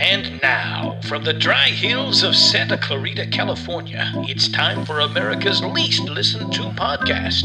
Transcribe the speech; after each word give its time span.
And 0.00 0.40
now, 0.42 0.98
from 1.04 1.24
the 1.24 1.32
dry 1.32 1.68
hills 1.68 2.22
of 2.22 2.34
Santa 2.34 2.76
Clarita, 2.76 3.26
California, 3.28 4.12
it's 4.28 4.48
time 4.48 4.84
for 4.84 5.00
America's 5.00 5.62
least 5.62 6.02
listened 6.04 6.52
to 6.54 6.62
podcast. 6.62 7.44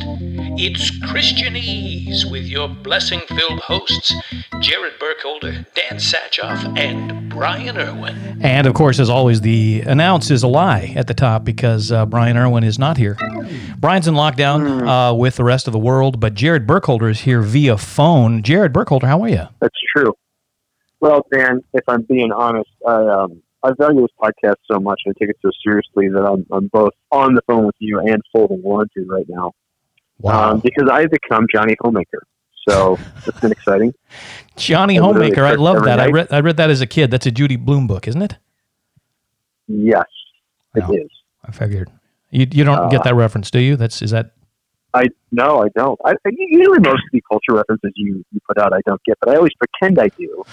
It's 0.59 0.91
Christianese 0.99 2.29
with 2.29 2.45
your 2.45 2.67
blessing 2.67 3.21
filled 3.27 3.59
hosts, 3.59 4.13
Jared 4.59 4.99
Burkholder, 4.99 5.66
Dan 5.73 6.00
Satchoff, 6.00 6.77
and 6.77 7.29
Brian 7.39 7.77
Irwin. 7.77 8.39
And 8.41 8.67
of 8.67 8.73
course, 8.73 8.99
as 8.99 9.09
always, 9.09 9.41
the 9.41 9.81
announce 9.81 10.29
is 10.29 10.43
a 10.43 10.47
lie 10.47 10.93
at 10.95 11.07
the 11.07 11.13
top 11.13 11.43
because 11.43 11.91
uh, 11.91 12.05
Brian 12.05 12.38
Irwin 12.38 12.63
is 12.63 12.77
not 12.77 12.97
here. 12.97 13.17
Brian's 13.77 14.07
in 14.07 14.13
lockdown 14.13 14.88
uh, 14.88 15.13
with 15.13 15.38
the 15.38 15.43
rest 15.43 15.67
of 15.67 15.73
the 15.73 15.79
world, 15.79 16.20
but 16.20 16.33
Jared 16.33 16.67
Burkholder 16.67 17.09
is 17.09 17.21
here 17.21 17.41
via 17.41 17.77
phone. 17.77 18.43
Jared 18.43 18.73
Burkholder, 18.73 19.07
how 19.07 19.21
are 19.21 19.29
you? 19.29 19.47
That's 19.59 19.77
true. 19.95 20.13
Well, 20.99 21.25
Dan, 21.31 21.61
if 21.73 21.83
I'm 21.88 22.02
being 22.03 22.31
honest, 22.31 22.70
I 22.85 23.07
um, 23.07 23.41
I 23.63 23.71
value 23.77 24.02
this 24.02 24.11
podcast 24.21 24.55
so 24.71 24.80
much 24.80 25.02
and 25.05 25.13
I 25.16 25.19
take 25.19 25.30
it 25.30 25.38
so 25.41 25.49
seriously 25.63 26.08
that 26.09 26.25
I'm, 26.25 26.45
I'm 26.52 26.67
both 26.67 26.94
on 27.11 27.35
the 27.35 27.41
phone 27.47 27.66
with 27.66 27.75
you 27.80 27.99
and 27.99 28.21
folding 28.31 28.61
laundry 28.63 29.05
right 29.05 29.25
now. 29.27 29.52
Wow. 30.19 30.52
Um, 30.52 30.59
because 30.59 30.89
I've 30.91 31.09
become 31.09 31.45
Johnny 31.53 31.75
Homemaker. 31.81 32.23
So 32.70 33.00
it's 33.26 33.40
been 33.40 33.52
exciting. 33.52 33.94
Johnny 34.55 35.00
I 35.00 35.02
Homemaker, 35.02 35.44
I 35.44 35.55
love 35.55 35.78
every 35.78 35.88
that. 35.88 36.00
I 36.00 36.08
read, 36.09 36.28
I 36.32 36.40
read 36.41 36.58
that 36.58 36.70
as 36.70 36.82
a 36.82 36.88
kid. 36.88 37.09
That's 37.12 37.26
a 37.26 37.32
Judy 37.32 37.55
Blume 37.55 37.88
book, 37.88 38.08
isn't 38.08 38.22
it? 38.22 38.38
Yes, 39.68 40.05
it 40.76 40.84
Wow. 40.84 40.92
is. 40.94 41.09
I 41.45 41.52
figured. 41.52 41.90
You, 42.32 42.45
you 42.52 42.64
don't 42.64 42.90
get 42.90 43.02
Uh, 43.02 43.04
that 43.05 43.16
reference, 43.16 43.50
do 43.50 43.59
you? 43.59 43.76
That's 43.76 44.02
is 44.02 44.12
that 44.12 44.32
I 44.94 45.05
no, 45.32 45.64
I 45.64 45.68
don't. 45.76 46.00
I, 46.05 46.12
I 46.12 46.30
usually 46.36 46.80
most 46.80 47.04
of 47.04 47.09
the 47.14 47.22
culture 47.30 47.54
references 47.54 47.92
you, 47.95 48.23
you 48.32 48.40
put 48.48 48.58
out, 48.58 48.73
I 48.73 48.81
don't 48.88 49.02
get, 49.04 49.17
but 49.20 49.30
I 49.30 49.36
always 49.38 49.54
pretend 49.56 50.00
I 50.00 50.09
do. 50.17 50.44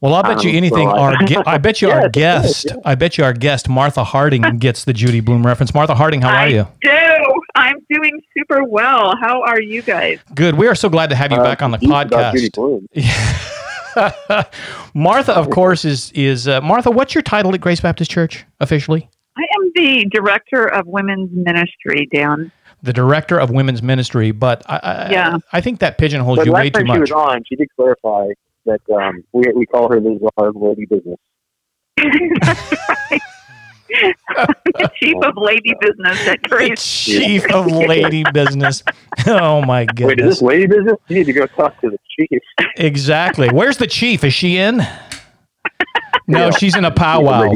Well, 0.00 0.14
I'll 0.14 0.22
bet 0.22 0.44
you 0.44 0.50
Um, 0.50 0.56
anything. 0.56 0.88
so 0.88 0.94
I- 0.94 1.00
our 1.00 1.16
ge- 1.24 1.36
I 1.46 1.58
bet 1.58 1.80
you 1.82 1.88
Yes, 1.88 1.96
our 1.96 2.00
it 2.06 2.06
is, 2.06 2.12
guest. 2.12 2.66
yeah. 2.68 2.74
I 2.84 2.94
bet 2.94 3.18
you 3.18 3.24
our 3.24 3.32
guest 3.32 3.68
Martha 3.68 4.04
Harding 4.04 4.42
gets 4.58 4.84
the 4.84 4.92
Judy 4.92 5.20
Blume 5.20 5.44
reference. 5.44 5.74
Martha 5.74 5.94
Harding, 5.94 6.20
how 6.22 6.28
are 6.30 6.36
I 6.36 6.46
you? 6.48 6.68
do. 6.82 7.37
I'm 7.58 7.76
doing 7.90 8.20
super 8.36 8.64
well. 8.64 9.14
How 9.20 9.42
are 9.42 9.60
you 9.60 9.82
guys? 9.82 10.18
Good. 10.34 10.54
We 10.54 10.66
are 10.68 10.74
so 10.74 10.88
glad 10.88 11.10
to 11.10 11.16
have 11.16 11.32
you 11.32 11.38
Uh, 11.38 11.42
back 11.44 11.62
on 11.62 11.70
the 11.72 11.78
geez, 11.78 11.90
about 11.90 12.34
Judy 12.34 12.50
podcast. 12.50 12.84
Martha, 14.94 15.32
of 15.34 15.50
course, 15.50 15.84
is 15.84 16.12
is 16.12 16.46
uh, 16.46 16.60
Martha. 16.60 16.90
What's 16.90 17.14
your 17.14 17.22
title 17.22 17.52
at 17.54 17.60
Grace 17.60 17.80
Baptist 17.80 18.10
Church 18.10 18.44
officially? 18.60 19.08
I 19.36 19.42
am 19.56 19.72
the 19.74 20.06
director 20.10 20.64
of 20.66 20.86
women's 20.86 21.30
ministry, 21.32 22.08
Dan. 22.12 22.52
The 22.82 22.92
director 22.92 23.38
of 23.40 23.50
women's 23.50 23.82
ministry, 23.82 24.30
but 24.30 24.62
I, 24.68 24.78
I, 24.82 25.10
Yeah. 25.10 25.38
I 25.52 25.60
think 25.60 25.80
that 25.80 25.98
pigeonholes 25.98 26.36
But 26.38 26.46
you 26.46 26.52
last 26.52 26.60
way 26.62 26.70
too 26.70 26.84
time 26.84 26.94
she 26.94 27.00
was 27.00 27.10
much. 27.10 27.18
on, 27.34 27.42
she 27.48 27.56
did 27.56 27.68
clarify 27.74 28.28
that 28.66 28.80
um, 28.94 29.24
we, 29.32 29.42
we 29.54 29.66
call 29.66 29.90
her 29.92 29.98
the 30.00 30.16
Czar 30.38 30.48
of 30.50 30.56
lady 30.56 30.86
business. 30.86 31.18
the 33.88 34.90
chief 35.00 35.14
of 35.22 35.34
lady 35.36 35.74
business 35.80 36.26
at 36.28 36.42
The 36.42 36.48
Grace. 36.48 36.84
chief 37.04 37.44
of 37.52 37.66
lady 37.66 38.24
business. 38.32 38.82
Oh 39.26 39.62
my 39.62 39.80
Wait, 39.80 39.88
is 39.90 39.94
goodness! 39.96 40.34
this 40.36 40.42
lady 40.42 40.66
business? 40.66 40.96
You 41.08 41.16
need 41.16 41.24
to 41.24 41.32
go 41.32 41.46
talk 41.46 41.80
to 41.80 41.90
the 41.90 41.98
chief. 42.18 42.40
Exactly. 42.76 43.48
Where's 43.48 43.76
the 43.78 43.86
chief? 43.86 44.24
Is 44.24 44.34
she 44.34 44.58
in? 44.58 44.78
No, 46.26 46.46
Yeah. 46.46 46.50
she's 46.50 46.76
in 46.76 46.84
a 46.84 46.90
powwow. 46.90 47.52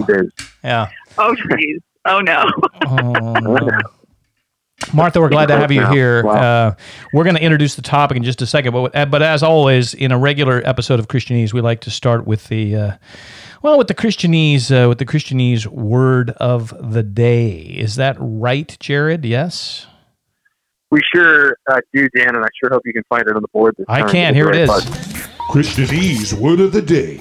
Yeah. 0.64 0.88
Oh, 1.18 1.34
jeez. 1.34 1.78
Oh, 2.06 2.20
no. 2.20 2.44
Oh, 2.86 3.32
no. 3.34 3.78
Martha, 4.92 5.20
we're 5.20 5.28
glad 5.28 5.46
to 5.46 5.56
have 5.56 5.70
you 5.70 5.86
here. 5.86 6.24
Wow. 6.24 6.32
Uh, 6.32 6.74
we're 7.12 7.22
going 7.24 7.36
to 7.36 7.42
introduce 7.42 7.76
the 7.76 7.82
topic 7.82 8.16
in 8.16 8.24
just 8.24 8.42
a 8.42 8.46
second, 8.46 8.72
but 8.72 8.94
uh, 8.96 9.06
but 9.06 9.22
as 9.22 9.42
always, 9.42 9.94
in 9.94 10.10
a 10.10 10.18
regular 10.18 10.60
episode 10.64 10.98
of 10.98 11.06
Christianese, 11.06 11.52
we 11.52 11.60
like 11.60 11.80
to 11.82 11.90
start 11.90 12.26
with 12.26 12.48
the 12.48 12.74
uh, 12.74 12.92
well, 13.62 13.78
with 13.78 13.88
the 13.88 13.94
Christianese, 13.94 14.70
uh, 14.70 14.88
with 14.88 14.98
the 14.98 15.06
Christianese 15.06 15.66
word 15.66 16.30
of 16.30 16.92
the 16.92 17.02
day. 17.02 17.58
Is 17.60 17.96
that 17.96 18.16
right, 18.18 18.76
Jared? 18.80 19.24
Yes, 19.24 19.86
We 20.90 21.00
sure 21.14 21.56
uh, 21.70 21.80
do, 21.94 22.08
Dan, 22.16 22.34
and 22.36 22.44
I 22.44 22.48
sure 22.60 22.70
hope 22.70 22.82
you 22.84 22.92
can 22.92 23.04
find 23.08 23.22
it 23.26 23.34
on 23.34 23.42
the 23.42 23.48
board. 23.48 23.74
This 23.78 23.86
I 23.88 24.02
can. 24.10 24.34
It's 24.34 24.36
Here 24.36 24.50
it 24.50 24.54
very 24.54 24.66
fun. 24.66 24.82
Christianese 25.48 26.32
word 26.34 26.60
of 26.60 26.72
the 26.72 26.82
day. 26.82 27.18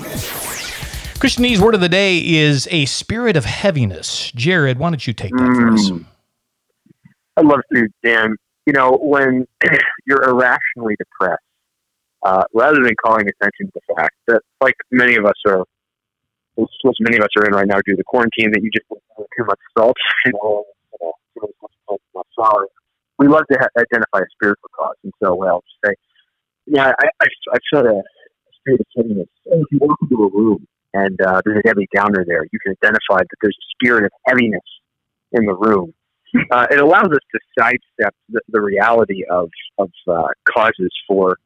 Christianese 1.22 1.60
word 1.60 1.76
of 1.76 1.82
the 1.82 1.90
day 1.90 2.18
is 2.18 2.68
a 2.72 2.86
spirit 2.86 3.38
of 3.38 3.46
heaviness. 3.46 4.32
Jared, 4.32 4.80
why 4.80 4.90
don't 4.90 5.06
you 5.06 5.14
take 5.14 5.32
that 5.32 5.56
for 5.56 5.70
us? 5.70 5.92
Mm. 5.92 6.06
I'd 7.38 7.46
love 7.46 7.62
to, 7.74 7.88
Dan. 8.04 8.36
You 8.66 8.74
know, 8.74 8.98
when 9.00 9.46
you're 10.08 10.24
irrationally 10.24 10.96
depressed, 10.98 11.44
uh, 12.24 12.44
rather 12.54 12.84
than 12.84 12.94
calling 13.04 13.28
attention 13.28 13.68
to 13.68 13.72
the 13.76 13.96
fact 13.96 14.16
that, 14.28 14.42
like 14.62 14.76
many 14.92 15.16
of 15.16 15.26
us 15.26 15.34
are, 15.48 15.64
which 16.56 16.98
many 17.00 17.18
of 17.18 17.24
us 17.24 17.30
are 17.38 17.46
in 17.46 17.54
right 17.54 17.68
now 17.68 17.78
due 17.86 17.94
to 17.94 17.98
the 17.98 18.04
quarantine, 18.04 18.52
that 18.52 18.62
you 18.62 18.70
just 18.72 18.88
too 18.88 19.46
much 19.46 19.60
salt, 19.78 19.98
much 22.16 22.28
flour. 22.36 22.68
We 23.20 23.28
love 23.28 23.44
to 23.52 23.58
ha- 23.60 23.70
identify 23.78 24.20
a 24.20 24.30
spiritual 24.34 24.70
cause, 24.78 24.96
and 25.04 25.14
so 25.22 25.36
well, 25.36 25.64
I'll 25.64 25.90
say, 25.90 25.96
yeah, 26.66 26.92
I, 27.00 27.08
I, 27.22 27.28
I 27.54 27.58
felt 27.72 27.86
a 27.86 28.02
spirit 28.60 28.82
of 28.82 28.88
heaviness. 28.96 29.28
If 29.46 29.68
you 29.72 29.80
walk 29.82 29.98
into 30.02 30.24
a 30.24 30.30
room 30.32 30.68
and 30.94 31.20
uh, 31.22 31.42
there's 31.46 31.62
a 31.64 31.68
heavy 31.68 31.88
Downer 31.94 32.26
there, 32.26 32.46
you 32.52 32.60
can 32.60 32.76
identify 32.84 33.20
that 33.20 33.38
there's 33.42 33.58
a 33.58 33.68
spirit 33.76 34.06
of 34.06 34.12
heaviness 34.28 34.62
in 35.34 35.46
the 35.46 35.54
room 35.54 35.94
uh, 36.52 36.68
it 36.72 36.80
allows 36.80 37.12
us 37.12 37.20
to 37.34 37.40
sidestep 37.58 38.16
the, 38.30 38.42
the 38.50 38.62
reality 38.62 39.24
of 39.30 39.50
of 39.78 39.90
uh, 40.08 40.28
causes 40.48 40.92
for 41.08 41.38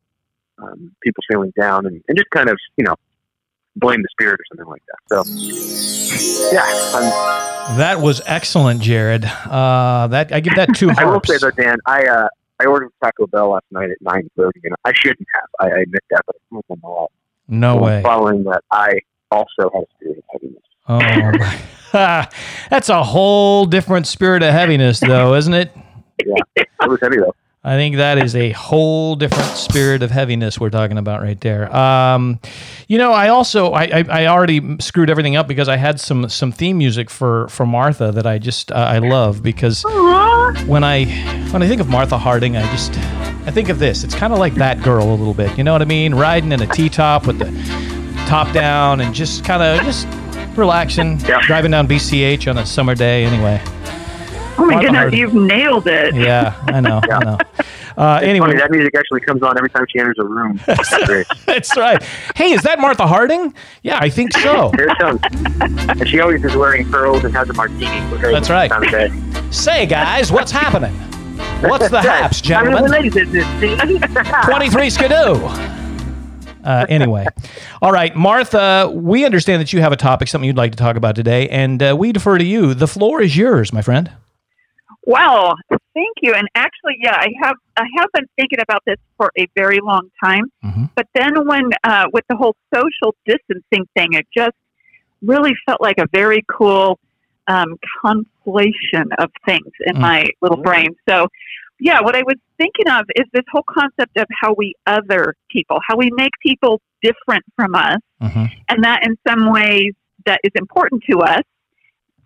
um, 0.58 0.92
people 1.04 1.24
feeling 1.30 1.52
down 1.60 1.86
and, 1.86 2.04
and 2.08 2.18
just 2.18 2.30
kind 2.30 2.50
of 2.50 2.58
you 2.78 2.86
know 2.86 2.96
blame 3.76 4.02
the 4.02 4.08
spirit 4.12 4.40
or 4.40 4.44
something 4.50 4.68
like 4.68 4.84
that. 4.88 5.00
So 5.10 6.52
yeah, 6.54 6.64
I'm, 6.96 7.78
That 7.78 8.02
was 8.02 8.22
excellent, 8.26 8.82
Jared. 8.82 9.26
Uh, 9.26 10.08
that 10.08 10.32
I 10.32 10.40
give 10.40 10.56
that 10.56 10.76
two 10.76 10.90
I 10.98 11.06
will 11.06 11.22
say 11.26 11.38
though, 11.38 11.52
Dan, 11.52 11.78
I 11.86 12.06
uh, 12.06 12.28
I 12.60 12.66
ordered 12.66 12.92
Taco 13.04 13.28
Bell 13.28 13.50
last 13.52 13.66
night 13.72 13.90
at 13.90 13.98
nine 14.02 14.30
thirty, 14.38 14.62
and 14.64 14.76
I 14.86 14.94
shouldn't 14.94 15.28
have. 15.34 15.50
I, 15.60 15.76
I 15.76 15.80
admit 15.82 16.04
that, 16.12 16.22
but 16.26 16.36
not 16.52 16.66
my 16.70 16.76
fault. 16.82 17.12
no 17.48 17.78
way. 17.78 18.02
Following 18.04 18.44
that, 18.46 18.64
I 18.72 19.00
also 19.32 19.70
had 19.74 19.84
a 19.84 19.88
spirit 19.98 20.18
of 20.18 20.24
heaviness. 20.32 20.64
Oh, 20.88 21.66
that's 22.70 22.90
a 22.90 23.04
whole 23.04 23.66
different 23.66 24.08
spirit 24.08 24.44
of 24.44 24.52
heaviness, 24.52 25.00
though, 25.00 25.34
isn't 25.36 25.54
it? 25.54 25.72
Yeah, 26.26 26.36
it 26.56 26.68
was 26.82 27.00
heavy 27.02 27.18
though. 27.18 27.36
I 27.68 27.78
think 27.78 27.96
that 27.96 28.20
is 28.20 28.36
a 28.36 28.52
whole 28.52 29.16
different 29.16 29.50
spirit 29.58 30.04
of 30.04 30.12
heaviness 30.12 30.60
we're 30.60 30.70
talking 30.70 31.00
about 31.00 31.22
right 31.24 31.42
there. 31.42 31.76
Um, 31.76 32.40
you 32.88 33.00
know, 33.00 33.12
I 33.12 33.30
also 33.30 33.72
I, 33.72 33.86
I, 33.86 34.06
I 34.08 34.28
already 34.28 34.78
screwed 34.80 35.10
everything 35.10 35.36
up 35.36 35.48
because 35.48 35.68
I 35.68 35.76
had 35.78 36.00
some 36.00 36.30
some 36.30 36.52
theme 36.52 36.78
music 36.78 37.10
for 37.10 37.48
for 37.48 37.66
Martha 37.66 38.12
that 38.12 38.28
I 38.28 38.38
just 38.38 38.72
uh, 38.72 38.76
I 38.76 39.00
love 39.00 39.42
because 39.42 39.84
when 40.68 40.84
I 40.84 41.06
when 41.52 41.64
I 41.64 41.68
think 41.68 41.82
of 41.82 41.90
Martha 41.90 42.20
Harding, 42.20 42.56
I 42.56 42.62
just 42.72 42.92
I 43.48 43.52
think 43.52 43.70
of 43.70 43.80
this. 43.80 44.04
It's 44.04 44.14
kind 44.16 44.32
of 44.32 44.38
like 44.38 44.54
that 44.56 44.84
girl 44.84 45.10
a 45.10 45.16
little 45.16 45.34
bit. 45.34 45.58
You 45.58 45.64
know 45.64 45.72
what 45.74 45.82
I 45.82 45.86
mean? 45.86 46.14
Riding 46.14 46.52
in 46.52 46.62
a 46.62 46.68
T 46.68 46.88
top 46.88 47.26
with 47.26 47.40
the 47.40 47.46
top 48.28 48.54
down 48.54 49.02
and 49.02 49.14
just 49.14 49.44
kind 49.44 49.64
of 49.64 49.84
just 49.86 50.08
relaxing, 50.56 51.20
Yeah. 51.22 51.42
driving 51.48 51.72
down 51.72 51.88
PCH 51.88 52.48
on 52.48 52.58
a 52.60 52.66
summer 52.66 52.94
day. 52.96 53.26
Anyway, 53.26 53.60
Oh, 54.58 54.66
my 54.66 54.82
goodness. 54.82 54.96
Harding. 55.00 55.20
You've 55.20 55.34
nailed 55.34 55.88
it. 55.88 56.16
yeah, 56.16 56.56
I 56.68 56.82
know, 56.82 57.02
I 57.04 57.24
know. 57.24 57.38
Uh, 57.98 58.20
anyway, 58.22 58.48
Funny, 58.48 58.60
that 58.60 58.72
music 58.72 58.94
actually 58.94 59.22
comes 59.22 59.42
on 59.42 59.58
every 59.58 59.70
time 59.70 59.86
she 59.90 60.00
enters 60.00 60.18
a 60.20 60.24
room. 60.26 60.60
That's 60.66 61.06
great. 61.06 61.26
That's 61.46 61.78
right. 61.78 62.04
Hey, 62.36 62.52
is 62.52 62.62
that 62.64 62.78
Martha 62.78 63.08
Harding? 63.08 63.54
Yeah, 63.84 64.00
I 64.02 64.10
think 64.10 64.34
so. 64.34 64.70
Here 64.76 64.90
it 64.90 64.98
comes. 64.98 65.22
And 65.62 66.10
she 66.10 66.20
always 66.20 66.44
is 66.44 66.58
wearing 66.58 66.92
pearls 66.92 67.24
and 67.24 67.34
has 67.34 67.50
a 67.50 67.54
martini. 67.54 68.02
with 68.12 68.20
her 68.20 68.34
That's 68.34 68.50
right. 68.50 68.70
Time 68.70 68.84
of. 68.94 69.56
Say, 69.56 69.86
guys, 69.86 70.30
what's 70.30 70.52
happening? 70.52 70.94
What's 71.62 71.90
the 71.90 72.02
haps, 72.02 72.42
I'm 72.52 72.68
in 72.68 72.74
the 72.74 72.90
gentlemen? 72.90 73.12
business. 73.32 74.46
23 74.46 74.90
skidoo. 74.90 75.36
Uh, 76.66 76.86
anyway, 76.90 77.26
all 77.82 77.94
right, 77.94 78.14
Martha, 78.16 78.92
we 78.94 79.24
understand 79.24 79.62
that 79.62 79.72
you 79.72 79.80
have 79.80 79.94
a 79.94 79.98
topic, 79.98 80.28
something 80.28 80.48
you'd 80.48 80.58
like 80.58 80.72
to 80.72 80.78
talk 80.78 80.98
about 80.98 81.16
today, 81.16 81.48
and 81.48 81.82
uh, 81.82 81.96
we 81.98 82.12
defer 82.12 82.38
to 82.40 82.44
you. 82.44 82.74
The 82.74 82.88
floor 82.88 83.22
is 83.22 83.38
yours, 83.38 83.72
my 83.72 83.82
friend. 83.82 84.12
Well, 85.06 85.54
thank 85.70 86.16
you. 86.22 86.34
And 86.34 86.48
actually, 86.56 86.98
yeah, 87.00 87.16
I 87.16 87.28
have 87.42 87.56
I 87.78 87.86
have 87.98 88.08
been 88.14 88.26
thinking 88.38 88.60
about 88.60 88.82
this 88.86 88.98
for 89.18 89.32
a 89.38 89.48
very 89.56 89.80
long 89.82 90.10
time. 90.24 90.46
Mhm. 90.64 90.90
But 90.96 91.08
then 91.14 91.46
when 91.48 91.70
uh, 91.84 92.06
with 92.12 92.26
the 92.28 92.36
whole 92.36 92.56
social 92.74 93.16
distancing 93.26 93.88
thing, 93.96 94.14
it 94.14 94.26
just 94.36 94.56
really 95.22 95.54
felt 95.66 95.82
like 95.82 95.98
a 96.00 96.08
very 96.12 96.44
cool 96.52 97.00
um, 97.48 97.78
conflation 98.04 99.06
of 99.20 99.30
things 99.46 99.72
in 99.86 99.96
Mm. 99.96 100.00
my 100.02 100.28
little 100.42 100.58
brain. 100.58 100.96
So, 101.08 101.28
yeah, 101.80 102.02
what 102.02 102.16
I 102.16 102.24
was 102.24 102.38
thinking 102.58 102.88
of 102.90 103.06
is 103.16 103.26
this 103.34 103.46
whole 103.52 103.66
concept 103.70 104.18
of 104.18 104.26
how 104.42 104.54
we 104.58 104.74
other 104.88 105.36
people, 105.52 105.80
how 105.88 105.96
we 105.96 106.10
make 106.16 106.32
people 106.42 106.82
different 107.04 107.44
from 107.56 107.76
us, 107.76 108.00
Mhm. 108.24 108.50
and 108.70 108.84
that 108.84 109.06
in 109.06 109.16
some 109.28 109.52
ways 109.52 109.94
that 110.26 110.40
is 110.44 110.52
important 110.56 111.04
to 111.12 111.20
us 111.20 111.44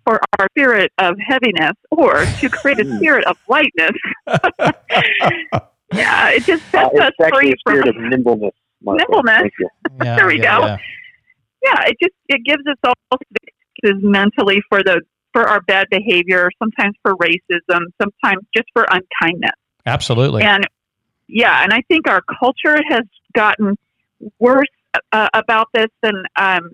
for 0.09 0.19
our 0.39 0.47
spirit 0.57 0.91
of 0.97 1.15
heaviness 1.27 1.73
or 1.91 2.25
to 2.39 2.49
create 2.49 2.79
a 2.79 2.97
spirit 2.97 3.23
of 3.25 3.37
lightness. 3.47 3.91
yeah, 5.93 6.29
it 6.29 6.43
just 6.43 6.63
Uh, 6.73 6.89
sets 6.89 6.99
us 6.99 7.11
it's 7.19 7.19
actually 7.27 7.53
free 7.63 7.79
a 7.79 7.81
from 7.83 7.89
of 8.05 8.09
nimbleness. 8.11 8.51
Martha. 8.81 9.05
Nimbleness. 9.07 9.51
Yeah, 10.03 10.15
There 10.15 10.27
we 10.27 10.39
yeah, 10.41 10.57
go. 10.59 10.65
yeah. 10.65 10.77
yeah, 11.63 11.83
it 11.87 11.97
just 12.01 12.15
it 12.27 12.43
gives 12.43 12.63
us 12.67 12.77
all 12.83 13.19
fixes 13.19 14.01
mentally 14.03 14.61
for 14.69 14.81
the 14.83 15.01
for 15.31 15.47
our 15.47 15.61
bad 15.61 15.85
behavior, 15.91 16.49
sometimes 16.57 16.95
for 17.03 17.15
racism, 17.17 17.81
sometimes 18.01 18.43
just 18.55 18.67
for 18.73 18.85
unkindness. 18.89 19.51
Absolutely. 19.85 20.41
And 20.41 20.65
yeah, 21.27 21.63
and 21.63 21.71
I 21.71 21.81
think 21.87 22.07
our 22.07 22.21
culture 22.39 22.81
has 22.89 23.03
gotten 23.35 23.77
worse 24.39 24.65
uh, 25.11 25.29
about 25.33 25.67
this 25.75 25.87
than 26.01 26.23
um, 26.35 26.71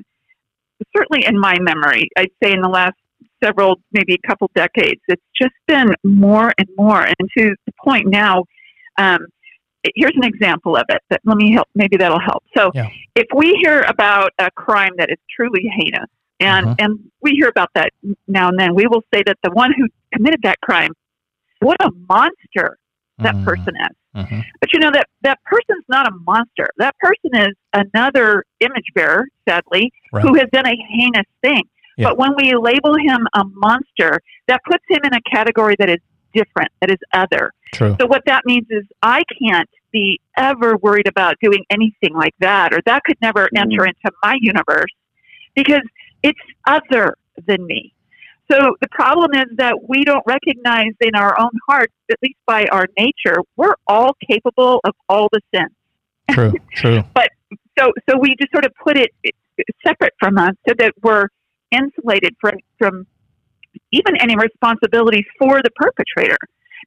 certainly 0.95 1.25
in 1.25 1.37
my 1.37 1.57
memory. 1.59 2.07
I'd 2.17 2.31
say 2.41 2.53
in 2.53 2.61
the 2.61 2.69
last 2.69 2.95
several, 3.43 3.79
maybe 3.91 4.13
a 4.13 4.27
couple 4.27 4.49
decades, 4.55 5.01
it's 5.07 5.21
just 5.39 5.53
been 5.67 5.93
more 6.03 6.51
and 6.57 6.67
more, 6.77 7.01
and 7.01 7.29
to 7.37 7.55
the 7.65 7.73
point 7.83 8.07
now. 8.07 8.43
Um, 8.97 9.19
here's 9.95 10.13
an 10.15 10.23
example 10.23 10.75
of 10.75 10.83
it. 10.89 11.01
That 11.09 11.21
let 11.25 11.37
me 11.37 11.51
help. 11.51 11.67
Maybe 11.75 11.97
that'll 11.97 12.19
help. 12.19 12.43
So, 12.57 12.71
Yeah. 12.73 12.89
if 13.15 13.27
we 13.35 13.57
hear 13.61 13.81
about 13.81 14.31
a 14.39 14.49
crime 14.51 14.93
that 14.97 15.09
is 15.11 15.17
truly 15.35 15.69
heinous, 15.77 16.09
and 16.39 16.67
Mhm. 16.67 16.75
and 16.79 16.99
we 17.21 17.31
hear 17.31 17.49
about 17.49 17.69
that 17.75 17.91
now 18.27 18.49
and 18.49 18.59
then, 18.59 18.73
we 18.75 18.87
will 18.87 19.03
say 19.13 19.21
that 19.25 19.37
the 19.43 19.51
one 19.51 19.71
who 19.73 19.87
committed 20.13 20.41
that 20.43 20.59
crime, 20.61 20.91
what 21.59 21.77
a 21.81 21.91
monster 22.09 22.77
that 23.19 23.35
Mhm, 23.35 23.43
person 23.45 23.75
is. 23.77 24.23
mhm. 24.25 24.43
But 24.59 24.73
you 24.73 24.79
know 24.79 24.91
that 24.91 25.07
that 25.21 25.39
person's 25.43 25.85
not 25.87 26.07
a 26.07 26.11
monster. 26.25 26.67
That 26.77 26.97
person 26.99 27.35
is 27.35 27.55
another 27.73 28.43
image 28.59 28.87
bearer, 28.93 29.27
sadly, 29.47 29.91
Right. 30.11 30.23
who 30.23 30.33
has 30.35 30.49
done 30.51 30.65
a 30.65 30.75
heinous 30.75 31.25
thing. 31.41 31.63
Yeah. 31.97 32.09
But 32.09 32.17
when 32.17 32.35
we 32.35 32.53
label 32.55 32.95
him 32.95 33.27
a 33.33 33.43
monster, 33.53 34.21
that 34.47 34.61
puts 34.65 34.83
him 34.89 34.99
in 35.03 35.13
a 35.13 35.21
category 35.21 35.75
that 35.79 35.89
is 35.89 35.99
different, 36.33 36.71
that 36.81 36.91
is 36.91 36.97
other. 37.13 37.51
True. 37.73 37.95
So 37.99 38.05
what 38.07 38.23
that 38.25 38.43
means 38.45 38.67
is 38.69 38.83
I 39.01 39.23
can't 39.41 39.69
be 39.91 40.19
ever 40.37 40.75
worried 40.77 41.07
about 41.07 41.35
doing 41.41 41.63
anything 41.69 42.13
like 42.13 42.35
that, 42.39 42.73
or 42.73 42.79
that 42.85 43.03
could 43.05 43.17
never 43.21 43.47
Mhm. 43.47 43.61
enter 43.61 43.85
into 43.85 44.11
my 44.21 44.37
universe 44.41 44.91
because 45.55 45.83
it's 46.21 46.39
other 46.67 47.15
than 47.47 47.65
me. 47.65 47.93
So 48.51 48.75
the 48.81 48.89
problem 48.91 49.31
is 49.33 49.55
that 49.57 49.89
we 49.89 50.03
don't 50.03 50.23
recognize 50.27 50.91
in 50.99 51.15
our 51.15 51.39
own 51.39 51.51
hearts, 51.67 51.93
at 52.11 52.17
least 52.21 52.37
by 52.45 52.65
our 52.71 52.87
nature, 52.97 53.37
we're 53.55 53.75
all 53.87 54.15
capable 54.29 54.81
of 54.83 54.93
all 55.09 55.29
the 55.31 55.41
sins. 55.53 55.71
True. 56.29 56.53
True. 56.73 57.03
But 57.13 57.29
so 57.79 57.91
so 58.09 58.17
we 58.17 58.35
just 58.39 58.51
sort 58.51 58.65
of 58.65 58.73
put 58.75 58.97
it 58.97 59.11
separate 59.85 60.13
from 60.19 60.37
us 60.37 60.53
so 60.67 60.73
that 60.77 60.93
we're 61.01 61.27
insulated 61.71 62.35
from 62.39 62.53
from 62.77 63.05
even 63.91 64.15
any 64.17 64.35
responsibility 64.35 65.25
for 65.37 65.61
the 65.61 65.69
perpetrator. 65.75 66.37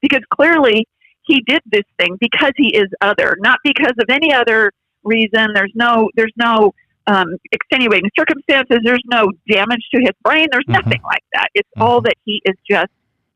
Because 0.00 0.22
clearly 0.34 0.86
he 1.22 1.42
did 1.46 1.60
this 1.66 1.84
thing 1.98 2.16
because 2.20 2.52
he 2.56 2.75
is 2.75 2.88
other, 3.00 3.36
not 3.40 3.58
because 3.64 3.92
of 3.98 4.06
any 4.08 4.32
other 4.32 4.72
reason. 5.04 5.52
There's 5.54 5.72
no 5.75 6.08
there's 6.14 6.32
no 6.36 6.72
um, 7.06 7.36
extenuating 7.52 8.10
circumstances. 8.19 8.78
There's 8.84 9.02
no 9.06 9.30
damage 9.50 9.82
to 9.94 10.00
his 10.00 10.12
brain. 10.22 10.46
There's 10.52 10.64
Mhm. 10.69 10.75
nothing 10.84 11.02
like 11.02 11.25
that. 11.32 11.48
It's 11.54 11.69
all 11.78 12.00
Mhm. 12.00 12.04
that 12.04 12.14
he 12.25 12.42
is 12.44 12.54
just 12.69 12.92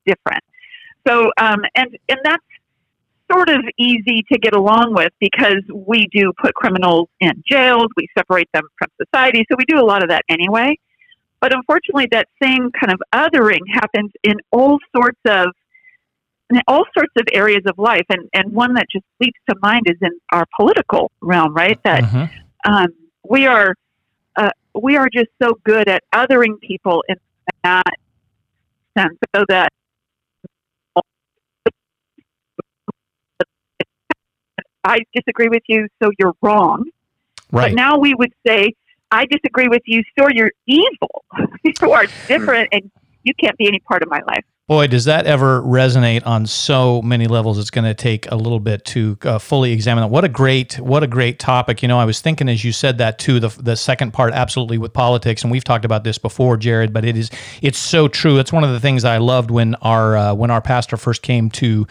different. 0.06 0.42
So 1.06 1.30
um, 1.38 1.62
and 1.74 1.88
and 2.08 2.18
that's 2.24 2.44
sort 3.30 3.48
of 3.48 3.62
easy 3.78 4.24
to 4.30 4.38
get 4.38 4.54
along 4.54 4.94
with 4.94 5.12
because 5.20 5.62
we 5.74 6.06
do 6.12 6.32
put 6.42 6.54
criminals 6.54 7.08
in 7.20 7.32
jails, 7.50 7.86
we 7.96 8.06
separate 8.16 8.48
them 8.52 8.64
from 8.78 8.88
society, 9.02 9.44
so 9.50 9.56
we 9.58 9.64
do 9.66 9.78
a 9.80 9.86
lot 9.86 10.02
of 10.02 10.10
that 10.10 10.22
anyway. 10.28 10.76
But 11.42 11.52
unfortunately, 11.52 12.06
that 12.12 12.28
same 12.40 12.70
kind 12.70 12.92
of 12.92 13.02
othering 13.12 13.58
happens 13.68 14.12
in 14.22 14.36
all 14.52 14.78
sorts 14.96 15.18
of 15.26 15.48
in 16.50 16.60
all 16.68 16.84
sorts 16.96 17.12
of 17.16 17.24
areas 17.32 17.62
of 17.66 17.76
life, 17.78 18.06
and 18.08 18.28
and 18.32 18.52
one 18.52 18.74
that 18.74 18.86
just 18.92 19.04
leaps 19.20 19.40
to 19.50 19.56
mind 19.60 19.82
is 19.86 19.96
in 20.00 20.12
our 20.32 20.44
political 20.56 21.10
realm, 21.20 21.52
right? 21.52 21.82
That 21.82 22.04
Mhm. 22.04 22.30
um, 22.64 22.86
we 23.28 23.46
are 23.46 23.74
uh, 24.36 24.50
we 24.80 24.96
are 24.96 25.08
just 25.12 25.30
so 25.42 25.58
good 25.64 25.88
at 25.88 26.04
othering 26.14 26.60
people 26.60 27.02
in 27.08 27.16
that 27.64 27.94
sense, 28.96 29.18
so 29.34 29.44
that 29.48 29.72
I 34.84 34.98
disagree 35.12 35.48
with 35.48 35.62
you, 35.66 35.88
so 36.00 36.10
you're 36.20 36.34
wrong. 36.40 36.84
Right. 37.50 37.70
But 37.70 37.74
now 37.74 37.98
we 37.98 38.14
would 38.14 38.32
say, 38.46 38.74
I 39.12 39.26
disagree 39.26 39.69
with 39.69 39.82
you, 39.85 40.03
so 40.19 40.26
you're 40.32 40.50
evil. 40.67 41.25
you 41.64 41.93
are 41.93 42.06
different, 42.26 42.70
and 42.73 42.91
you 43.23 43.35
can't 43.38 43.56
be 43.59 43.69
any 43.69 43.79
part 43.81 44.03
of 44.03 44.09
my 44.09 44.20
life. 44.26 44.44
Boy, 44.69 44.87
does 44.87 45.06
that 45.06 45.26
ever 45.26 45.61
resonate 45.61 46.25
on 46.25 46.47
so 46.47 47.03
many 47.03 47.26
levels? 47.26 47.59
It's 47.59 47.69
going 47.69 47.85
to 47.85 47.94
take 47.94 48.31
a 48.31 48.37
little 48.37 48.61
bit 48.61 48.85
to 48.87 49.19
uh, 49.23 49.38
fully 49.41 49.73
examine 49.73 50.03
that. 50.03 50.09
What 50.09 50.23
a 50.23 50.29
great, 50.29 50.79
what 50.79 51.03
a 51.03 51.09
great 51.09 51.41
topic. 51.41 51.82
You 51.82 51.88
know, 51.88 51.99
I 51.99 52.05
was 52.05 52.20
thinking 52.20 52.49
as 52.49 52.62
you 52.62 52.70
said 52.70 52.99
that 52.99 53.19
too. 53.19 53.41
The 53.41 53.49
the 53.49 53.75
second 53.76 54.12
part, 54.12 54.32
absolutely, 54.32 54.79
with 54.79 54.93
politics, 54.93 55.43
and 55.43 55.50
we've 55.50 55.64
talked 55.64 55.85
about 55.85 56.05
this 56.05 56.17
before, 56.17 56.56
Jared. 56.56 56.93
But 56.93 57.05
it 57.05 57.17
is, 57.17 57.29
it's 57.61 57.76
so 57.76 58.06
true. 58.06 58.38
It's 58.38 58.53
one 58.53 58.62
of 58.62 58.70
the 58.70 58.79
things 58.79 59.05
I 59.05 59.19
loved 59.19 59.50
when 59.50 59.75
our 59.82 60.17
uh, 60.17 60.35
when 60.35 60.53
our 60.53 60.62
pastor 60.62 60.97
first 60.97 61.23
came 61.23 61.50
to 61.50 61.85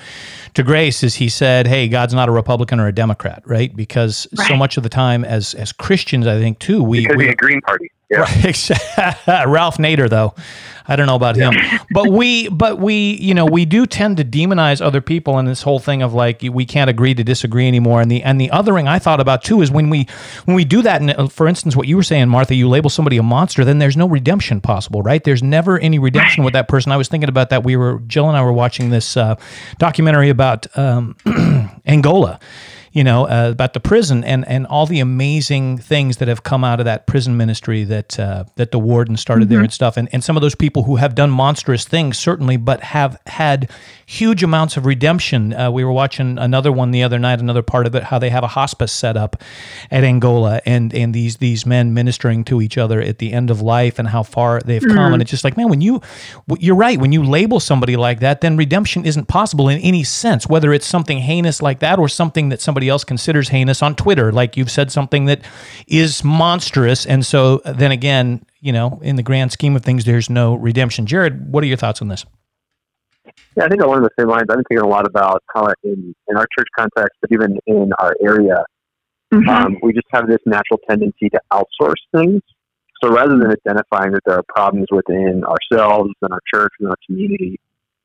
to 0.54 0.64
Grace. 0.64 1.04
Is 1.04 1.16
he 1.16 1.28
said, 1.28 1.68
"Hey, 1.68 1.90
God's 1.90 2.14
not 2.14 2.30
a 2.30 2.32
Republican 2.32 2.80
or 2.80 2.88
a 2.88 2.94
Democrat, 2.94 3.44
right? 3.46 3.76
Because 3.76 4.30
so 4.48 4.56
much 4.56 4.78
of 4.78 4.84
the 4.84 4.90
time, 4.90 5.26
as 5.26 5.54
as 5.56 5.74
Christians, 5.74 6.26
I 6.26 6.40
think 6.40 6.60
too, 6.60 6.82
we 6.82 7.02
Because 7.02 7.18
we 7.18 7.28
a 7.28 7.36
Green 7.36 7.60
Party. 7.60 7.92
Yeah. 8.12 8.26
Ralph 9.48 9.78
Nader, 9.78 10.10
though, 10.10 10.36
I 10.86 10.98
don't 10.98 11.08
know 11.08 11.16
about 11.16 11.38
him, 11.38 11.54
but 11.92 12.08
we, 12.12 12.50
but 12.50 12.78
we, 12.78 13.14
you 13.14 13.34
know, 13.34 13.46
we 13.46 13.64
do 13.64 13.86
tend 13.86 14.18
to 14.18 14.26
demonize 14.26 14.82
other 14.82 15.00
people, 15.00 15.38
and 15.38 15.48
this 15.48 15.62
whole 15.62 15.80
thing 15.80 16.02
of 16.02 16.14
like 16.14 16.42
we 16.42 16.66
can't 16.66 16.90
agree 16.90 17.14
to 17.14 17.24
disagree 17.24 17.70
anymore. 17.70 18.02
And 18.02 18.12
the 18.12 18.22
and 18.24 18.42
the 18.42 18.50
othering 18.50 18.88
I 18.88 19.00
thought 19.00 19.22
about 19.22 19.44
too 19.44 19.62
is 19.62 19.72
when 19.72 19.90
we 19.90 20.08
when 20.44 20.56
we 20.56 20.66
do 20.66 20.82
that. 20.82 21.00
And 21.00 21.12
uh, 21.12 21.28
for 21.28 21.48
instance, 21.48 21.78
what 21.78 21.88
you 21.88 21.96
were 21.96 22.04
saying, 22.04 22.28
Martha, 22.28 22.54
you 22.54 22.68
label 22.68 22.90
somebody 22.90 23.16
a 23.16 23.24
monster, 23.24 23.64
then 23.64 23.80
there's 23.80 23.96
no 23.96 24.10
redemption 24.10 24.60
possible, 24.60 25.02
right? 25.02 25.24
There's 25.24 25.42
never 25.42 25.80
any 25.80 25.98
redemption 25.98 26.44
with 26.44 26.52
that 26.54 26.68
person. 26.68 26.92
I 26.92 26.98
was 26.98 27.08
thinking 27.08 27.30
about 27.30 27.50
that. 27.52 27.64
We 27.64 27.78
were 27.78 28.00
Jill 28.08 28.28
and 28.28 28.36
I 28.36 28.44
were 28.44 28.52
watching 28.52 28.90
this 28.90 29.16
uh, 29.16 29.36
documentary 29.78 30.30
about 30.30 30.68
um, 30.78 31.16
Angola 31.86 32.42
you 32.94 33.04
know, 33.04 33.26
uh, 33.26 33.50
about 33.52 33.74
the 33.74 33.80
prison 33.80 34.24
and, 34.24 34.46
and 34.48 34.68
all 34.68 34.86
the 34.86 35.00
amazing 35.00 35.78
things 35.78 36.18
that 36.18 36.28
have 36.28 36.44
come 36.44 36.64
out 36.64 36.80
of 36.80 36.86
that 36.86 37.08
prison 37.08 37.38
ministry 37.38 37.86
that 37.86 38.20
uh, 38.20 38.44
that 38.56 38.72
the 38.72 38.80
warden 38.80 39.16
started 39.16 39.48
there 39.48 39.62
and 39.62 39.72
stuff, 39.72 39.96
and, 39.98 40.10
and 40.12 40.24
some 40.24 40.36
of 40.36 40.42
those 40.42 40.56
people 40.56 40.84
who 40.84 40.98
have 40.98 41.16
done 41.16 41.30
monstrous 41.30 41.86
things 41.86 42.20
certainly, 42.20 42.58
but 42.58 42.82
have 42.82 43.18
had 43.28 43.70
huge 44.06 44.44
amounts 44.44 44.76
of 44.76 44.86
redemption. 44.86 45.54
Uh, 45.54 45.72
we 45.72 45.86
were 45.86 45.92
watching 45.92 46.38
another 46.38 46.72
one 46.72 46.92
the 46.92 47.02
other 47.02 47.18
night, 47.18 47.40
another 47.40 47.62
part 47.62 47.88
of 47.88 47.96
it, 47.96 48.04
how 48.04 48.20
they 48.20 48.30
have 48.30 48.44
a 48.44 48.48
hospice 48.48 48.92
set 48.92 49.16
up 49.16 49.42
at 49.90 50.04
Angola, 50.04 50.62
and 50.66 50.94
and 50.94 51.14
these 51.14 51.38
these 51.38 51.66
men 51.66 51.94
ministering 51.94 52.44
to 52.44 52.62
each 52.62 52.78
other 52.78 53.02
at 53.02 53.20
the 53.20 53.32
end 53.32 53.50
of 53.50 53.62
life, 53.62 54.00
and 54.00 54.10
how 54.10 54.24
far 54.24 54.60
they've 54.60 54.82
come, 54.82 55.14
and 55.14 55.22
it's 55.22 55.32
just 55.32 55.46
like, 55.46 55.56
man, 55.56 55.70
when 55.70 55.80
you, 55.80 56.02
you're 56.60 56.76
right, 56.76 57.00
when 57.00 57.14
you 57.14 57.24
label 57.24 57.60
somebody 57.60 57.96
like 57.96 58.20
that, 58.20 58.42
then 58.42 58.58
redemption 58.58 59.06
isn't 59.06 59.28
possible 59.28 59.70
in 59.70 59.80
any 59.80 60.04
sense, 60.04 60.48
whether 60.48 60.74
it's 60.74 60.86
something 60.86 61.20
heinous 61.20 61.62
like 61.62 61.80
that 61.80 61.98
or 61.98 62.10
something 62.10 62.50
that 62.50 62.60
somebody 62.60 62.81
else 62.90 63.04
considers 63.04 63.50
heinous 63.50 63.82
on 63.82 63.96
Twitter, 63.96 64.32
like 64.32 64.58
you've 64.58 64.72
said 64.72 64.92
something 64.92 65.26
that 65.26 65.42
is 65.88 66.24
monstrous, 66.24 67.06
and 67.06 67.26
so 67.26 67.62
then 67.66 67.92
again, 67.92 68.46
you 68.60 68.72
know, 68.72 69.00
in 69.02 69.16
the 69.16 69.24
grand 69.24 69.52
scheme 69.52 69.76
of 69.76 69.84
things, 69.84 70.06
there's 70.06 70.30
no 70.30 70.56
redemption. 70.56 71.06
Jared, 71.06 71.52
what 71.52 71.64
are 71.64 71.68
your 71.68 71.78
thoughts 71.78 72.02
on 72.02 72.08
this? 72.08 72.26
Yeah, 73.56 73.66
I 73.66 73.70
think 73.70 73.82
along 73.82 74.02
the 74.04 74.10
same 74.20 74.28
lines, 74.28 74.44
I've 74.50 74.58
been 74.58 74.64
thinking 74.70 74.86
a 74.86 74.88
lot 74.88 75.06
about 75.06 75.44
how 75.54 75.68
in, 75.84 76.16
in 76.28 76.38
our 76.38 76.48
church 76.58 76.68
context, 76.78 77.18
but 77.22 77.32
even 77.32 77.60
in 77.66 77.92
our 78.00 78.16
area, 78.22 78.64
Mhm. 79.34 79.48
um, 79.48 79.78
we 79.82 79.94
just 79.94 80.08
have 80.12 80.28
this 80.28 80.40
natural 80.46 80.80
tendency 80.90 81.30
to 81.30 81.40
outsource 81.54 82.02
things. 82.14 82.42
So 83.02 83.10
rather 83.10 83.38
than 83.38 83.48
identifying 83.52 84.12
that 84.12 84.22
there 84.26 84.38
are 84.38 84.44
problems 84.50 84.88
within 84.92 85.44
ourselves 85.44 86.12
and 86.22 86.34
our 86.34 86.42
church 86.54 86.72
and 86.80 86.90
our 86.90 86.98
community, 87.08 87.60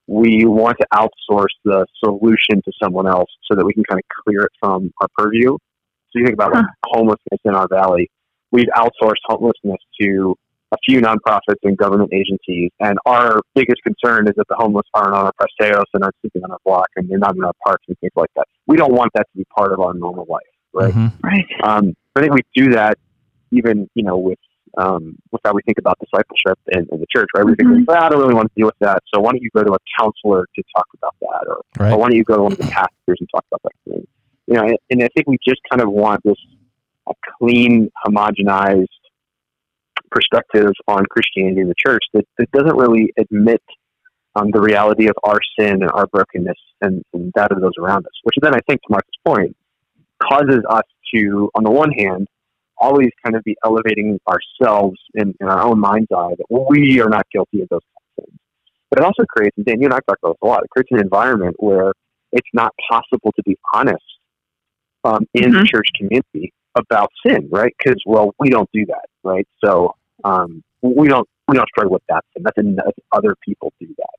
we 0.06 0.44
want 0.44 0.78
to 0.80 0.86
outsource 0.92 1.54
the 1.64 1.86
solution 2.02 2.62
to 2.64 2.72
someone 2.82 3.06
else 3.06 3.30
so 3.50 3.56
that 3.56 3.64
we 3.64 3.74
can 3.74 3.84
kind 3.84 3.98
of 3.98 4.24
clear 4.24 4.42
it 4.42 4.52
from 4.60 4.92
our 5.00 5.08
purview. 5.16 5.50
So 5.50 6.20
you 6.20 6.24
think 6.24 6.34
about 6.34 6.54
like 6.54 6.64
homelessness 6.86 7.40
in 7.44 7.54
our 7.54 7.68
valley. 7.68 8.10
We've 8.52 8.68
outsourced 8.76 9.22
homelessness 9.24 9.80
to 10.00 10.36
a 10.72 10.76
few 10.88 11.00
nonprofits 11.00 11.60
and 11.62 11.76
government 11.76 12.10
agencies, 12.12 12.70
and 12.80 12.98
our 13.06 13.40
biggest 13.54 13.82
concern 13.84 14.26
is 14.26 14.34
that 14.36 14.46
the 14.48 14.56
homeless 14.56 14.86
aren't 14.94 15.14
on 15.14 15.26
our 15.26 15.32
paseos 15.40 15.84
and 15.94 16.02
aren't 16.02 16.16
sleeping 16.20 16.42
on 16.44 16.50
our 16.50 16.58
block 16.64 16.88
and 16.96 17.08
they're 17.08 17.18
not 17.18 17.36
in 17.36 17.44
our 17.44 17.52
parks 17.64 17.84
and 17.88 17.96
things 17.98 18.12
like 18.16 18.30
that. 18.36 18.46
We 18.66 18.76
don't 18.76 18.92
want 18.92 19.12
that 19.14 19.26
to 19.32 19.36
be 19.36 19.44
part 19.56 19.72
of 19.72 19.80
our 19.80 19.94
normal 19.94 20.26
life, 20.28 20.42
right? 20.72 20.94
Mhm. 20.94 21.12
right. 21.22 21.46
Um, 21.62 21.94
I 22.16 22.20
think 22.20 22.32
we 22.32 22.42
do 22.54 22.70
that 22.70 22.98
even, 23.50 23.88
you 23.94 24.02
know, 24.02 24.18
with 24.18 24.38
um, 24.78 25.16
with 25.32 25.40
how 25.44 25.52
we 25.52 25.62
think 25.62 25.78
about 25.78 25.98
discipleship 25.98 26.58
in, 26.72 26.86
in 26.92 27.00
the 27.00 27.06
church, 27.14 27.28
right? 27.34 27.44
We 27.44 27.54
think, 27.54 27.88
well, 27.88 28.02
I 28.02 28.08
don't 28.08 28.20
really 28.20 28.34
want 28.34 28.48
to 28.52 28.54
deal 28.60 28.66
with 28.66 28.78
that, 28.80 29.02
so 29.12 29.20
why 29.20 29.32
don't 29.32 29.42
you 29.42 29.50
go 29.54 29.62
to 29.64 29.72
a 29.72 29.78
counselor 29.98 30.46
to 30.54 30.62
talk 30.76 30.86
about 30.98 31.14
that, 31.20 31.46
or, 31.48 31.60
Right. 31.78 31.92
or 31.92 31.98
why 31.98 32.08
don't 32.08 32.16
you 32.16 32.24
go 32.24 32.36
to 32.36 32.42
one 32.42 32.52
of 32.52 32.58
the 32.58 32.64
pastors 32.64 33.18
and 33.20 33.28
talk 33.34 33.44
about 33.50 33.62
that 33.64 33.90
thing? 33.90 34.06
You 34.46 34.54
know, 34.54 34.62
and, 34.62 34.78
and 34.90 35.02
I 35.02 35.08
think 35.14 35.26
we 35.28 35.38
just 35.46 35.60
kind 35.70 35.82
of 35.82 35.90
want 35.90 36.20
this 36.24 36.36
a 37.08 37.12
clean, 37.38 37.90
homogenized 38.06 38.86
perspective 40.10 40.72
on 40.88 41.04
Christianity 41.10 41.60
in 41.60 41.68
the 41.68 41.74
church 41.84 42.02
that, 42.14 42.24
that 42.38 42.50
doesn't 42.52 42.76
really 42.76 43.12
admit 43.18 43.62
um, 44.34 44.50
the 44.52 44.60
reality 44.60 45.08
of 45.08 45.14
our 45.24 45.38
sin 45.58 45.82
and 45.82 45.90
our 45.92 46.06
brokenness 46.08 46.58
and, 46.80 47.02
and 47.14 47.32
that 47.34 47.52
of 47.52 47.60
those 47.60 47.72
around 47.80 48.06
us, 48.06 48.12
which 48.24 48.36
then 48.42 48.54
I 48.54 48.60
think, 48.68 48.80
to 48.82 48.88
Mark's 48.90 49.08
point, 49.26 49.56
causes 50.22 50.60
us 50.68 50.84
to, 51.14 51.50
on 51.54 51.64
the 51.64 51.70
one 51.70 51.90
hand, 51.90 52.28
always 52.78 53.10
kind 53.24 53.36
of 53.36 53.44
be 53.44 53.56
elevating 53.64 54.18
ourselves 54.28 54.98
in, 55.14 55.34
in 55.40 55.48
our 55.48 55.62
own 55.62 55.80
mind's 55.80 56.10
eye 56.10 56.34
that 56.36 56.46
we 56.70 57.00
are 57.00 57.08
not 57.08 57.26
guilty 57.32 57.62
of 57.62 57.68
those 57.68 57.80
kind 57.80 58.04
of 58.18 58.24
things. 58.24 58.38
But 58.90 59.00
it 59.00 59.04
also 59.04 59.24
creates, 59.24 59.56
and 59.56 59.66
Dan, 59.66 59.80
you 59.80 59.86
and 59.86 59.94
I 59.94 59.98
talk 60.08 60.18
about 60.22 60.32
this 60.32 60.38
a 60.42 60.46
lot, 60.46 60.62
it 60.64 60.70
creates 60.70 60.90
an 60.92 61.00
environment 61.00 61.56
where 61.58 61.92
it's 62.32 62.48
not 62.52 62.72
possible 62.90 63.32
to 63.36 63.42
be 63.44 63.56
honest 63.72 64.04
um, 65.04 65.26
in 65.34 65.52
Mhm. 65.52 65.60
the 65.60 65.66
church 65.66 65.88
community 65.96 66.52
about 66.74 67.10
sin, 67.26 67.48
right? 67.50 67.74
Because, 67.78 68.00
well, 68.06 68.34
we 68.38 68.50
don't 68.50 68.70
do 68.72 68.84
that, 68.86 69.06
right? 69.22 69.46
So 69.64 69.94
um, 70.24 70.62
we 70.82 71.08
don't 71.08 71.28
we 71.48 71.56
don't 71.56 71.68
struggle 71.68 71.92
with 71.92 72.02
that 72.08 72.24
sin. 72.32 72.42
That's, 72.42 72.58
in, 72.58 72.74
that's 72.74 72.98
other 73.12 73.36
people 73.44 73.72
do 73.80 73.86
that. 73.98 74.14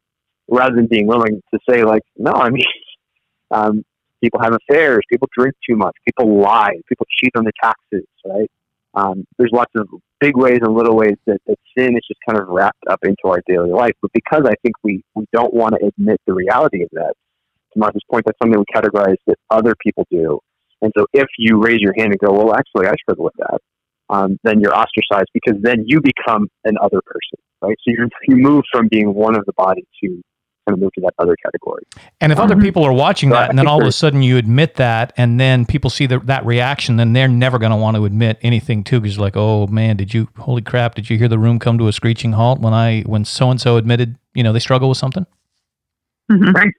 Rather 0.47 0.75
than 0.75 0.87
being 0.87 1.07
willing 1.07 1.41
to 1.53 1.59
say, 1.69 1.83
like, 1.83 2.03
no, 2.15 2.31
I 2.31 2.49
mean, 2.49 2.63
um, 3.51 3.83
people 4.23 4.39
have 4.41 4.53
affairs, 4.55 5.01
people 5.09 5.27
drink 5.37 5.55
too 5.67 5.75
much, 5.75 5.95
people 6.05 6.39
lie, 6.39 6.73
people 6.87 7.05
cheat 7.19 7.31
on 7.35 7.43
their 7.43 7.53
taxes, 7.61 8.07
right? 8.25 8.49
Um, 8.93 9.25
there's 9.37 9.51
lots 9.53 9.71
of 9.75 9.87
big 10.19 10.35
ways 10.35 10.59
and 10.61 10.73
little 10.73 10.95
ways 10.95 11.17
that, 11.27 11.39
that 11.45 11.57
sin 11.77 11.95
is 11.95 12.01
just 12.07 12.19
kind 12.27 12.41
of 12.41 12.47
wrapped 12.47 12.83
up 12.89 12.99
into 13.03 13.25
our 13.25 13.41
daily 13.47 13.71
life. 13.71 13.93
But 14.01 14.11
because 14.13 14.43
I 14.45 14.55
think 14.63 14.75
we, 14.83 15.03
we 15.15 15.25
don't 15.31 15.53
want 15.53 15.75
to 15.75 15.85
admit 15.85 16.19
the 16.25 16.33
reality 16.33 16.83
of 16.83 16.89
that, 16.93 17.13
to 17.73 17.79
Martha's 17.79 18.01
point, 18.09 18.25
that's 18.25 18.37
something 18.41 18.59
we 18.59 18.65
categorize 18.75 19.17
that 19.27 19.35
other 19.51 19.75
people 19.83 20.05
do. 20.09 20.39
And 20.81 20.91
so 20.97 21.05
if 21.13 21.27
you 21.37 21.61
raise 21.61 21.79
your 21.79 21.93
hand 21.97 22.09
and 22.11 22.19
go, 22.19 22.31
well, 22.33 22.55
actually, 22.55 22.87
I 22.87 22.93
struggle 23.01 23.25
with 23.25 23.33
that, 23.37 23.59
um, 24.09 24.37
then 24.43 24.59
you're 24.59 24.75
ostracized 24.75 25.29
because 25.33 25.61
then 25.61 25.83
you 25.85 25.99
become 26.01 26.47
an 26.63 26.77
other 26.81 27.01
person, 27.05 27.39
right? 27.61 27.75
So 27.83 27.91
you 27.91 28.07
you 28.27 28.35
move 28.37 28.63
from 28.71 28.87
being 28.87 29.13
one 29.13 29.35
of 29.35 29.45
the 29.45 29.53
body 29.53 29.85
to 30.03 30.21
kind 30.67 30.73
of 30.77 30.81
move 30.81 30.91
to 30.93 31.01
that 31.01 31.13
other 31.17 31.35
category. 31.43 31.83
And 32.19 32.31
if 32.31 32.39
other 32.39 32.55
Mhm. 32.55 32.61
people 32.61 32.83
are 32.83 32.91
watching 32.93 33.29
So 33.29 33.35
that, 33.35 33.43
I 33.45 33.47
and 33.47 33.57
then 33.57 33.67
all 33.67 33.81
of 33.81 33.87
a 33.87 33.91
sudden 33.91 34.21
you 34.21 34.37
admit 34.37 34.75
that, 34.75 35.13
and 35.17 35.39
then 35.39 35.65
people 35.65 35.89
see 35.89 36.05
the, 36.05 36.19
that 36.19 36.45
reaction, 36.45 36.97
then 36.97 37.13
they're 37.13 37.27
never 37.27 37.57
going 37.57 37.71
to 37.71 37.77
want 37.77 37.95
to 37.95 38.05
admit 38.05 38.37
anything 38.41 38.83
too, 38.83 38.99
because 38.99 39.17
like, 39.17 39.37
oh 39.37 39.67
man, 39.67 39.95
did 39.97 40.13
you? 40.13 40.27
Holy 40.37 40.61
crap! 40.61 40.95
Did 40.95 41.09
you 41.09 41.17
hear 41.17 41.27
the 41.29 41.39
room 41.39 41.57
come 41.59 41.77
to 41.77 41.87
a 41.87 41.93
screeching 41.93 42.33
halt 42.33 42.59
when 42.59 42.73
I 42.73 43.01
when 43.05 43.23
so 43.25 43.49
and 43.49 43.61
so 43.61 43.77
admitted, 43.77 44.17
you 44.33 44.43
know, 44.43 44.51
they 44.51 44.59
struggle 44.59 44.89
with 44.89 44.97
something? 44.97 45.25
Mhm. 46.31 46.71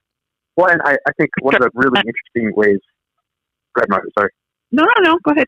Well, 0.57 0.71
and 0.71 0.83
I, 0.85 0.93
I 1.07 1.13
think 1.17 1.31
one 1.41 1.55
of 1.55 1.63
the 1.63 1.71
really 1.75 2.01
interesting 2.07 2.53
ways. 2.57 2.79
Go 3.75 3.81
ahead, 3.81 3.89
Martha. 3.89 4.09
Sorry, 4.19 4.31
No, 4.73 4.85
no, 4.85 4.93
no. 5.13 5.19
Go 5.23 5.31
ahead. 5.33 5.47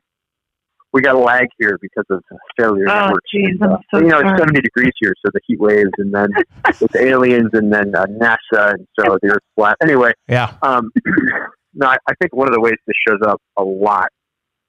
We 0.92 1.00
got 1.02 1.14
a 1.14 1.18
lag 1.18 1.47
here 1.59 1.78
because 1.80 2.04
of 2.11 2.23
failure 2.59 2.87
Oh, 2.88 2.94
networks. 3.06 3.30
geez, 3.32 3.56
and, 3.61 3.64
I'm 3.64 3.73
uh, 3.75 3.78
so 3.94 4.00
you 4.00 4.09
know, 4.09 4.18
it's 4.18 4.38
70 4.38 4.61
degrees 4.61 4.92
here, 5.00 5.14
so 5.25 5.30
the 5.32 5.40
heat 5.47 5.61
waves, 5.61 5.90
and 5.99 6.12
then 6.12 6.28
with 6.80 6.94
aliens, 6.97 7.50
and 7.52 7.73
then 7.73 7.94
uh, 7.94 8.06
NASA, 8.06 8.75
and 8.75 8.87
so 8.99 9.18
the 9.23 9.28
Earth's 9.30 9.47
flat. 9.54 9.76
Anyway, 9.82 10.12
Yeah. 10.28 10.52
um, 10.62 10.90
no, 11.75 11.87
I, 11.88 11.97
I 12.09 12.14
think 12.20 12.35
one 12.35 12.49
of 12.49 12.54
the 12.54 12.61
ways 12.61 12.75
this 12.87 12.94
shows 13.06 13.20
up 13.26 13.40
a 13.56 13.62
lot 13.62 14.09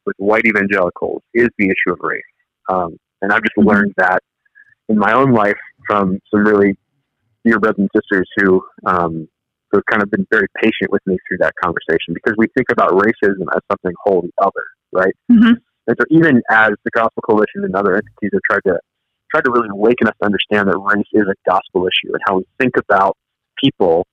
with 0.05 0.15
white 0.17 0.45
evangelicals 0.45 1.21
is 1.33 1.47
the 1.57 1.65
issue 1.65 1.93
of 1.93 1.99
race. 2.01 2.21
Um, 2.69 2.97
and 3.21 3.31
I've 3.31 3.41
just 3.43 3.55
Mhm. 3.57 3.65
learned 3.67 3.93
that 3.97 4.19
in 4.89 4.97
my 4.97 5.13
own 5.13 5.31
life 5.31 5.57
from 5.87 6.19
some 6.33 6.45
really 6.45 6.75
dear 7.45 7.59
brothers 7.59 7.79
and 7.79 7.89
sisters 7.95 8.27
who, 8.37 8.63
um, 8.85 9.27
who 9.71 9.77
have 9.77 9.85
kind 9.89 10.03
of 10.03 10.11
been 10.11 10.25
very 10.31 10.47
patient 10.61 10.91
with 10.91 11.01
me 11.07 11.17
through 11.27 11.37
that 11.39 11.53
conversation 11.63 12.13
because 12.13 12.33
we 12.37 12.45
think 12.55 12.67
about 12.71 12.91
racism 12.91 13.45
as 13.55 13.61
something 13.71 13.93
wholly 14.03 14.31
other, 14.41 14.63
right? 14.91 15.13
Mhm. 15.31 15.55
And 15.87 15.95
so 15.99 16.05
even 16.09 16.41
as 16.49 16.71
the 16.83 16.91
Gospel 16.91 17.21
Coalition 17.27 17.63
and 17.63 17.75
other 17.75 17.95
entities 17.95 18.29
have 18.33 18.41
tried 18.49 18.69
to 18.69 18.79
tried 19.31 19.45
to 19.45 19.51
really 19.51 19.69
awaken 19.71 20.07
us 20.07 20.13
to 20.19 20.25
understand 20.25 20.67
that 20.67 20.77
race 20.77 21.07
is 21.13 21.23
a 21.23 21.49
gospel 21.49 21.87
issue 21.87 22.11
and 22.13 22.21
how 22.27 22.35
we 22.37 22.45
think 22.59 22.75
about 22.75 23.15
people, 23.57 24.05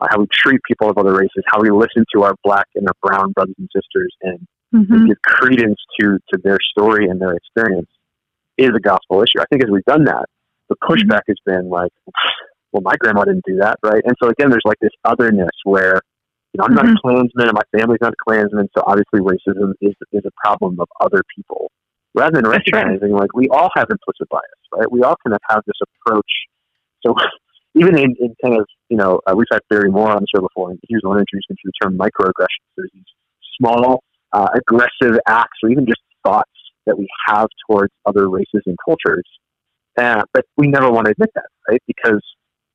uh, 0.00 0.06
how 0.10 0.18
we 0.18 0.26
treat 0.32 0.60
people 0.66 0.90
of 0.90 0.98
other 0.98 1.12
races, 1.14 1.44
how 1.46 1.60
we 1.60 1.70
listen 1.70 2.04
to 2.12 2.24
our 2.24 2.34
black 2.42 2.66
and 2.74 2.88
our 2.88 2.94
brown 3.00 3.30
brothers 3.32 3.54
and 3.58 3.68
sisters 3.74 4.12
and, 4.22 4.46
and 4.72 4.88
Mhm. 4.88 5.06
give 5.08 5.22
credence 5.22 5.78
to 6.00 6.18
to 6.32 6.40
their 6.42 6.58
story 6.60 7.08
and 7.08 7.20
their 7.20 7.34
experience 7.34 7.88
is 8.58 8.70
a 8.74 8.80
gospel 8.80 9.22
issue. 9.22 9.40
I 9.40 9.44
think 9.50 9.62
as 9.62 9.70
we've 9.70 9.84
done 9.84 10.04
that, 10.04 10.26
the 10.68 10.76
pushback 10.76 11.22
has 11.28 11.36
been 11.46 11.68
like, 11.68 11.92
well, 12.72 12.82
my 12.82 12.96
grandma 12.98 13.24
didn't 13.24 13.44
do 13.46 13.56
that, 13.58 13.78
right? 13.84 14.02
And 14.04 14.16
so 14.20 14.28
again, 14.28 14.50
there's 14.50 14.62
like 14.64 14.78
this 14.80 14.90
otherness 15.04 15.50
where, 15.62 16.00
you 16.54 16.58
know, 16.58 16.66
I'm 16.66 16.74
not 16.74 16.86
a 16.86 16.94
Klansman 17.02 17.48
and 17.48 17.52
my 17.52 17.66
family's 17.76 17.98
not 18.00 18.12
a 18.12 18.16
Klansman, 18.24 18.68
so 18.76 18.84
obviously 18.86 19.20
racism 19.20 19.72
is 19.80 19.94
is 20.12 20.22
a 20.24 20.30
problem 20.42 20.78
of 20.78 20.88
other 21.00 21.22
people. 21.34 21.70
Rather 22.14 22.40
than 22.40 22.44
That's 22.44 22.62
right. 22.72 22.86
recognizing 22.86 23.12
like 23.12 23.34
we 23.34 23.48
all 23.48 23.70
have 23.74 23.88
implicit 23.90 24.28
bias, 24.30 24.44
right? 24.72 24.90
We 24.90 25.02
all 25.02 25.16
kind 25.26 25.34
of 25.34 25.40
have 25.50 25.62
this 25.66 25.74
approach. 25.82 26.30
So 27.04 27.14
even 27.74 27.98
in, 27.98 28.14
in 28.20 28.36
kind 28.42 28.56
of 28.56 28.66
you 28.88 28.96
know 28.96 29.20
uh, 29.26 29.34
we've 29.36 29.48
had 29.50 29.62
Barry 29.68 29.90
Moore 29.90 30.10
on 30.10 30.22
the 30.22 30.26
show 30.32 30.40
before, 30.40 30.70
and 30.70 30.78
he 30.86 30.94
was 30.94 31.02
the 31.02 31.08
one 31.08 31.18
me 31.18 31.40
to 31.48 31.56
the 31.64 31.72
term 31.82 31.98
microaggressions. 31.98 32.70
There's 32.76 32.90
these 32.94 33.04
small 33.58 34.04
uh, 34.32 34.48
aggressive 34.54 35.18
acts 35.26 35.58
or 35.62 35.70
even 35.70 35.86
just 35.86 36.00
thoughts 36.24 36.50
that 36.86 36.96
we 36.96 37.08
have 37.26 37.48
towards 37.68 37.92
other 38.06 38.28
races 38.30 38.62
and 38.66 38.76
cultures. 38.84 39.24
Uh, 39.96 40.22
but 40.32 40.44
we 40.56 40.68
never 40.68 40.90
want 40.90 41.06
to 41.06 41.12
admit 41.12 41.30
that, 41.34 41.46
right? 41.68 41.82
Because 41.86 42.22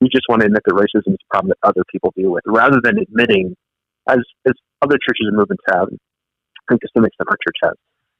we 0.02 0.08
just 0.10 0.24
want 0.30 0.42
to 0.42 0.48
admit 0.48 0.64
that 0.66 0.74
racism 0.74 1.14
is 1.14 1.20
a 1.22 1.30
problem 1.30 1.50
that 1.50 1.68
other 1.68 1.84
people 1.92 2.14
deal 2.16 2.32
with, 2.32 2.44
rather 2.46 2.80
than 2.82 2.98
admitting, 2.98 3.56
as 4.10 4.20
as 4.48 4.54
other 4.82 4.98
churches 4.98 5.28
and 5.28 5.38
movements 5.38 5.64
have, 5.68 5.88
I 5.90 6.64
think 6.70 6.82
to 6.82 6.88
some 6.96 7.06
extent 7.06 7.28
our 7.30 7.38
church 7.38 7.60
has, 7.64 7.76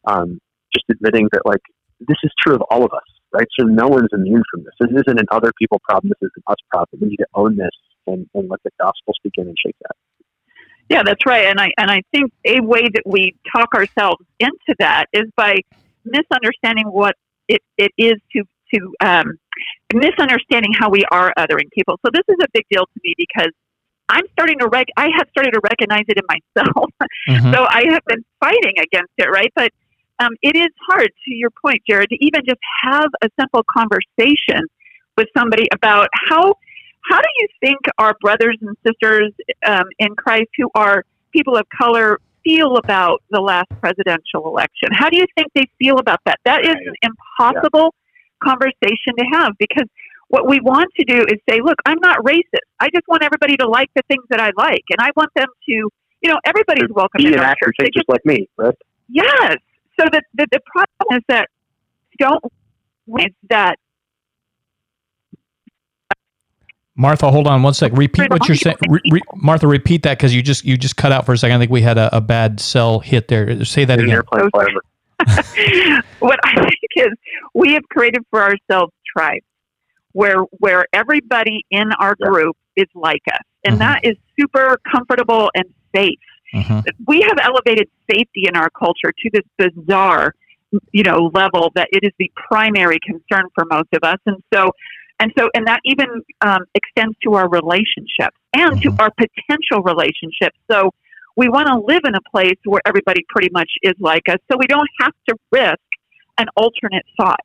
um, 0.06 0.40
just 0.74 0.86
admitting 0.90 1.30
that 1.32 1.46
like 1.46 1.62
this 2.00 2.18
is 2.24 2.32
true 2.42 2.56
of 2.56 2.62
all 2.70 2.84
of 2.84 2.92
us, 2.94 3.10
right? 3.34 3.48
So 3.60 3.66
no 3.66 3.88
one's 3.88 4.10
immune 4.14 4.44
from 4.52 4.64
this. 4.64 4.74
This 4.80 5.02
isn't 5.02 5.20
an 5.20 5.26
other 5.32 5.52
people 5.58 5.80
problem. 5.88 6.14
This 6.20 6.28
is 6.28 6.34
an 6.38 6.44
us 6.48 6.58
problem. 6.72 7.02
We 7.02 7.10
need 7.10 7.18
to 7.18 7.28
own 7.34 7.58
this 7.58 7.72
and, 8.08 8.28
and 8.34 8.50
let 8.50 8.62
the 8.64 8.72
gospel 8.80 9.14
speak 9.16 9.34
in 9.38 9.48
and 9.48 9.58
shake 9.64 9.76
that. 9.82 9.96
Yeah, 10.90 11.04
that's 11.04 11.26
right. 11.26 11.46
And 11.46 11.60
I 11.60 11.70
and 11.78 11.92
I 11.92 12.02
think 12.12 12.32
a 12.46 12.62
way 12.62 12.82
that 12.82 13.04
we 13.06 13.36
talk 13.56 13.76
ourselves 13.76 14.26
into 14.40 14.76
that 14.80 15.06
is 15.14 15.26
by 15.36 15.58
misunderstanding 16.04 16.88
what 16.88 17.16
it, 17.48 17.62
it 17.78 17.92
is 17.98 18.16
to 18.34 18.44
to 18.74 18.94
um, 19.06 19.38
misunderstanding 19.94 20.72
how 20.78 20.90
we 20.90 21.04
are 21.12 21.32
othering 21.38 21.70
people. 21.74 22.00
So 22.06 22.12
this 22.14 22.24
is 22.28 22.38
a 22.42 22.48
big 22.54 22.66
deal 22.72 22.86
to 22.86 23.00
me 23.04 23.14
because 23.18 23.52
I'm 24.10 24.26
starting 24.34 24.60
to 24.60 24.68
rec- 24.68 24.92
I 24.98 25.10
have 25.18 25.28
started 25.30 25.52
to 25.52 25.62
recognize 25.64 26.06
it 26.08 26.18
in 26.18 26.26
myself. 26.28 26.90
Mhm. 27.30 27.54
so 27.54 27.66
I 27.70 27.84
have 27.92 28.04
been 28.06 28.24
fighting 28.40 28.74
against 28.82 29.12
it, 29.18 29.30
right? 29.30 29.52
But 29.56 29.72
um, 30.20 30.32
it 30.42 30.56
is 30.56 30.70
hard, 30.88 31.10
to 31.26 31.34
your 31.34 31.50
point, 31.64 31.82
Jared, 31.88 32.10
to 32.10 32.18
even 32.20 32.42
just 32.46 32.60
have 32.84 33.10
a 33.22 33.30
simple 33.40 33.64
conversation 33.72 34.62
with 35.18 35.28
somebody 35.38 35.68
about 35.74 36.08
how 36.14 36.54
how 37.10 37.18
do 37.18 37.28
you 37.40 37.48
think 37.62 37.80
our 37.98 38.14
brothers 38.22 38.58
and 38.62 38.76
sisters 38.86 39.34
um, 39.66 39.86
in 40.00 40.16
Christ 40.16 40.50
who 40.58 40.70
are 40.76 41.04
people 41.32 41.56
of 41.58 41.66
color 41.70 42.20
feel 42.44 42.78
about 42.78 43.22
the 43.32 43.40
last 43.40 43.70
presidential 43.82 44.46
election? 44.48 44.90
How 44.92 45.10
do 45.10 45.18
you 45.18 45.26
think 45.36 45.48
they 45.56 45.68
feel 45.80 45.98
about 45.98 46.20
that? 46.26 46.40
That 46.46 46.66
is 46.66 46.76
an 46.76 46.94
impossible 47.02 47.94
conversation 48.44 49.14
to 49.18 49.26
have 49.34 49.54
because 49.60 49.88
what 50.30 50.48
we 50.48 50.60
want 50.62 50.90
to 50.98 51.06
do 51.06 51.22
is 51.24 51.40
say, 51.50 51.60
look, 51.62 51.78
I'm 51.86 52.00
not 52.02 52.20
racist. 52.24 52.66
I 52.80 52.90
just 52.94 53.08
want 53.08 53.24
everybody 53.24 53.58
to 53.58 53.68
like 53.68 53.90
the 53.96 54.04
things 54.08 54.24
that 54.30 54.40
I 54.40 54.52
like, 54.56 54.84
and 54.90 55.00
I 55.00 55.10
want 55.16 55.32
them 55.36 55.48
to, 55.48 55.72
you 55.72 55.92
know, 56.24 56.38
everybody's 56.46 56.90
welcome 56.92 57.20
Be 57.20 57.28
in 57.28 57.34
an 57.34 57.40
our 57.40 57.46
actor, 57.46 57.66
church. 57.66 57.76
They 57.80 57.90
just 57.94 58.08
like 58.08 58.26
me, 58.26 58.48
right? 58.58 58.76
Yes. 59.10 59.58
So 60.00 60.06
the, 60.12 60.22
the, 60.36 60.48
the 60.52 60.60
problem 60.72 61.18
is 61.18 61.24
that 61.28 61.50
don't 62.20 62.44
is 63.20 63.34
that 63.50 63.76
Martha, 66.96 67.32
hold 67.32 67.48
on 67.48 67.64
one 67.64 67.74
sec. 67.74 67.92
Repeat 67.96 68.30
what 68.30 68.48
you're 68.48 68.58
saying. 68.58 68.76
Re, 68.90 69.00
re, 69.10 69.22
Martha, 69.34 69.68
repeat 69.68 70.04
that 70.04 70.18
because 70.18 70.36
you 70.36 70.42
just 70.42 70.66
you 70.66 70.78
just 70.78 70.98
cut 70.98 71.14
out 71.14 71.26
for 71.26 71.32
a 71.32 71.38
second. 71.38 71.56
I 71.56 71.60
think 71.60 71.72
we 71.72 71.82
had 71.82 71.98
a, 71.98 72.16
a 72.16 72.20
bad 72.20 72.60
cell 72.60 73.00
hit 73.00 73.30
there. 73.30 73.64
Say 73.64 73.86
that 73.86 74.00
again. 74.00 74.22
what 76.20 76.40
I 76.44 76.54
think 76.56 76.76
is 76.98 77.08
we 77.54 77.74
have 77.74 77.84
created 77.90 78.22
for 78.30 78.42
ourselves 78.44 78.92
tribes 79.16 79.46
where 80.14 80.40
where 80.60 80.86
everybody 80.94 81.66
in 81.72 81.92
our 82.00 82.16
Yeah. 82.20 82.28
group 82.30 82.58
is 82.76 82.88
like 82.96 83.22
us. 83.32 83.42
And 83.66 83.76
Mhm. 83.76 83.80
that 83.80 84.00
is 84.04 84.16
super 84.40 84.78
comfortable 84.92 85.50
and 85.56 85.66
safe. 85.96 86.20
Mhm. 86.54 86.84
we 87.06 87.22
have 87.22 87.38
elevated 87.44 87.88
safety 88.10 88.46
in 88.48 88.56
our 88.56 88.72
culture 88.72 89.12
to 89.16 89.30
this 89.32 89.44
bizarre, 89.60 90.34
you 90.92 91.04
know, 91.04 91.30
level 91.34 91.72
that 91.76 91.88
it 91.92 92.04
is 92.04 92.12
the 92.18 92.32
primary 92.36 92.98
concern 93.06 93.44
for 93.54 93.66
most 93.72 93.90
of 93.94 94.00
us. 94.04 94.18
And 94.26 94.38
so, 94.52 94.72
and 95.20 95.32
so, 95.38 95.50
and 95.54 95.68
that 95.68 95.80
even 95.86 96.08
um, 96.42 96.66
extends 96.74 97.16
to 97.24 97.36
our 97.36 97.48
relationships 97.50 98.36
and 98.56 98.82
to 98.82 98.90
Mhm. 98.90 98.96
our 99.00 99.12
potential 99.12 99.84
relationships. 99.84 100.58
So 100.72 100.92
we 101.36 101.50
want 101.50 101.68
to 101.68 101.76
live 101.76 102.02
in 102.06 102.16
a 102.16 102.22
place 102.32 102.58
where 102.66 102.82
everybody 102.86 103.24
pretty 103.30 103.50
much 103.52 103.70
is 103.84 103.94
like 104.00 104.28
us, 104.28 104.38
so 104.52 104.58
we 104.58 104.66
don't 104.66 104.90
have 105.02 105.14
to 105.28 105.36
risk 105.52 105.78
an 106.40 106.48
alternate 106.56 107.06
thought. 107.16 107.42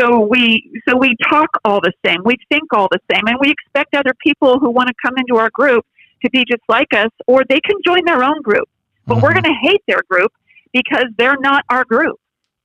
So 0.00 0.20
we 0.20 0.70
so 0.88 0.96
we 0.96 1.14
talk 1.28 1.48
all 1.64 1.80
the 1.82 1.92
same, 2.04 2.18
we 2.24 2.36
think 2.50 2.72
all 2.72 2.88
the 2.90 3.00
same, 3.12 3.22
and 3.26 3.36
we 3.40 3.50
expect 3.50 3.94
other 3.94 4.14
people 4.24 4.58
who 4.58 4.70
want 4.70 4.88
to 4.88 4.94
come 5.04 5.14
into 5.18 5.36
our 5.40 5.50
group 5.52 5.84
to 6.24 6.30
be 6.30 6.44
just 6.48 6.62
like 6.68 6.88
us, 6.94 7.10
or 7.26 7.42
they 7.48 7.60
can 7.60 7.76
join 7.84 8.04
their 8.06 8.22
own 8.22 8.40
group. 8.42 8.68
But 9.08 9.22
we're 9.22 9.30
Mhm. 9.30 9.42
going 9.42 9.54
to 9.54 9.68
hate 9.68 9.82
their 9.86 10.02
group 10.08 10.32
because 10.72 11.06
they're 11.18 11.36
not 11.40 11.64
our 11.70 11.84
group. 11.84 12.16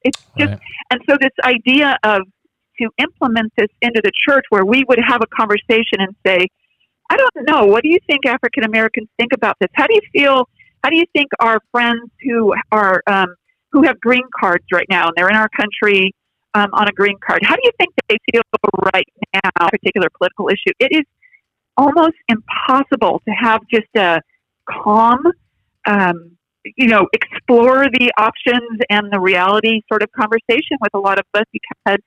It's 0.04 0.20
just 0.38 0.52
Right. 0.52 0.60
and 0.92 1.02
so 1.10 1.18
this 1.20 1.32
idea 1.44 1.98
of 2.04 2.22
to 2.80 2.90
implement 2.98 3.52
this 3.58 3.70
into 3.82 4.02
the 4.04 4.12
church 4.28 4.44
where 4.50 4.66
we 4.66 4.84
would 4.88 5.00
have 5.00 5.22
a 5.22 5.28
conversation 5.28 6.00
and 6.00 6.16
say, 6.26 6.48
I 7.10 7.18
don't 7.18 7.50
know, 7.50 7.66
what 7.66 7.84
do 7.84 7.90
you 7.90 8.00
think 8.08 8.26
African 8.26 8.64
Americans 8.64 9.08
think 9.18 9.32
about 9.34 9.56
this? 9.60 9.70
How 9.76 9.88
do 9.88 9.94
you 9.94 10.02
feel? 10.14 10.48
How 10.84 10.90
do 10.90 10.98
you 10.98 11.06
think 11.16 11.30
our 11.40 11.60
friends 11.72 12.12
who 12.22 12.54
are 12.72 13.02
um, 13.08 13.36
who 13.72 13.84
have 13.84 14.00
green 14.00 14.28
cards 14.40 14.66
right 14.72 14.88
now, 14.90 15.08
and 15.08 15.14
they're 15.16 15.30
in 15.30 15.36
our 15.36 15.50
country 15.50 16.14
um, 16.56 16.70
on 16.74 16.88
a 16.88 16.92
green 16.94 17.18
card. 17.26 17.42
How 17.44 17.56
do 17.56 17.62
you 17.64 17.72
think 17.78 17.94
they 18.10 18.18
feel 18.32 18.42
right 18.94 19.08
now, 19.34 19.68
a 19.68 19.70
particular 19.70 20.08
political 20.18 20.50
issue? 20.50 20.74
It 20.80 20.90
is 20.92 21.06
almost 21.78 22.16
impossible 22.30 23.22
to 23.28 23.32
have 23.32 23.62
just 23.72 23.88
a 23.96 24.22
calm, 24.70 25.20
um, 25.86 26.32
you 26.78 26.88
know, 26.88 27.08
explore 27.14 27.86
the 28.00 28.12
options 28.18 28.80
and 28.90 29.12
the 29.12 29.20
reality 29.20 29.82
sort 29.90 30.02
of 30.02 30.10
conversation 30.14 30.78
with 30.82 30.92
a 30.94 31.00
lot 31.00 31.20
of 31.20 31.26
us 31.34 31.46
because 31.52 32.00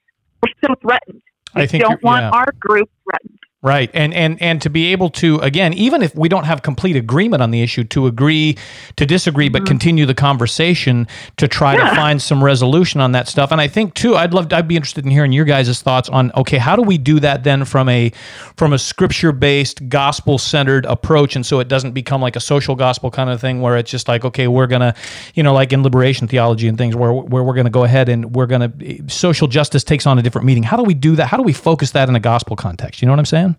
we're 0.42 0.66
so 0.66 0.74
threatened. 0.80 1.22
We 1.54 1.62
I 1.62 1.66
think 1.66 1.84
don't 1.84 2.02
want 2.02 2.22
yeah. 2.22 2.30
our 2.30 2.52
group 2.58 2.90
threatened. 3.04 3.37
Right. 3.60 3.90
And 3.92 4.14
and 4.14 4.40
and 4.40 4.62
to 4.62 4.70
be 4.70 4.92
able 4.92 5.10
to 5.10 5.38
again, 5.40 5.72
even 5.72 6.00
if 6.00 6.14
we 6.14 6.28
don't 6.28 6.44
have 6.44 6.62
complete 6.62 6.94
agreement 6.94 7.42
on 7.42 7.50
the 7.50 7.60
issue, 7.60 7.82
to 7.84 8.06
agree 8.06 8.56
to 8.94 9.04
disagree 9.04 9.48
but 9.48 9.66
continue 9.66 10.06
the 10.06 10.14
conversation 10.14 11.08
to 11.38 11.48
try 11.48 11.76
to 11.76 11.88
Mm-hmm. 11.88 11.96
Find 11.96 12.22
some 12.22 12.44
resolution 12.44 13.00
on 13.00 13.12
that 13.12 13.28
stuff. 13.28 13.50
And 13.50 13.60
I 13.60 13.68
think 13.68 13.94
too, 13.94 14.14
I'd 14.14 14.34
love 14.34 14.52
I'd 14.52 14.68
be 14.68 14.76
interested 14.76 15.04
in 15.04 15.10
hearing 15.10 15.32
your 15.32 15.44
guys' 15.44 15.82
thoughts 15.82 16.08
on 16.08 16.30
okay, 16.36 16.58
how 16.58 16.76
do 16.76 16.82
we 16.82 16.98
do 16.98 17.18
that 17.20 17.44
then 17.44 17.64
from 17.64 17.88
a 17.88 18.12
from 18.56 18.72
a 18.72 18.78
scripture 18.78 19.32
based, 19.32 19.88
gospel 19.88 20.38
centered 20.38 20.84
approach 20.86 21.34
and 21.34 21.44
so 21.46 21.60
it 21.60 21.68
doesn't 21.68 21.92
become 21.92 22.20
like 22.20 22.36
a 22.36 22.40
social 22.40 22.74
gospel 22.74 23.10
kind 23.10 23.30
of 23.30 23.40
thing 23.40 23.60
where 23.60 23.76
it's 23.76 23.90
just 23.90 24.06
like, 24.06 24.24
okay, 24.24 24.48
we're 24.48 24.66
gonna, 24.66 24.94
you 25.34 25.42
know, 25.42 25.54
like 25.54 25.72
in 25.72 25.82
liberation 25.82 26.28
theology 26.28 26.68
and 26.68 26.78
things 26.78 26.94
where 26.94 27.12
where 27.12 27.42
we're 27.42 27.54
gonna 27.54 27.70
go 27.70 27.84
ahead 27.84 28.08
and 28.08 28.34
we're 28.36 28.46
gonna 28.46 28.72
social 29.08 29.48
justice 29.48 29.82
takes 29.82 30.06
on 30.06 30.18
a 30.18 30.22
different 30.22 30.46
meaning. 30.46 30.62
How 30.62 30.76
do 30.76 30.82
we 30.82 30.94
do 30.94 31.16
that? 31.16 31.26
How 31.26 31.36
do 31.36 31.42
we 31.42 31.52
focus 31.52 31.92
that 31.92 32.08
in 32.08 32.16
a 32.16 32.20
gospel 32.20 32.54
context? 32.56 33.00
You 33.02 33.06
know 33.06 33.12
what 33.12 33.18
I'm 33.20 33.24
saying? 33.24 33.56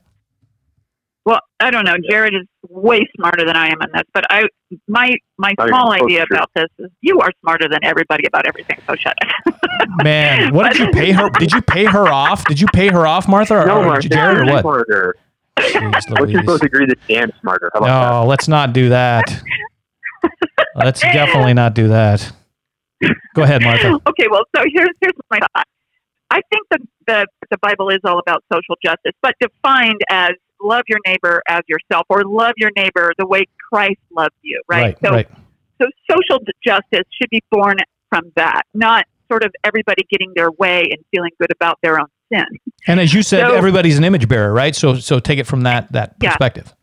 Well, 1.25 1.39
I 1.59 1.69
don't 1.69 1.85
know. 1.85 1.95
Jared 2.09 2.33
is 2.33 2.47
way 2.69 3.05
smarter 3.17 3.45
than 3.45 3.55
I 3.55 3.67
am 3.67 3.81
in 3.81 3.89
this, 3.93 4.03
but 4.13 4.25
I 4.29 4.43
my 4.87 5.15
my 5.37 5.53
yeah, 5.57 5.67
small 5.67 5.91
idea 5.91 6.25
to 6.25 6.33
about 6.33 6.49
this 6.55 6.67
is 6.79 6.89
you 7.01 7.19
are 7.19 7.31
smarter 7.41 7.67
than 7.69 7.79
everybody 7.83 8.25
about 8.25 8.47
everything. 8.47 8.79
So 8.87 8.95
shut 8.95 9.13
it. 9.21 9.55
Man, 10.03 10.53
what 10.53 10.71
did 10.71 10.79
you 10.79 10.91
pay 10.91 11.11
her? 11.11 11.29
Did 11.31 11.51
you 11.51 11.61
pay 11.61 11.85
her 11.85 12.07
off? 12.07 12.45
Did 12.45 12.59
you 12.59 12.67
pay 12.73 12.87
her 12.87 13.05
off, 13.05 13.27
Martha, 13.27 13.57
or, 13.61 13.65
No, 13.65 13.79
or 13.79 13.85
Mark, 13.85 14.03
Jared, 14.03 14.39
or 14.39 14.45
what? 14.45 14.61
Smarter. 14.61 15.15
Jeez 15.59 15.93
Let's 15.93 16.05
just 16.05 16.19
Louise. 16.19 16.45
both 16.45 16.63
agree 16.63 16.85
that 16.85 16.97
Dan's 17.07 17.33
smarter. 17.41 17.69
How 17.73 17.79
about 17.79 18.21
No, 18.23 18.27
let's 18.27 18.47
not 18.47 18.73
do 18.73 18.89
that. 18.89 19.43
Let's 20.75 21.01
definitely 21.01 21.53
not 21.53 21.73
do 21.73 21.89
that. 21.89 22.31
Go 23.35 23.43
ahead, 23.43 23.61
Martha. 23.61 23.99
okay, 24.07 24.27
well, 24.31 24.43
so 24.55 24.63
here's 24.73 24.89
here's 25.01 25.13
my 25.29 25.39
thought. 25.39 25.67
I 26.31 26.41
think 26.51 26.67
that 26.71 26.79
the 27.07 27.27
the 27.49 27.57
Bible 27.57 27.89
is 27.89 27.99
all 28.03 28.19
about 28.19 28.43
social 28.51 28.75
justice, 28.83 29.13
but 29.21 29.35
defined 29.41 30.01
as 30.09 30.31
love 30.61 30.83
your 30.87 30.99
neighbor 31.05 31.41
as 31.47 31.61
yourself, 31.67 32.05
or 32.09 32.23
love 32.23 32.53
your 32.57 32.71
neighbor 32.75 33.11
the 33.17 33.27
way 33.27 33.43
Christ 33.71 33.99
loves 34.11 34.35
you, 34.41 34.61
right? 34.69 34.97
so, 35.03 35.11
right. 35.11 35.29
so 35.81 35.87
social 36.09 36.43
justice 36.65 37.05
should 37.19 37.29
be 37.29 37.41
born 37.51 37.77
from 38.09 38.31
that, 38.35 38.63
not 38.73 39.05
sort 39.31 39.43
of 39.43 39.53
everybody 39.63 40.05
getting 40.09 40.31
their 40.35 40.51
way 40.51 40.81
and 40.89 40.97
feeling 41.11 41.31
good 41.39 41.51
about 41.51 41.77
their 41.83 41.99
own 41.99 42.07
sin. 42.33 42.45
And 42.87 42.99
as 42.99 43.13
you 43.13 43.21
said, 43.21 43.47
So- 43.47 43.55
everybody's 43.55 43.97
an 43.97 44.03
image 44.03 44.27
bearer, 44.27 44.51
right? 44.51 44.75
So, 44.75 44.95
so 44.95 45.19
take 45.19 45.39
it 45.39 45.45
from 45.45 45.61
that 45.61 45.91
that 45.91 46.15
Yeah. 46.21 46.29
perspective. 46.29 46.73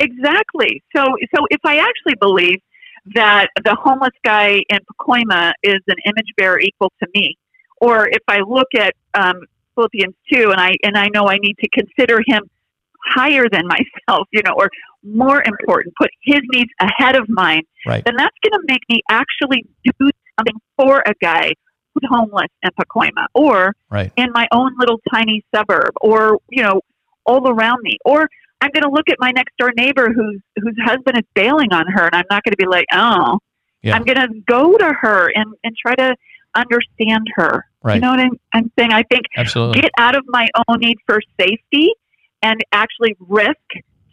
Exactly. 0.00 0.82
So, 0.94 1.04
so 1.34 1.46
if 1.50 1.60
I 1.64 1.78
actually 1.78 2.16
believe 2.20 2.58
that 3.14 3.48
the 3.64 3.74
homeless 3.74 4.10
guy 4.24 4.60
in 4.68 4.78
Pacoima 4.92 5.52
is 5.62 5.80
an 5.86 5.96
image 6.04 6.32
bearer 6.36 6.58
equal 6.60 6.92
to 7.02 7.08
me, 7.14 7.36
or 7.80 8.08
if 8.08 8.22
I 8.28 8.40
look 8.40 8.68
at 8.78 8.94
um, 9.14 9.40
Philippians 9.74 10.14
two 10.32 10.50
and 10.50 10.60
I 10.60 10.72
and 10.82 10.96
I 10.96 11.08
know 11.14 11.28
I 11.28 11.36
need 11.38 11.56
to 11.58 11.68
consider 11.68 12.20
him 12.26 12.42
higher 13.06 13.46
than 13.50 13.66
myself, 13.76 14.26
you 14.32 14.42
know, 14.44 14.52
or 14.56 14.68
more 15.02 15.42
important, 15.44 15.94
put 16.00 16.10
his 16.22 16.40
needs 16.52 16.70
ahead 16.80 17.16
of 17.16 17.28
mine, 17.28 17.62
Right. 17.86 18.04
then 18.04 18.14
that's 18.16 18.36
going 18.42 18.60
to 18.60 18.64
make 18.66 18.82
me 18.88 19.00
actually 19.10 19.64
do 19.84 20.10
something 20.38 20.54
for 20.76 21.02
a 21.06 21.14
guy 21.22 21.52
who's 21.94 22.08
homeless 22.10 22.48
in 22.62 22.70
Pacoima, 22.78 23.26
or 23.34 23.74
Right. 23.90 24.12
in 24.16 24.30
my 24.32 24.46
own 24.52 24.72
little 24.78 25.00
tiny 25.12 25.42
suburb 25.54 25.92
or 26.00 26.38
you 26.50 26.62
know 26.62 26.80
all 27.24 27.48
around 27.48 27.78
me 27.82 27.96
or 28.04 28.28
i'm 28.60 28.70
going 28.72 28.82
to 28.84 28.90
look 28.90 29.08
at 29.08 29.16
my 29.18 29.30
next 29.32 29.52
door 29.58 29.72
neighbor 29.76 30.12
whose 30.12 30.40
whose 30.62 30.76
husband 30.84 31.16
is 31.18 31.24
bailing 31.34 31.72
on 31.72 31.86
her 31.88 32.04
and 32.06 32.14
i'm 32.14 32.24
not 32.30 32.42
going 32.44 32.52
to 32.52 32.56
be 32.56 32.66
like 32.66 32.84
oh 32.92 33.38
Yeah. 33.82 33.96
i'm 33.96 34.04
going 34.04 34.16
to 34.18 34.28
go 34.46 34.76
to 34.76 34.92
her 35.00 35.30
and 35.34 35.52
and 35.64 35.74
try 35.76 35.94
to 35.96 36.14
understand 36.54 37.26
her 37.36 37.64
Right. 37.82 37.94
you 37.96 38.00
know 38.00 38.10
what 38.10 38.20
I'm, 38.20 38.38
I'm 38.52 38.70
saying 38.78 38.92
i 38.92 39.02
think 39.04 39.22
Absolutely. 39.36 39.80
get 39.82 39.90
out 39.98 40.14
of 40.16 40.24
my 40.28 40.48
own 40.68 40.78
need 40.80 40.98
for 41.06 41.20
safety 41.40 41.92
and 42.42 42.60
actually 42.72 43.14
risk 43.20 43.56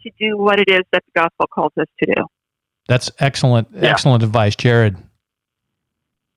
to 0.02 0.10
do 0.18 0.36
what 0.36 0.58
it 0.60 0.68
is 0.68 0.82
that 0.92 1.02
the 1.06 1.20
gospel 1.20 1.46
calls 1.52 1.72
us 1.80 1.86
to 2.02 2.14
do 2.14 2.22
That's 2.88 3.10
excellent. 3.18 3.68
Yeah. 3.72 3.90
Excellent 3.90 4.22
advice, 4.22 4.54
Jared. 4.56 4.96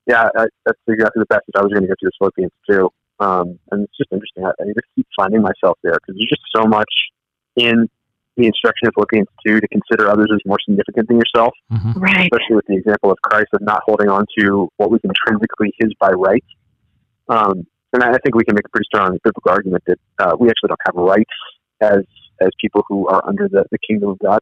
yeah, 0.06 0.28
I, 0.36 0.46
that's 0.64 0.78
exactly 0.88 1.20
the 1.20 1.26
passage 1.26 1.54
I 1.56 1.62
was 1.62 1.72
going 1.72 1.82
to 1.82 1.88
go 1.88 1.94
to, 2.00 2.06
is 2.06 2.12
Philippians 2.18 2.52
too, 2.68 2.88
Um, 3.20 3.58
and 3.70 3.84
it's 3.84 3.96
just 3.98 4.10
interesting. 4.12 4.44
I, 4.44 4.50
I 4.60 4.66
just 4.66 4.88
keep 4.94 5.06
finding 5.18 5.42
myself 5.42 5.78
there 5.82 5.92
because 5.94 6.16
there's 6.16 6.30
just 6.30 6.42
so 6.54 6.64
much 6.64 6.92
in 7.56 7.88
the 8.36 8.46
instruction 8.46 8.86
of 8.86 8.94
Philippians 8.94 9.26
2 9.46 9.60
to 9.60 9.68
consider 9.68 10.08
others 10.08 10.28
as 10.32 10.38
more 10.46 10.58
significant 10.64 11.08
than 11.08 11.18
yourself, 11.18 11.52
hmm 11.70 11.92
right 11.98 12.30
especially 12.32 12.54
with 12.56 12.66
the 12.68 12.76
example 12.76 13.10
of 13.10 13.18
Christ 13.22 13.48
of 13.52 13.60
not 13.62 13.82
holding 13.84 14.08
on 14.08 14.24
to 14.38 14.68
what 14.76 14.90
was 14.90 15.00
intrinsically 15.02 15.74
his 15.80 15.92
by 15.98 16.10
right. 16.12 16.44
Um, 17.28 17.66
and 17.92 18.02
I 18.04 18.10
I 18.10 18.18
think 18.22 18.36
we 18.36 18.44
can 18.44 18.54
make 18.54 18.64
a 18.64 18.68
pretty 18.70 18.86
strong 18.86 19.18
biblical 19.24 19.50
argument 19.50 19.82
that 19.88 19.98
uh, 20.20 20.36
we 20.38 20.48
actually 20.48 20.68
don't 20.68 20.80
have 20.86 20.94
rights 20.94 21.34
as 21.80 22.04
as 22.40 22.50
people 22.60 22.84
who 22.88 23.08
are 23.08 23.26
under 23.26 23.48
the, 23.48 23.64
the 23.70 23.78
kingdom 23.78 24.10
of 24.10 24.18
God. 24.20 24.40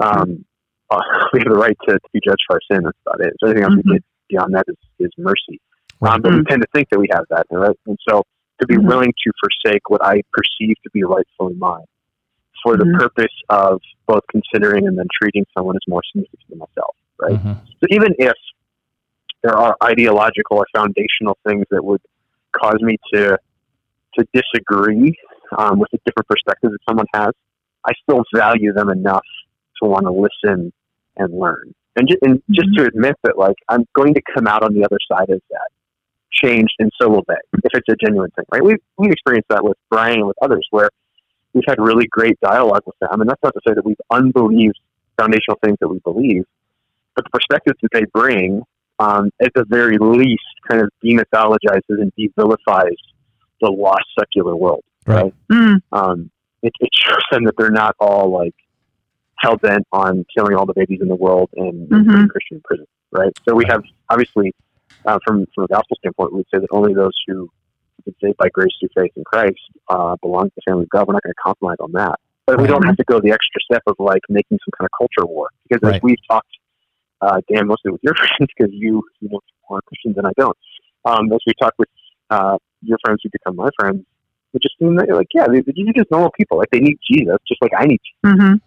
Um, 0.00 0.44
uh, 0.90 1.00
we 1.32 1.40
have 1.40 1.48
the 1.48 1.58
right 1.58 1.76
to, 1.88 1.94
to 1.94 2.08
be 2.12 2.20
judged 2.22 2.42
for 2.46 2.56
our 2.56 2.60
sin. 2.70 2.84
That's 2.84 2.98
about 3.06 3.26
it. 3.26 3.32
So 3.40 3.46
anything 3.48 3.64
else 3.64 3.74
Mhm. 3.74 3.82
we 3.86 3.92
get 3.94 4.04
beyond 4.28 4.54
that 4.54 4.64
is, 4.68 4.76
is 4.98 5.10
mercy. 5.16 5.60
Um, 6.02 6.20
but 6.20 6.34
we 6.34 6.42
tend 6.44 6.60
to 6.60 6.68
think 6.74 6.88
that 6.90 6.98
we 6.98 7.08
have 7.12 7.24
that, 7.30 7.46
right? 7.50 7.76
And 7.86 7.98
so 8.06 8.22
to 8.60 8.66
be 8.66 8.76
Mhm. 8.76 8.84
willing 8.84 9.12
to 9.24 9.32
forsake 9.40 9.88
what 9.88 10.04
I 10.04 10.20
perceive 10.32 10.76
to 10.82 10.90
be 10.92 11.02
rightfully 11.02 11.54
mine 11.54 11.86
for 12.62 12.76
the 12.76 12.84
Mhm. 12.84 12.98
purpose 12.98 13.32
of 13.48 13.80
both 14.06 14.22
considering 14.30 14.86
and 14.86 14.98
then 14.98 15.06
treating 15.18 15.46
someone 15.56 15.76
as 15.76 15.82
more 15.88 16.02
significant 16.04 16.48
than 16.50 16.58
myself, 16.58 16.94
right? 17.18 17.38
Mhm. 17.38 17.56
So 17.80 17.86
even 17.90 18.14
if 18.18 18.34
there 19.42 19.56
are 19.56 19.76
ideological 19.82 20.58
or 20.58 20.66
foundational 20.74 21.38
things 21.46 21.64
that 21.70 21.84
would 21.84 22.02
cause 22.52 22.80
me 22.82 22.98
to 23.12 23.38
to 24.16 24.24
disagree 24.32 25.18
um, 25.58 25.78
with 25.78 25.88
a 25.94 25.98
different 26.04 26.28
perspective 26.28 26.72
that 26.72 26.78
someone 26.88 27.06
has, 27.14 27.32
I 27.86 27.92
still 28.02 28.22
value 28.34 28.72
them 28.72 28.90
enough 28.90 29.24
to 29.82 29.88
want 29.88 30.04
to 30.04 30.12
listen 30.12 30.72
and 31.16 31.38
learn, 31.38 31.74
and, 31.96 32.08
ju- 32.08 32.18
and 32.22 32.42
just 32.50 32.68
to 32.76 32.84
admit 32.84 33.16
that 33.22 33.38
like 33.38 33.56
I'm 33.68 33.86
going 33.94 34.14
to 34.14 34.22
come 34.34 34.46
out 34.46 34.62
on 34.62 34.74
the 34.74 34.84
other 34.84 34.98
side 35.10 35.30
of 35.30 35.40
that 35.50 35.68
changed, 36.32 36.74
and 36.78 36.90
so 37.00 37.08
will 37.08 37.24
they 37.28 37.34
if 37.64 37.70
it's 37.74 37.88
a 37.88 38.06
genuine 38.06 38.30
thing, 38.30 38.44
right? 38.50 38.64
We've 38.64 38.82
we've 38.98 39.12
experienced 39.12 39.48
that 39.50 39.64
with 39.64 39.76
Brian 39.90 40.18
and 40.18 40.26
with 40.26 40.36
others 40.42 40.66
where 40.70 40.90
we've 41.52 41.64
had 41.66 41.78
really 41.78 42.06
great 42.06 42.38
dialogue 42.40 42.82
with 42.86 42.98
them, 43.00 43.20
and 43.20 43.28
that's 43.28 43.42
not 43.42 43.54
to 43.54 43.60
say 43.66 43.74
that 43.74 43.84
we've 43.84 43.96
unbelieved 44.10 44.78
foundational 45.16 45.58
things 45.62 45.76
that 45.80 45.88
we 45.88 45.98
believe, 46.00 46.44
but 47.14 47.24
the 47.24 47.30
perspectives 47.30 47.78
that 47.82 47.90
they 47.92 48.04
bring, 48.12 48.62
um, 48.98 49.30
at 49.40 49.52
the 49.54 49.64
very 49.68 49.96
least, 50.00 50.42
kind 50.68 50.82
of 50.82 50.90
demythologizes 51.04 51.80
and 51.88 52.12
devilifies 52.16 52.96
the 53.60 53.70
lost 53.70 54.04
secular 54.18 54.56
world. 54.56 54.82
Right. 55.06 55.34
Mm, 55.52 55.80
Um, 55.92 56.30
it, 56.62 56.72
it 56.80 56.90
shows 56.94 57.22
them 57.30 57.44
that 57.44 57.54
they're 57.58 57.70
not 57.70 57.94
all 58.00 58.30
like 58.30 58.54
hell 59.38 59.56
bent 59.56 59.84
on 59.92 60.24
killing 60.36 60.54
all 60.56 60.66
the 60.66 60.72
babies 60.74 61.00
in 61.02 61.08
the 61.08 61.14
world 61.16 61.50
and, 61.56 61.90
and 61.92 62.06
Mhm. 62.06 62.10
putting 62.10 62.28
Christian 62.28 62.56
in 62.56 62.62
prison, 62.64 62.86
right? 63.12 63.32
So 63.46 63.54
we 63.54 63.64
have 63.68 63.82
obviously, 64.10 64.52
uh, 65.06 65.18
from 65.26 65.44
from 65.54 65.64
a 65.64 65.68
gospel 65.68 65.96
standpoint, 65.98 66.32
we'd 66.32 66.46
say 66.54 66.60
that 66.60 66.68
only 66.70 66.94
those 66.94 67.12
who 67.26 67.50
have 67.98 68.04
been 68.06 68.14
saved 68.22 68.36
by 68.38 68.48
grace 68.48 68.72
through 68.80 68.88
faith 68.94 69.12
in 69.16 69.24
Christ 69.24 69.58
uh, 69.90 70.16
belong 70.22 70.44
to 70.46 70.52
the 70.56 70.62
family 70.66 70.84
of 70.84 70.88
God. 70.90 71.06
We're 71.06 71.14
not 71.14 71.22
going 71.22 71.34
to 71.34 71.42
compromise 71.44 71.76
on 71.80 71.92
that, 71.92 72.18
but 72.46 72.56
we 72.58 72.62
Right. 72.64 72.70
don't 72.70 72.84
have 72.86 72.96
to 72.96 73.04
go 73.04 73.20
the 73.20 73.32
extra 73.32 73.60
step 73.60 73.82
of 73.86 73.96
like 73.98 74.22
making 74.28 74.58
some 74.64 74.72
kind 74.78 74.86
of 74.86 74.96
culture 74.98 75.26
war 75.26 75.50
because 75.68 75.82
as 75.86 75.92
Right. 75.94 76.02
we've 76.02 76.18
talked, 76.30 76.48
uh, 77.20 77.40
Dan, 77.52 77.66
mostly 77.66 77.90
with 77.92 78.00
your 78.02 78.14
friends 78.38 78.50
because 78.56 78.72
you 78.72 79.02
you 79.20 79.28
know 79.28 79.40
more 79.68 79.80
Christians 79.86 80.16
than 80.16 80.24
I 80.26 80.32
don't. 80.38 80.56
Um, 81.04 81.30
as 81.32 81.40
we 81.46 81.52
talk 81.60 81.74
with 81.78 81.88
uh, 82.30 82.56
your 82.80 82.98
friends 83.04 83.20
who 83.22 83.28
become 83.30 83.56
my 83.56 83.68
friends, 83.78 84.04
it 84.54 84.62
just 84.62 84.78
seems 84.78 84.96
that 84.98 85.08
like 85.14 85.28
yeah, 85.34 85.46
they, 85.46 85.60
these 85.60 85.88
are 85.88 85.92
just 85.96 86.10
normal 86.10 86.30
people. 86.38 86.58
Like 86.58 86.70
they 86.70 86.80
need 86.80 86.98
Jesus, 87.10 87.36
just 87.46 87.60
like 87.62 87.72
I 87.76 87.84
need. 87.86 88.00
Jesus. 88.24 88.38
mhm. 88.40 88.60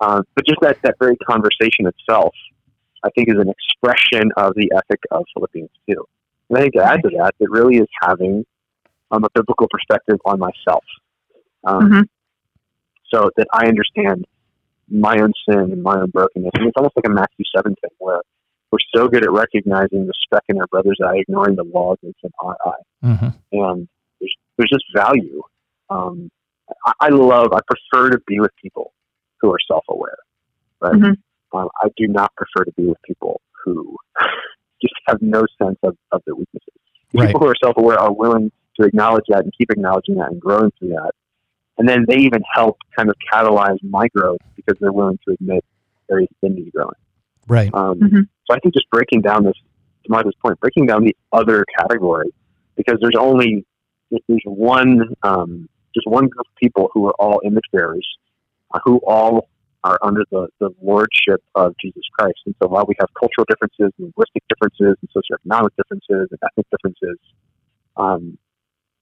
Uh, 0.00 0.22
but 0.34 0.44
just 0.46 0.60
that 0.60 0.78
that 0.82 0.96
very 0.98 1.16
conversation 1.16 1.86
itself, 1.86 2.34
I 3.04 3.10
think, 3.10 3.28
is 3.28 3.36
an 3.38 3.48
expression 3.48 4.30
of 4.36 4.54
the 4.54 4.70
ethic 4.76 5.00
of 5.10 5.24
Philippians 5.34 5.70
two. 5.88 6.04
And 6.48 6.58
I 6.58 6.62
think 6.62 6.74
to 6.74 6.82
add 6.84 7.02
to 7.02 7.10
that, 7.18 7.34
it 7.40 7.50
really 7.50 7.76
is 7.76 7.88
having 8.02 8.44
um, 9.10 9.24
a 9.24 9.28
biblical 9.34 9.68
perspective 9.70 10.18
on 10.24 10.38
myself, 10.38 10.84
um, 11.64 11.90
Mhm. 11.90 12.04
so 13.12 13.30
that 13.36 13.46
I 13.52 13.66
understand 13.68 14.24
my 14.90 15.18
own 15.18 15.32
sin 15.48 15.58
and 15.72 15.82
my 15.82 15.96
own 16.00 16.10
brokenness. 16.10 16.50
And 16.54 16.66
it's 16.66 16.76
almost 16.76 16.96
like 16.96 17.06
a 17.06 17.10
Matthew 17.10 17.44
seven 17.54 17.74
thing 17.80 17.90
where 17.98 18.20
we're 18.70 18.78
so 18.94 19.08
good 19.08 19.24
at 19.24 19.30
recognizing 19.30 20.06
the 20.06 20.12
speck 20.24 20.42
in 20.48 20.58
our 20.60 20.66
brother's 20.66 20.98
eye, 21.04 21.18
ignoring 21.18 21.54
the 21.56 21.64
log 21.64 21.98
that's 22.02 22.18
in 22.22 22.30
our 22.42 22.56
eye 22.66 22.82
hmm 23.02 23.28
and 23.52 23.88
there's 24.56 24.70
just 24.70 24.84
value. 24.94 25.42
Um, 25.90 26.30
I, 26.86 26.92
I 27.00 27.08
love. 27.08 27.52
I 27.52 27.60
prefer 27.66 28.10
to 28.10 28.20
be 28.26 28.40
with 28.40 28.50
people 28.62 28.92
who 29.40 29.52
are 29.52 29.58
self-aware. 29.66 30.16
Right. 30.80 30.94
Mhm. 30.94 31.16
Um, 31.52 31.68
I 31.82 31.88
do 31.96 32.08
not 32.08 32.34
prefer 32.36 32.64
to 32.64 32.72
be 32.72 32.86
with 32.86 32.98
people 33.06 33.40
who 33.64 33.96
just 34.82 34.94
have 35.06 35.20
no 35.22 35.44
sense 35.62 35.78
of, 35.82 35.96
of 36.12 36.22
their 36.26 36.34
weaknesses. 36.34 36.68
Right. 37.12 37.26
People 37.28 37.40
who 37.40 37.48
are 37.48 37.54
self 37.62 37.76
aware 37.76 37.98
are 37.98 38.12
willing 38.12 38.50
to 38.80 38.86
acknowledge 38.86 39.24
that 39.28 39.44
and 39.44 39.52
keep 39.56 39.70
acknowledging 39.70 40.16
that 40.16 40.30
and 40.32 40.40
growing 40.40 40.72
through 40.78 40.90
that. 40.90 41.12
And 41.78 41.88
then 41.88 42.04
they 42.08 42.16
even 42.18 42.42
help 42.54 42.78
kind 42.96 43.08
of 43.08 43.16
catalyze 43.32 43.78
my 43.82 44.08
growth 44.08 44.40
because 44.56 44.76
they're 44.80 44.92
willing 44.92 45.18
to 45.26 45.34
admit 45.34 45.64
areas 46.10 46.28
they 46.42 46.48
need 46.48 46.72
growing. 46.72 46.94
Right. 47.46 47.72
Um, 47.74 47.98
Mhm. 48.00 48.28
So 48.46 48.54
I 48.54 48.58
think 48.60 48.74
just 48.74 48.90
breaking 48.90 49.22
down 49.22 49.44
this, 49.44 49.54
to 50.04 50.10
Martha's 50.10 50.34
point, 50.44 50.60
breaking 50.60 50.86
down 50.86 51.04
the 51.04 51.16
other 51.32 51.64
category, 51.78 52.30
because 52.76 52.98
there's 53.00 53.16
only 53.18 53.64
there's 54.28 54.42
one 54.44 55.02
um, 55.22 55.68
just 55.94 56.06
one 56.06 56.24
group 56.28 56.40
of 56.40 56.56
people 56.62 56.90
who 56.92 57.06
are 57.06 57.14
all 57.18 57.40
image 57.44 57.64
bearers, 57.72 58.06
uh, 58.72 58.80
who 58.84 59.00
all 59.06 59.48
are 59.84 59.98
under 60.02 60.24
the, 60.30 60.48
the 60.60 60.70
lordship 60.82 61.42
of 61.54 61.74
Jesus 61.80 62.02
Christ. 62.18 62.38
And 62.46 62.54
so 62.62 62.68
while 62.68 62.84
we 62.88 62.94
have 62.98 63.08
cultural 63.20 63.44
differences, 63.48 63.92
linguistic 63.98 64.42
differences, 64.48 64.96
and 65.00 65.10
socioeconomic 65.14 65.70
differences, 65.76 66.28
and 66.30 66.38
ethnic 66.42 66.66
differences, 66.70 67.18
um, 67.96 68.38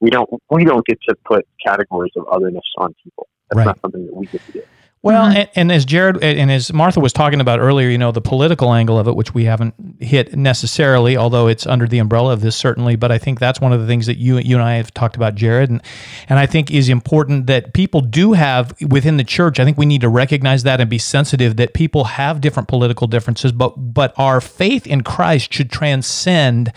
we 0.01 0.11
don't 0.11 0.29
we 0.51 0.65
don't 0.65 0.85
get 0.87 0.99
to 1.09 1.15
put 1.25 1.47
categories 1.65 2.13
of 2.17 2.27
otherness 2.31 2.65
on 2.79 2.95
people. 3.03 3.29
That's 3.49 3.59
Right. 3.59 3.67
not 3.67 3.79
something 3.83 4.07
that 4.07 4.15
we 4.15 4.27
get 4.27 4.45
to 4.47 4.53
do. 4.53 4.63
Well, 5.05 5.25
Mhm. 5.31 5.35
and, 5.37 5.49
and 5.57 5.73
as 5.73 5.85
Jared 5.85 6.23
and 6.23 6.49
as 6.51 6.73
Martha 6.73 7.01
was 7.01 7.13
talking 7.13 7.41
about 7.41 7.59
earlier, 7.59 7.89
you 7.89 7.99
know, 7.99 8.13
the 8.13 8.21
political 8.21 8.73
angle 8.73 8.97
of 9.01 9.09
it, 9.09 9.17
which 9.17 9.35
we 9.35 9.47
haven't 9.47 9.75
hit 9.99 10.37
necessarily, 10.37 11.17
although 11.17 11.49
it's 11.49 11.67
under 11.67 11.89
the 11.89 11.99
umbrella 11.99 12.33
of 12.33 12.41
this 12.41 12.55
certainly. 12.55 12.95
But 12.95 13.11
I 13.11 13.19
think 13.19 13.41
that's 13.41 13.61
one 13.61 13.73
of 13.73 13.81
the 13.81 13.87
things 13.89 14.07
that 14.07 14.19
you 14.19 14.39
you 14.39 14.55
and 14.57 14.65
I 14.65 14.75
have 14.77 14.95
talked 14.95 15.17
about, 15.17 15.35
Jared, 15.35 15.71
and 15.71 15.83
and 16.29 16.39
I 16.39 16.47
think 16.47 16.71
is 16.71 16.89
important 16.89 17.49
that 17.49 17.73
people 17.75 18.01
do 18.01 18.35
have 18.35 18.73
within 18.81 19.17
the 19.17 19.25
church. 19.25 19.59
I 19.59 19.65
think 19.65 19.77
we 19.77 19.87
need 19.87 20.03
to 20.03 20.09
recognize 20.09 20.63
that 20.63 20.81
and 20.81 20.89
be 20.89 20.99
sensitive 20.99 21.57
that 21.57 21.75
people 21.75 22.05
have 22.05 22.41
different 22.41 22.69
political 22.69 23.09
differences, 23.09 23.51
but 23.51 23.75
but 23.95 24.15
our 24.17 24.41
faith 24.41 24.87
in 24.87 25.03
Christ 25.03 25.53
should 25.53 25.71
transcend 25.73 26.73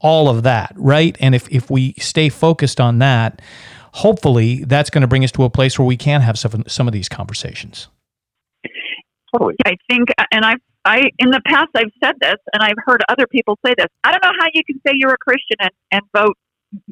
all 0.00 0.28
of 0.28 0.42
that, 0.42 0.74
right? 0.76 1.16
And 1.20 1.32
if 1.32 1.48
if 1.48 1.70
we 1.70 1.94
stay 2.00 2.28
focused 2.28 2.80
on 2.80 2.98
that, 2.98 3.40
hopefully 3.92 4.64
that's 4.64 4.90
going 4.90 5.02
to 5.02 5.06
bring 5.08 5.24
us 5.24 5.32
to 5.32 5.44
a 5.44 5.50
place 5.50 5.78
where 5.78 5.86
we 5.86 5.96
can 5.96 6.20
have 6.22 6.38
some 6.38 6.64
some 6.66 6.86
of 6.88 6.92
these 6.92 7.08
conversations. 7.08 7.88
Totally. 9.32 9.54
I 9.64 9.76
think, 9.88 10.10
and 10.30 10.44
I've, 10.44 10.58
I, 10.84 11.08
in 11.18 11.30
the 11.30 11.40
past, 11.46 11.68
I've 11.74 11.92
said 12.04 12.16
this, 12.20 12.36
and 12.52 12.62
I've 12.62 12.76
heard 12.84 13.02
other 13.08 13.26
people 13.26 13.58
say 13.64 13.72
this. 13.78 13.86
I 14.04 14.10
don't 14.10 14.22
know 14.22 14.32
how 14.38 14.46
you 14.52 14.62
can 14.64 14.76
say 14.86 14.92
you're 14.94 15.14
a 15.14 15.18
Christian 15.18 15.56
and, 15.60 15.70
and 15.90 16.02
vote 16.14 16.36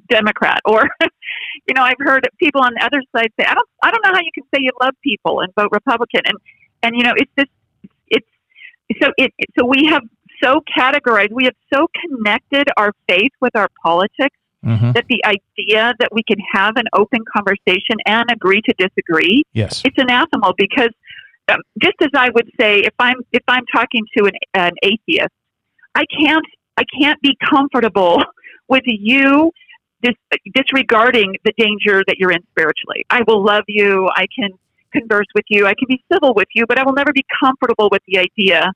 Democrat, 0.09 0.59
or, 0.65 0.89
you 1.03 1.75
know, 1.75 1.83
I've 1.83 1.99
heard 1.99 2.27
people 2.39 2.63
on 2.63 2.73
the 2.75 2.83
other 2.85 3.03
side 3.15 3.29
say, 3.39 3.45
I 3.47 3.53
don't, 3.53 3.69
I 3.83 3.91
don't 3.91 4.03
know 4.05 4.13
how 4.13 4.21
you 4.23 4.31
can 4.33 4.45
say 4.55 4.61
you 4.63 4.71
love 4.81 4.95
people 5.03 5.41
and 5.41 5.53
vote 5.55 5.69
Republican, 5.71 6.23
and, 6.25 6.39
and 6.83 6.97
you 6.97 7.03
know, 7.03 7.13
it's 7.17 7.31
just, 7.39 7.51
it's 8.09 8.27
so 9.03 9.11
it, 9.19 9.33
it- 9.39 9.51
so 9.59 9.67
we 9.67 9.87
have 9.91 10.03
so 10.43 10.63
categorized, 10.79 11.33
we 11.33 11.45
have 11.45 11.57
so 11.73 11.87
connected 12.09 12.69
our 12.79 12.93
faith 13.07 13.33
with 13.43 13.55
our 13.55 13.69
politics 13.83 14.37
Mm-hmm. 14.65 14.93
that 14.93 15.07
the 15.09 15.25
idea 15.25 15.95
that 15.99 16.11
we 16.13 16.23
can 16.23 16.37
have 16.53 16.77
an 16.77 16.85
open 16.93 17.21
conversation 17.35 17.97
and 18.05 18.31
agree 18.31 18.61
to 18.61 18.75
disagree 18.77 19.43
Yes. 19.55 19.81
it's 19.87 19.97
anathema 19.97 20.53
because 20.59 20.91
um, 21.51 21.61
just 21.81 21.97
as 22.01 22.11
I 22.15 22.31
would 22.31 22.51
say, 22.59 22.81
if 22.81 22.95
I'm 22.99 23.17
if 23.33 23.43
I'm 23.49 23.65
talking 23.75 24.05
to 24.17 24.25
an, 24.25 24.33
an 24.55 24.73
atheist, 24.83 25.35
I 25.95 26.05
can't 26.19 26.45
I 26.77 26.85
can't 27.01 27.21
be 27.21 27.37
comfortable 27.49 28.23
with 28.69 28.85
you 28.87 29.51
dis- 30.03 30.41
disregarding 30.55 31.37
the 31.45 31.53
danger 31.59 32.03
that 32.07 32.17
you're 32.19 32.31
in 32.31 32.43
spiritually. 32.51 33.05
I 33.11 33.23
will 33.27 33.45
love 33.45 33.65
you. 33.67 34.09
I 34.15 34.27
can 34.35 34.51
converse 34.93 35.27
with 35.35 35.45
you. 35.49 35.67
I 35.67 35.75
can 35.75 35.87
be 35.89 36.03
civil 36.13 36.35
with 36.35 36.49
you, 36.55 36.67
but 36.67 36.79
I 36.79 36.85
will 36.85 36.93
never 36.93 37.13
be 37.13 37.25
comfortable 37.43 37.89
with 37.91 38.03
the 38.07 38.19
idea 38.19 38.73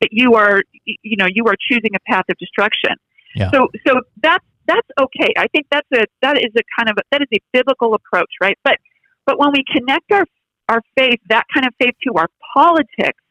that 0.00 0.08
you 0.12 0.34
are 0.34 0.62
you 0.84 1.16
know 1.16 1.26
you 1.32 1.44
are 1.46 1.56
choosing 1.68 1.94
a 1.94 2.10
path 2.10 2.24
of 2.30 2.36
destruction. 2.38 2.96
Yeah. 3.34 3.50
So 3.50 3.68
so 3.86 4.00
that's 4.22 4.44
that's 4.66 4.88
okay. 5.00 5.32
I 5.36 5.46
think 5.48 5.66
that's 5.70 5.88
a 5.94 6.04
that 6.22 6.36
is 6.38 6.52
a 6.56 6.62
kind 6.78 6.88
of 6.90 6.96
a, 6.98 7.02
that 7.12 7.22
is 7.22 7.28
a 7.34 7.40
biblical 7.52 7.94
approach, 7.94 8.30
right? 8.40 8.58
But 8.64 8.78
but 9.26 9.38
when 9.38 9.50
we 9.52 9.64
connect 9.72 10.10
our 10.12 10.24
our 10.68 10.80
faith, 10.98 11.20
that 11.28 11.44
kind 11.54 11.66
of 11.66 11.72
faith 11.80 11.94
to 12.06 12.14
our 12.14 12.28
politics, 12.54 13.22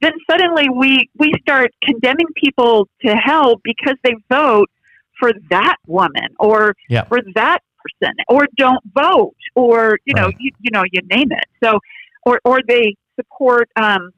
then 0.00 0.12
suddenly 0.30 0.68
we 0.68 1.08
we 1.18 1.32
start 1.40 1.70
condemning 1.82 2.26
people 2.36 2.88
to 3.04 3.14
hell 3.14 3.56
because 3.62 3.96
they 4.04 4.14
vote 4.30 4.70
for 5.18 5.32
that 5.50 5.76
woman 5.86 6.34
or 6.38 6.74
Yeah. 6.88 7.04
for 7.04 7.20
that 7.34 7.60
person 7.82 8.14
or 8.28 8.46
don't 8.56 8.82
vote 8.94 9.36
or 9.54 9.98
you 10.04 10.14
know 10.14 10.26
Right. 10.26 10.36
you, 10.38 10.50
you 10.60 10.70
know 10.70 10.84
you 10.90 11.00
name 11.10 11.30
it. 11.32 11.44
So 11.62 11.78
or 12.24 12.40
or 12.44 12.60
they 12.66 12.96
support 13.16 13.68
um, 13.76 14.10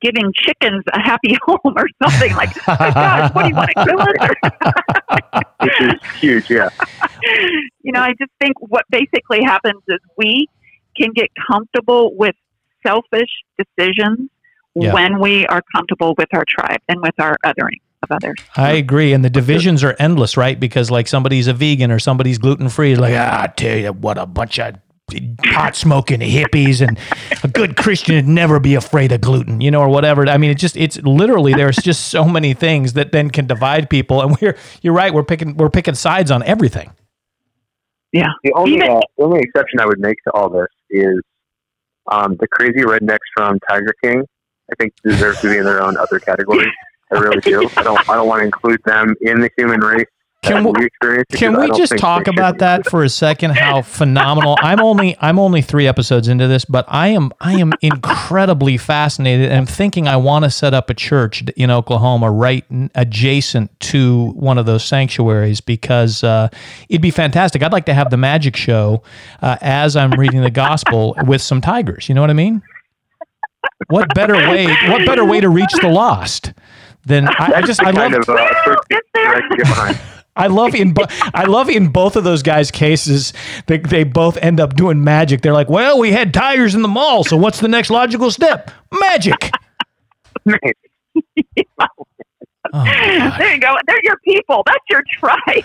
giving 0.00 0.32
chickens 0.34 0.84
a 0.92 1.00
happy 1.00 1.36
home 1.46 1.58
or 1.76 1.86
something 2.02 2.34
like. 2.36 2.50
Oh 2.68 2.76
my 2.78 2.90
gosh, 2.90 3.34
what 3.34 3.42
do 3.42 3.48
you 3.48 3.54
want 3.54 3.70
to 3.76 3.84
kill 3.84 4.00
it? 4.00 5.44
Which 5.60 5.80
is 5.80 6.20
huge, 6.20 6.50
yeah. 6.50 6.68
you 7.82 7.92
know, 7.92 8.00
I 8.00 8.10
just 8.18 8.30
think 8.40 8.54
what 8.60 8.84
basically 8.90 9.42
happens 9.42 9.82
is 9.88 9.98
we 10.16 10.46
can 10.96 11.12
get 11.14 11.28
comfortable 11.50 12.14
with 12.16 12.34
selfish 12.86 13.28
decisions 13.58 14.30
Yeah. 14.74 14.94
when 14.94 15.20
we 15.20 15.46
are 15.46 15.62
comfortable 15.74 16.14
with 16.16 16.28
our 16.32 16.44
tribe 16.48 16.80
and 16.88 17.00
with 17.00 17.14
our 17.18 17.36
othering 17.44 17.80
of 18.02 18.10
others. 18.10 18.38
I 18.56 18.72
agree, 18.72 19.12
and 19.12 19.24
the 19.24 19.30
divisions 19.30 19.84
are 19.84 19.94
endless, 19.98 20.36
right? 20.36 20.58
Because 20.58 20.90
like 20.90 21.06
somebody's 21.08 21.48
a 21.48 21.52
vegan 21.52 21.90
or 21.90 21.98
somebody's 21.98 22.38
gluten 22.38 22.68
free, 22.68 22.96
like 22.96 23.14
ah, 23.16 23.42
I 23.42 23.46
tell 23.48 23.76
you 23.76 23.92
what, 23.92 24.16
a 24.16 24.26
bunch 24.26 24.58
of 24.58 24.76
pot 25.52 25.76
smoking 25.76 26.20
hippies, 26.20 26.86
and 26.86 26.98
a 27.42 27.48
good 27.48 27.76
Christian 27.76 28.14
would 28.16 28.28
never 28.28 28.58
be 28.60 28.74
afraid 28.74 29.12
of 29.12 29.20
gluten, 29.20 29.60
you 29.60 29.70
know, 29.70 29.80
or 29.80 29.88
whatever. 29.88 30.26
I 30.28 30.36
mean, 30.38 30.50
it 30.50 30.58
just 30.58 30.76
it's 30.76 30.98
literally 31.02 31.52
there's 31.54 31.76
just 31.76 32.08
so 32.08 32.24
many 32.24 32.54
things 32.54 32.94
that 32.94 33.12
then 33.12 33.30
can 33.30 33.46
divide 33.46 33.90
people, 33.90 34.22
and 34.22 34.36
we're 34.40 34.56
you're 34.82 34.94
right, 34.94 35.12
we're 35.12 35.24
picking 35.24 35.56
we're 35.56 35.70
picking 35.70 35.94
sides 35.94 36.30
on 36.30 36.42
everything. 36.44 36.90
Yeah. 38.12 38.30
The 38.42 38.52
only 38.54 38.76
Even- 38.76 38.90
uh, 38.90 39.00
the 39.16 39.24
only 39.24 39.40
exception 39.40 39.80
I 39.80 39.86
would 39.86 40.00
make 40.00 40.16
to 40.24 40.32
all 40.32 40.48
this 40.48 40.68
is 40.90 41.20
um, 42.10 42.36
the 42.40 42.48
crazy 42.48 42.80
rednecks 42.80 43.18
from 43.36 43.58
Tiger 43.68 43.94
King. 44.02 44.24
I 44.70 44.74
think 44.78 44.92
deserve 45.02 45.38
to 45.40 45.50
be 45.50 45.58
in 45.58 45.64
their 45.64 45.82
own 45.82 45.96
other 45.96 46.18
category. 46.18 46.70
I 47.12 47.18
really 47.18 47.40
do. 47.40 47.68
I 47.76 47.82
don't. 47.82 48.08
I 48.08 48.14
don't 48.14 48.28
want 48.28 48.40
to 48.40 48.44
include 48.44 48.80
them 48.84 49.14
in 49.20 49.40
the 49.40 49.50
human 49.56 49.80
race. 49.80 50.06
Can 50.42 50.64
we-. 50.64 50.88
Can 51.32 51.58
we 51.58 51.70
just 51.72 51.98
talk 51.98 52.26
about 52.26 52.58
that 52.58 52.88
for 52.88 53.04
a 53.04 53.08
second? 53.08 53.52
How 53.52 53.82
phenomenal! 53.82 54.56
I'm 54.60 54.80
only 54.80 55.16
I'm 55.20 55.38
only 55.38 55.60
three 55.60 55.86
episodes 55.86 56.28
into 56.28 56.48
this, 56.48 56.64
but 56.64 56.86
I 56.88 57.08
am 57.08 57.30
I 57.40 57.60
am 57.60 57.72
incredibly 57.82 58.78
fascinated, 58.78 59.46
and 59.50 59.58
I'm 59.58 59.66
thinking 59.66 60.08
I 60.08 60.16
want 60.16 60.44
to 60.44 60.50
set 60.50 60.72
up 60.72 60.88
a 60.88 60.94
church 60.94 61.44
in 61.56 61.70
Oklahoma 61.70 62.30
right 62.30 62.64
adjacent 62.94 63.78
to 63.80 64.30
one 64.30 64.56
of 64.56 64.66
those 64.66 64.84
sanctuaries 64.84 65.60
because 65.60 66.24
uh, 66.24 66.48
it'd 66.88 67.02
be 67.02 67.10
fantastic. 67.10 67.62
I'd 67.62 67.72
like 67.72 67.86
to 67.86 67.94
have 67.94 68.10
the 68.10 68.16
magic 68.16 68.56
show 68.56 69.02
uh, 69.42 69.58
as 69.60 69.94
I'm 69.94 70.12
reading 70.12 70.40
the 70.42 70.50
gospel 70.50 71.14
with 71.26 71.42
some 71.42 71.60
tigers. 71.60 72.08
You 72.08 72.14
know 72.14 72.22
what 72.22 72.30
I 72.30 72.34
mean? 72.34 72.62
What 73.88 74.14
better 74.14 74.34
way? 74.34 74.66
What 74.88 75.04
better 75.04 75.24
way 75.24 75.40
to 75.40 75.50
reach 75.50 75.72
the 75.80 75.88
lost? 75.88 76.54
Than 77.06 77.28
I, 77.28 77.52
I 77.56 77.62
just 77.62 77.80
I 77.82 77.92
love 77.92 78.12
kind 78.12 78.14
of 78.14 78.28
uh, 78.28 79.94
church 80.36 80.52
Yes, 80.52 80.66
that 80.66 80.74
there. 80.74 80.74
I 80.74 80.74
can 80.74 80.74
get 80.74 80.74
behind. 80.74 80.74
I 80.74 80.74
love 80.74 80.74
in 80.74 80.92
bo- 80.94 81.06
I 81.34 81.44
love 81.44 81.68
in 81.70 81.88
both 81.88 82.16
of 82.16 82.24
those 82.24 82.42
guys' 82.42 82.70
cases 82.70 83.32
they 83.66 83.78
they 83.78 84.04
both 84.04 84.36
end 84.38 84.60
up 84.60 84.74
doing 84.76 85.04
magic. 85.04 85.42
They're 85.42 85.52
like, 85.52 85.70
"Well, 85.70 85.98
we 85.98 86.12
had 86.12 86.32
tigers 86.34 86.74
in 86.74 86.82
the 86.82 86.88
mall, 86.88 87.24
so 87.24 87.36
what's 87.36 87.60
the 87.60 87.68
next 87.68 87.90
logical 87.90 88.30
step? 88.30 88.70
Magic." 88.92 89.50
Oh, 92.72 92.84
there 93.38 93.54
you 93.54 93.60
go. 93.60 93.74
They're 93.86 93.98
your 94.04 94.18
people. 94.24 94.62
That's 94.66 94.84
your 94.90 95.02
tribe. 95.12 95.64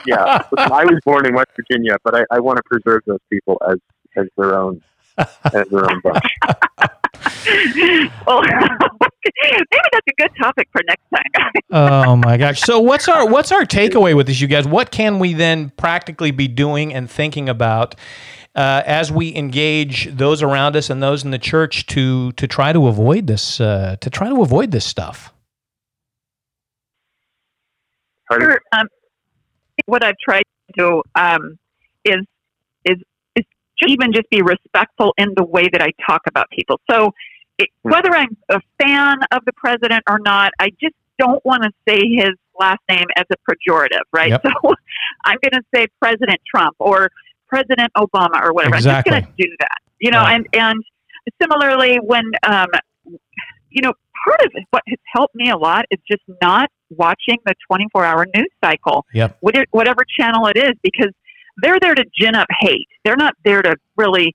yeah, 0.06 0.42
Listen, 0.52 0.72
I 0.72 0.84
was 0.84 1.00
born 1.04 1.26
in 1.26 1.34
West 1.34 1.50
Virginia, 1.56 1.96
but 2.04 2.14
I, 2.14 2.24
I 2.30 2.38
want 2.40 2.58
to 2.58 2.62
preserve 2.64 3.02
those 3.06 3.20
people 3.30 3.60
as 3.70 3.78
as 4.16 4.26
their 4.36 4.54
own 4.58 4.82
as 5.18 5.68
their 5.70 5.90
own 5.90 6.00
bunch. 6.02 6.26
well, 8.26 8.42
maybe 9.42 9.88
that's 9.92 10.06
a 10.08 10.14
good 10.18 10.30
topic 10.40 10.68
for 10.72 10.82
next 10.86 11.02
time, 11.14 11.52
oh 11.70 12.16
my 12.16 12.36
gosh. 12.36 12.60
So 12.60 12.80
what's 12.88 13.08
our 13.08 13.28
what's 13.28 13.52
our 13.52 13.62
takeaway 13.62 14.16
with 14.16 14.26
this, 14.26 14.40
you 14.40 14.48
guys? 14.48 14.66
What 14.66 14.90
can 14.90 15.18
we 15.18 15.32
then 15.34 15.70
practically 15.70 16.30
be 16.30 16.48
doing 16.48 16.92
and 16.92 17.10
thinking 17.10 17.48
about 17.48 17.94
uh, 18.54 18.82
as 18.84 19.12
we 19.12 19.34
engage 19.34 20.14
those 20.14 20.42
around 20.42 20.76
us 20.76 20.90
and 20.90 21.02
those 21.02 21.24
in 21.24 21.30
the 21.30 21.38
church 21.38 21.86
to 21.86 22.32
to 22.32 22.46
try 22.46 22.72
to 22.72 22.86
avoid 22.88 23.26
this 23.26 23.60
uh, 23.60 23.96
to 24.00 24.10
try 24.10 24.28
to 24.28 24.42
avoid 24.42 24.70
this 24.70 24.84
stuff? 24.84 25.32
Sure, 28.32 28.60
um, 28.72 28.88
what 29.86 30.04
I've 30.04 30.18
tried 30.18 30.44
to 30.68 30.72
do 30.76 31.02
um, 31.14 31.58
is 32.04 32.14
is 32.14 32.16
is 32.16 32.26
just 33.82 33.90
even 33.90 34.12
just 34.12 34.28
be 34.30 34.42
respectful 34.42 35.12
in 35.18 35.28
the 35.36 35.44
way 35.44 35.68
that 35.72 35.82
I 35.82 35.90
talk 36.08 36.22
about 36.26 36.46
people. 36.50 36.80
So 36.90 37.12
it, 37.58 37.68
Hmm. 37.84 37.90
whether 37.90 38.14
I'm 38.14 38.36
a 38.50 38.60
fan 38.82 39.18
of 39.32 39.42
the 39.46 39.52
president 39.54 40.02
or 40.08 40.18
not, 40.20 40.52
I 40.58 40.70
just 40.80 40.94
don't 41.18 41.44
want 41.44 41.62
to 41.64 41.70
say 41.88 42.00
his 42.16 42.30
last 42.58 42.80
name 42.88 43.06
as 43.16 43.24
a 43.30 43.36
pejorative, 43.50 44.02
right? 44.12 44.30
Yep. 44.30 44.42
So 44.64 44.74
I'm 45.24 45.38
going 45.42 45.62
to 45.62 45.66
say 45.74 45.86
President 46.00 46.38
Trump 46.52 46.74
or 46.78 47.10
President 47.48 47.90
Obama 47.96 48.42
or 48.42 48.52
whatever. 48.52 48.76
Exactly. 48.76 49.12
I'm 49.12 49.22
just 49.22 49.26
going 49.26 49.36
to 49.36 49.48
do 49.48 49.56
that, 49.60 49.78
you 50.00 50.10
know. 50.10 50.20
Right. 50.20 50.34
And 50.34 50.48
and 50.54 50.82
similarly, 51.40 51.98
when 52.02 52.24
um, 52.48 52.66
you 53.70 53.82
know, 53.82 53.92
part 54.24 54.40
of 54.44 54.52
what 54.70 54.82
has 54.88 54.98
helped 55.14 55.34
me 55.34 55.50
a 55.50 55.56
lot 55.56 55.84
is 55.90 55.98
just 56.10 56.22
not 56.40 56.70
watching 56.90 57.38
the 57.46 57.54
24 57.68 58.04
hour 58.04 58.26
news 58.34 58.48
cycle, 58.64 59.04
Yep. 59.14 59.38
whatever 59.40 60.04
channel 60.18 60.46
it 60.46 60.56
is, 60.56 60.72
because 60.82 61.10
they're 61.58 61.78
there 61.80 61.94
to 61.94 62.04
gin 62.18 62.34
up 62.34 62.48
hate. 62.60 62.88
They're 63.04 63.16
not 63.16 63.34
there 63.44 63.62
to 63.62 63.76
really, 63.96 64.34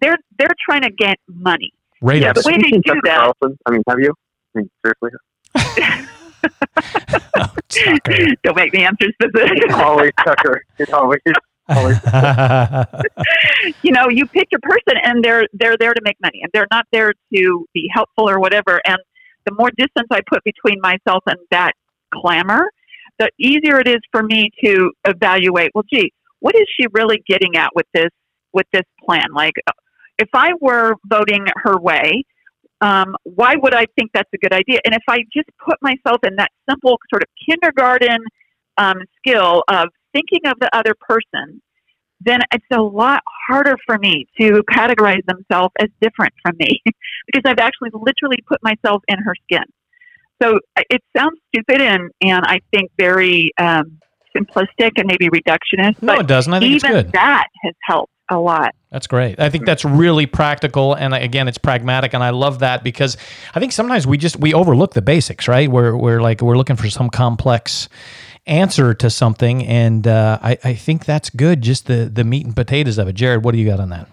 they're, 0.00 0.16
they're 0.38 0.48
trying 0.68 0.82
to 0.82 0.90
get 0.90 1.18
money. 1.28 1.72
Ratings. 2.00 2.24
Yeah, 2.24 2.32
but 2.32 2.44
way 2.44 2.52
have 2.52 2.60
you 2.60 2.64
they 2.64 2.70
seen 2.70 2.80
do 2.82 2.94
Tucker 2.94 3.00
that- 3.04 3.34
Carlson? 3.40 3.58
I 3.66 3.70
mean, 3.70 3.82
have 3.88 4.00
you? 4.00 4.14
I 4.54 4.58
mean, 4.58 4.70
seriously? 4.84 5.10
Oh, 7.36 7.52
Tucker. 7.68 8.26
Don't 8.44 8.56
make 8.56 8.72
me 8.72 8.84
answer 8.84 9.06
specific. 9.20 9.58
It's 9.64 9.74
always 9.74 10.12
Tucker. 10.24 10.62
It's 10.78 10.92
always. 10.92 11.20
you 13.82 13.92
know, 13.92 14.08
you 14.08 14.24
pick 14.26 14.48
your 14.50 14.60
person 14.62 14.94
and 15.02 15.22
they're 15.22 15.46
they're 15.52 15.76
there 15.76 15.92
to 15.92 16.00
make 16.02 16.16
money 16.22 16.40
and 16.42 16.50
they're 16.54 16.66
not 16.70 16.86
there 16.92 17.12
to 17.34 17.66
be 17.74 17.90
helpful 17.92 18.28
or 18.28 18.38
whatever. 18.40 18.80
And 18.86 18.96
the 19.44 19.52
more 19.52 19.70
distance 19.76 20.06
I 20.10 20.20
put 20.28 20.42
between 20.44 20.80
myself 20.80 21.22
and 21.26 21.36
that 21.50 21.72
clamor, 22.14 22.70
the 23.18 23.28
easier 23.38 23.80
it 23.80 23.88
is 23.88 24.00
for 24.12 24.22
me 24.22 24.50
to 24.64 24.90
evaluate, 25.04 25.72
well 25.74 25.84
gee, 25.92 26.12
what 26.40 26.54
is 26.54 26.66
she 26.78 26.86
really 26.92 27.22
getting 27.28 27.56
at 27.56 27.70
with 27.74 27.86
this 27.94 28.10
with 28.52 28.66
this 28.72 28.84
plan? 29.04 29.26
Like 29.34 29.54
if 30.18 30.28
I 30.34 30.52
were 30.60 30.94
voting 31.06 31.46
her 31.56 31.78
way, 31.78 32.24
um, 32.80 33.16
why 33.24 33.54
would 33.56 33.74
I 33.74 33.86
think 33.96 34.10
that's 34.12 34.30
a 34.34 34.38
good 34.38 34.52
idea? 34.52 34.78
And 34.84 34.94
if 34.94 35.02
I 35.08 35.18
just 35.34 35.48
put 35.64 35.76
myself 35.82 36.18
in 36.24 36.36
that 36.36 36.50
simple 36.68 36.98
sort 37.10 37.22
of 37.22 37.28
kindergarten 37.48 38.18
um, 38.76 38.98
skill 39.18 39.62
of 39.68 39.88
thinking 40.12 40.40
of 40.46 40.54
the 40.60 40.70
other 40.72 40.94
person, 41.00 41.60
then 42.20 42.40
it's 42.52 42.64
a 42.72 42.80
lot 42.80 43.22
harder 43.48 43.76
for 43.86 43.98
me 43.98 44.26
to 44.40 44.62
categorize 44.70 45.24
themselves 45.26 45.72
as 45.80 45.88
different 46.00 46.32
from 46.42 46.56
me 46.58 46.80
because 47.26 47.42
I've 47.44 47.58
actually 47.58 47.90
literally 47.92 48.38
put 48.46 48.58
myself 48.62 49.02
in 49.08 49.18
her 49.18 49.34
skin. 49.44 49.64
So 50.42 50.58
uh, 50.76 50.82
it 50.90 51.02
sounds 51.16 51.38
stupid 51.54 51.80
and, 51.80 52.10
and 52.22 52.44
I 52.44 52.60
think 52.72 52.90
very 52.96 53.50
um, 53.58 53.98
simplistic 54.38 54.92
and 54.96 55.06
maybe 55.06 55.28
reductionist, 55.28 56.02
no, 56.02 56.14
but 56.14 56.20
it 56.20 56.26
doesn't. 56.26 56.52
I 56.52 56.60
think 56.60 56.74
it's 56.76 56.84
even 56.84 57.04
good. 57.04 57.12
that 57.12 57.46
has 57.62 57.74
helped 57.86 58.12
a 58.30 58.38
lot. 58.38 58.74
That's 58.90 59.06
great. 59.06 59.38
I 59.38 59.50
think 59.50 59.66
that's 59.66 59.84
really 59.84 60.26
practical, 60.26 60.94
and 60.94 61.14
again, 61.14 61.48
it's 61.48 61.58
pragmatic, 61.58 62.14
and 62.14 62.22
I 62.22 62.30
love 62.30 62.60
that 62.60 62.84
because 62.84 63.16
I 63.54 63.60
think 63.60 63.72
sometimes 63.72 64.06
we 64.06 64.18
just 64.18 64.36
we 64.38 64.54
overlook 64.54 64.94
the 64.94 65.02
basics, 65.02 65.48
right? 65.48 65.70
We're 65.70 65.96
we're 65.96 66.20
like 66.20 66.40
we're 66.40 66.56
looking 66.56 66.76
for 66.76 66.88
some 66.88 67.10
complex 67.10 67.88
answer 68.46 68.94
to 68.94 69.10
something, 69.10 69.64
and 69.66 70.06
uh, 70.06 70.38
I 70.42 70.58
I 70.64 70.74
think 70.74 71.04
that's 71.04 71.30
good. 71.30 71.62
Just 71.62 71.86
the 71.86 72.10
the 72.12 72.24
meat 72.24 72.46
and 72.46 72.56
potatoes 72.56 72.98
of 72.98 73.08
it. 73.08 73.14
Jared, 73.14 73.44
what 73.44 73.52
do 73.52 73.58
you 73.58 73.66
got 73.66 73.80
on 73.80 73.90
that? 73.90 74.08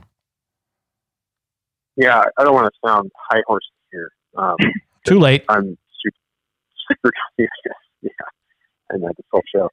Yeah, 1.96 2.22
I 2.38 2.44
don't 2.44 2.54
want 2.54 2.72
to 2.74 2.88
sound 2.88 3.12
high 3.30 3.42
horse 3.48 3.68
here. 3.92 4.12
Um, 4.38 4.58
Too 5.06 5.20
late. 5.20 5.46
I'm 5.48 5.78
super, 6.04 6.18
super 6.90 7.14
yeah, 7.38 7.46
yeah, 8.02 8.10
I 8.92 8.98
know 8.98 9.10
this 9.16 9.26
whole 9.32 9.44
show. 9.54 9.70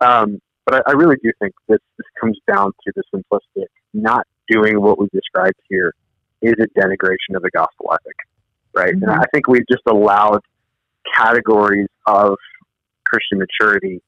Um, 0.00 0.40
but 0.66 0.76
I, 0.76 0.90
I 0.90 0.92
really 0.92 1.16
do 1.22 1.30
think 1.40 1.52
this 1.68 1.80
this 1.98 2.06
comes 2.20 2.38
down 2.46 2.72
to 2.86 2.92
the 2.94 3.02
simplistic. 3.14 3.66
Not 3.92 4.26
doing 4.48 4.80
what 4.80 4.98
we 4.98 5.08
described 5.12 5.58
here 5.68 5.94
is 6.42 6.54
a 6.58 6.78
denigration 6.78 7.36
of 7.36 7.42
the 7.42 7.50
gospel 7.50 7.92
ethic, 7.92 8.16
right? 8.74 8.92
And 8.92 9.02
Mhm. 9.02 9.18
I 9.18 9.24
think 9.32 9.48
we've 9.48 9.66
just 9.70 9.82
allowed 9.86 10.40
categories 11.16 11.88
of 12.06 12.36
Christian 13.06 13.38
maturity 13.38 14.02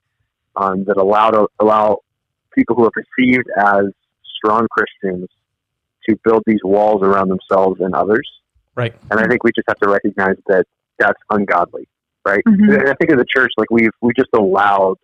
um, 0.57 0.85
that 0.85 0.97
allow 0.97 1.31
to 1.31 1.47
allow 1.61 1.99
people 2.53 2.75
who 2.77 2.85
are 2.85 2.91
perceived 2.91 3.49
as 3.57 3.85
strong 4.37 4.67
Christians 4.71 5.29
to 6.09 6.17
build 6.25 6.43
these 6.47 6.61
walls 6.65 7.03
around 7.03 7.29
themselves 7.29 7.81
and 7.81 7.95
others. 7.95 8.29
Right. 8.75 8.95
And 9.11 9.21
I 9.21 9.27
think 9.27 9.45
we 9.45 9.51
just 9.55 9.67
have 9.69 9.79
to 9.79 9.89
recognize 9.89 10.37
that 10.47 10.67
that's 10.99 11.21
ungodly, 11.31 11.89
right? 12.25 12.43
Mhm. 12.47 12.79
And 12.81 12.89
I 12.89 12.95
think 12.95 13.11
in 13.11 13.19
the 13.19 13.27
church, 13.27 13.53
like 13.57 13.71
we've 13.71 13.91
we 14.01 14.13
just 14.15 14.31
allowed, 14.35 14.97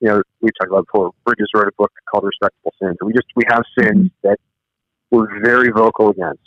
you 0.00 0.08
know, 0.08 0.22
we 0.40 0.50
talked 0.58 0.70
about 0.70 0.86
before. 0.86 1.12
Bridges 1.24 1.48
wrote 1.54 1.68
a 1.68 1.72
book 1.78 1.92
called 2.10 2.24
Respectable 2.24 2.72
Sins. 2.80 2.96
We 3.02 3.12
just 3.12 3.26
we 3.34 3.44
have 3.48 3.62
sins 3.78 4.10
that 4.22 4.38
we're 5.10 5.40
very 5.42 5.70
vocal 5.70 6.10
against, 6.10 6.40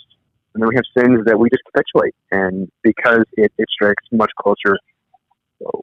and 0.54 0.62
then 0.62 0.70
we 0.70 0.76
have 0.76 0.86
sins 0.98 1.26
that 1.26 1.38
we 1.40 1.50
just 1.50 1.64
capitulate. 1.74 2.16
And 2.32 2.70
because 2.84 3.24
it, 3.34 3.52
it 3.58 3.68
strikes 3.72 4.04
much 4.12 4.32
closer, 4.40 4.78
oh, 5.66 5.82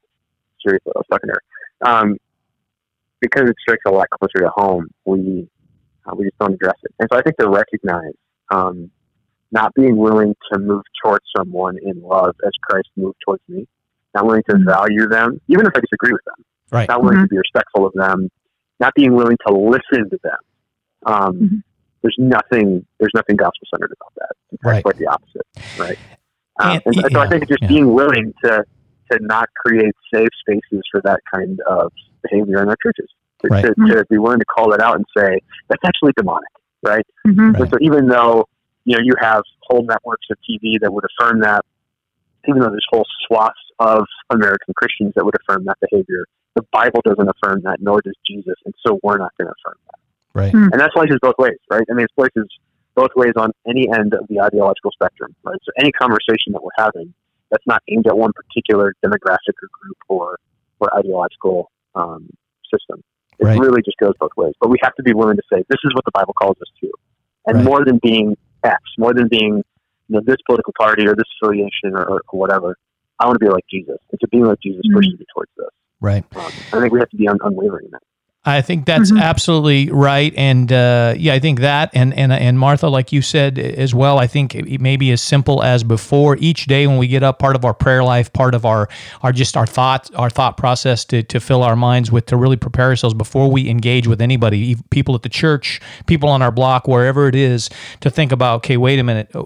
seriously, 0.64 0.92
I 0.94 0.98
was 0.98 1.06
talking 1.10 1.28
to 1.28 1.34
her. 1.34 1.88
Um, 1.88 2.16
because 3.20 3.48
it 3.48 3.56
strikes 3.60 3.82
a 3.86 3.90
lot 3.90 4.06
closer 4.10 4.44
to 4.44 4.50
home, 4.54 4.88
we 5.04 5.48
uh, 6.06 6.14
we 6.16 6.26
just 6.26 6.38
don't 6.38 6.54
address 6.54 6.76
it. 6.84 6.92
And 7.00 7.08
so 7.12 7.18
I 7.18 7.22
think 7.22 7.36
to 7.38 7.48
recognize 7.48 8.14
um, 8.52 8.90
not 9.50 9.74
being 9.74 9.96
willing 9.96 10.34
to 10.52 10.58
move 10.58 10.82
towards 11.02 11.24
someone 11.36 11.76
in 11.82 12.00
love 12.02 12.36
as 12.44 12.52
Christ 12.62 12.88
moved 12.96 13.16
towards 13.24 13.42
me, 13.48 13.66
not 14.14 14.24
willing 14.26 14.42
to 14.48 14.56
Mhm. 14.56 14.64
value 14.66 15.08
them, 15.08 15.40
even 15.48 15.66
if 15.66 15.72
I 15.74 15.80
disagree 15.80 16.12
with 16.12 16.22
them, 16.24 16.44
Right. 16.70 16.88
not 16.88 17.02
willing 17.02 17.20
to 17.22 17.28
be 17.28 17.38
respectful 17.38 17.86
of 17.86 17.92
them, 17.94 18.28
not 18.80 18.92
being 18.94 19.14
willing 19.14 19.36
to 19.46 19.52
listen 19.54 20.10
to 20.10 20.18
them. 20.22 20.38
Um, 21.06 21.34
Mhm. 21.38 21.62
There's 22.02 22.16
nothing. 22.18 22.86
There's 23.00 23.10
nothing 23.14 23.34
gospel 23.36 23.66
centered 23.72 23.92
about 24.00 24.12
that. 24.16 24.30
In 24.52 24.58
fact, 24.58 24.64
Right. 24.64 24.82
quite 24.84 24.96
the 24.96 25.06
opposite. 25.08 25.46
Right. 25.78 25.98
Um, 26.60 26.70
And- 26.70 26.82
and, 26.86 26.94
so 26.96 27.08
yeah, 27.10 27.18
I 27.20 27.28
think 27.28 27.42
it's 27.42 27.48
just 27.50 27.62
yeah. 27.62 27.68
being 27.68 27.92
willing 27.94 28.32
to 28.44 28.64
to 29.12 29.18
not 29.20 29.48
create 29.64 29.94
safe 30.12 30.28
spaces 30.40 30.82
for 30.90 31.00
that 31.02 31.20
kind 31.32 31.60
of 31.68 31.92
behavior 32.28 32.60
in 32.60 32.68
our 32.68 32.74
churches. 32.82 33.08
To, 33.42 33.48
Right. 33.48 33.64
to, 33.64 33.74
to 33.74 34.04
be 34.10 34.18
willing 34.18 34.40
to 34.40 34.44
call 34.46 34.72
it 34.72 34.80
out 34.80 34.96
and 34.96 35.04
say 35.16 35.38
that's 35.68 35.82
actually 35.86 36.12
demonic, 36.16 36.48
right? 36.82 37.06
Right. 37.24 37.70
So 37.70 37.76
even 37.80 38.08
though 38.08 38.46
you 38.84 38.96
know 38.96 39.02
you 39.04 39.12
have 39.20 39.42
whole 39.62 39.84
networks 39.84 40.26
of 40.30 40.38
TV 40.48 40.78
that 40.80 40.92
would 40.92 41.04
affirm 41.04 41.40
that, 41.40 41.64
even 42.48 42.60
though 42.60 42.70
there's 42.70 42.86
whole 42.90 43.06
swaths 43.26 43.54
of 43.78 44.04
American 44.30 44.74
Christians 44.74 45.12
that 45.16 45.24
would 45.24 45.34
affirm 45.40 45.64
that 45.64 45.76
behavior, 45.80 46.26
the 46.54 46.62
Bible 46.72 47.00
doesn't 47.04 47.28
affirm 47.28 47.62
that, 47.62 47.78
nor 47.80 48.00
does 48.00 48.14
Jesus, 48.26 48.54
and 48.64 48.74
so 48.86 48.98
we're 49.02 49.18
not 49.18 49.32
going 49.38 49.48
to 49.48 49.54
affirm 49.62 49.78
that. 49.86 49.98
Right. 50.34 50.52
Hmm. 50.52 50.68
And 50.72 50.80
that 50.80 50.90
slices 50.94 51.18
both 51.20 51.36
ways, 51.38 51.58
right? 51.70 51.84
I 51.90 51.94
mean, 51.94 52.04
it 52.04 52.10
slices 52.14 52.48
both 52.94 53.10
ways 53.16 53.32
on 53.36 53.52
any 53.68 53.88
end 53.92 54.14
of 54.14 54.26
the 54.28 54.40
ideological 54.40 54.90
spectrum, 54.92 55.34
right? 55.44 55.58
So 55.64 55.72
any 55.78 55.92
conversation 55.92 56.52
that 56.52 56.62
we're 56.62 56.76
having 56.78 57.12
that's 57.50 57.66
not 57.66 57.82
aimed 57.88 58.06
at 58.06 58.16
one 58.16 58.32
particular 58.32 58.94
demographic 59.04 59.54
or 59.62 59.68
group 59.80 59.98
or 60.08 60.38
or 60.78 60.94
ideological 60.98 61.70
um, 61.94 62.28
system. 62.72 63.02
It 63.38 63.44
Right. 63.46 63.58
really 63.58 63.80
just 63.82 63.96
goes 63.98 64.12
both 64.18 64.32
ways. 64.36 64.52
But 64.60 64.68
we 64.68 64.76
have 64.82 64.94
to 64.96 65.02
be 65.02 65.14
willing 65.14 65.36
to 65.36 65.42
say 65.50 65.62
this 65.68 65.78
is 65.84 65.94
what 65.94 66.04
the 66.04 66.10
Bible 66.12 66.34
calls 66.34 66.56
us 66.60 66.68
to, 66.80 66.90
and 67.46 67.56
Right. 67.58 67.64
more 67.64 67.84
than 67.84 67.98
being 68.02 68.36
X, 68.64 68.80
more 68.98 69.14
than 69.14 69.28
being 69.28 69.62
you 70.08 70.16
know 70.16 70.22
this 70.24 70.36
political 70.46 70.72
party 70.78 71.06
or 71.06 71.14
this 71.14 71.24
affiliation 71.40 71.94
or, 71.94 72.22
or 72.28 72.38
whatever. 72.38 72.76
I 73.18 73.26
want 73.26 73.38
to 73.40 73.44
be 73.44 73.50
like 73.50 73.64
Jesus, 73.70 73.96
It's 74.10 74.22
a 74.22 74.28
being 74.28 74.44
like 74.44 74.60
Jesus 74.60 74.82
Mhm. 74.86 74.94
pushes 74.94 75.18
me 75.18 75.24
towards 75.34 75.50
this. 75.56 75.68
Right. 76.00 76.24
Um, 76.36 76.50
I 76.72 76.80
think 76.80 76.92
we 76.92 76.98
have 77.00 77.08
to 77.08 77.16
be 77.16 77.26
un- 77.28 77.38
unwavering 77.42 77.86
in 77.86 77.90
that. 77.92 78.02
I 78.48 78.62
think 78.62 78.86
that's 78.86 79.10
Mhm. 79.10 79.20
absolutely 79.20 79.90
right, 79.90 80.32
and 80.36 80.72
uh, 80.72 81.14
yeah, 81.18 81.34
I 81.34 81.40
think 81.40 81.58
that, 81.60 81.90
and 81.94 82.14
and 82.14 82.32
and 82.32 82.58
Martha, 82.58 82.88
like 82.88 83.12
you 83.12 83.20
said 83.20 83.58
as 83.58 83.92
well, 83.92 84.18
I 84.20 84.28
think 84.28 84.54
it 84.54 84.80
may 84.80 84.96
be 84.96 85.10
as 85.10 85.20
simple 85.20 85.64
as 85.64 85.82
before 85.82 86.36
each 86.38 86.66
day 86.66 86.86
when 86.86 86.96
we 86.96 87.08
get 87.08 87.24
up, 87.24 87.40
part 87.40 87.56
of 87.56 87.64
our 87.64 87.74
prayer 87.74 88.04
life, 88.04 88.32
part 88.32 88.54
of 88.54 88.64
our 88.64 88.88
our 89.22 89.32
just 89.32 89.56
our 89.56 89.66
thought 89.66 90.08
our 90.14 90.30
thought 90.30 90.56
process 90.56 91.04
to 91.06 91.24
to 91.24 91.40
fill 91.40 91.64
our 91.64 91.74
minds 91.74 92.12
with 92.12 92.26
to 92.26 92.36
really 92.36 92.56
prepare 92.56 92.86
ourselves 92.86 93.14
before 93.14 93.50
we 93.50 93.68
engage 93.68 94.06
with 94.06 94.20
anybody, 94.20 94.76
people 94.90 95.16
at 95.16 95.22
the 95.22 95.28
church, 95.28 95.80
people 96.06 96.28
on 96.28 96.40
our 96.40 96.52
block, 96.52 96.86
wherever 96.86 97.26
it 97.26 97.34
is, 97.34 97.68
to 98.00 98.10
think 98.10 98.30
about 98.30 98.58
okay, 98.58 98.76
wait 98.76 99.00
a 99.00 99.02
minute, 99.02 99.28
uh, 99.34 99.42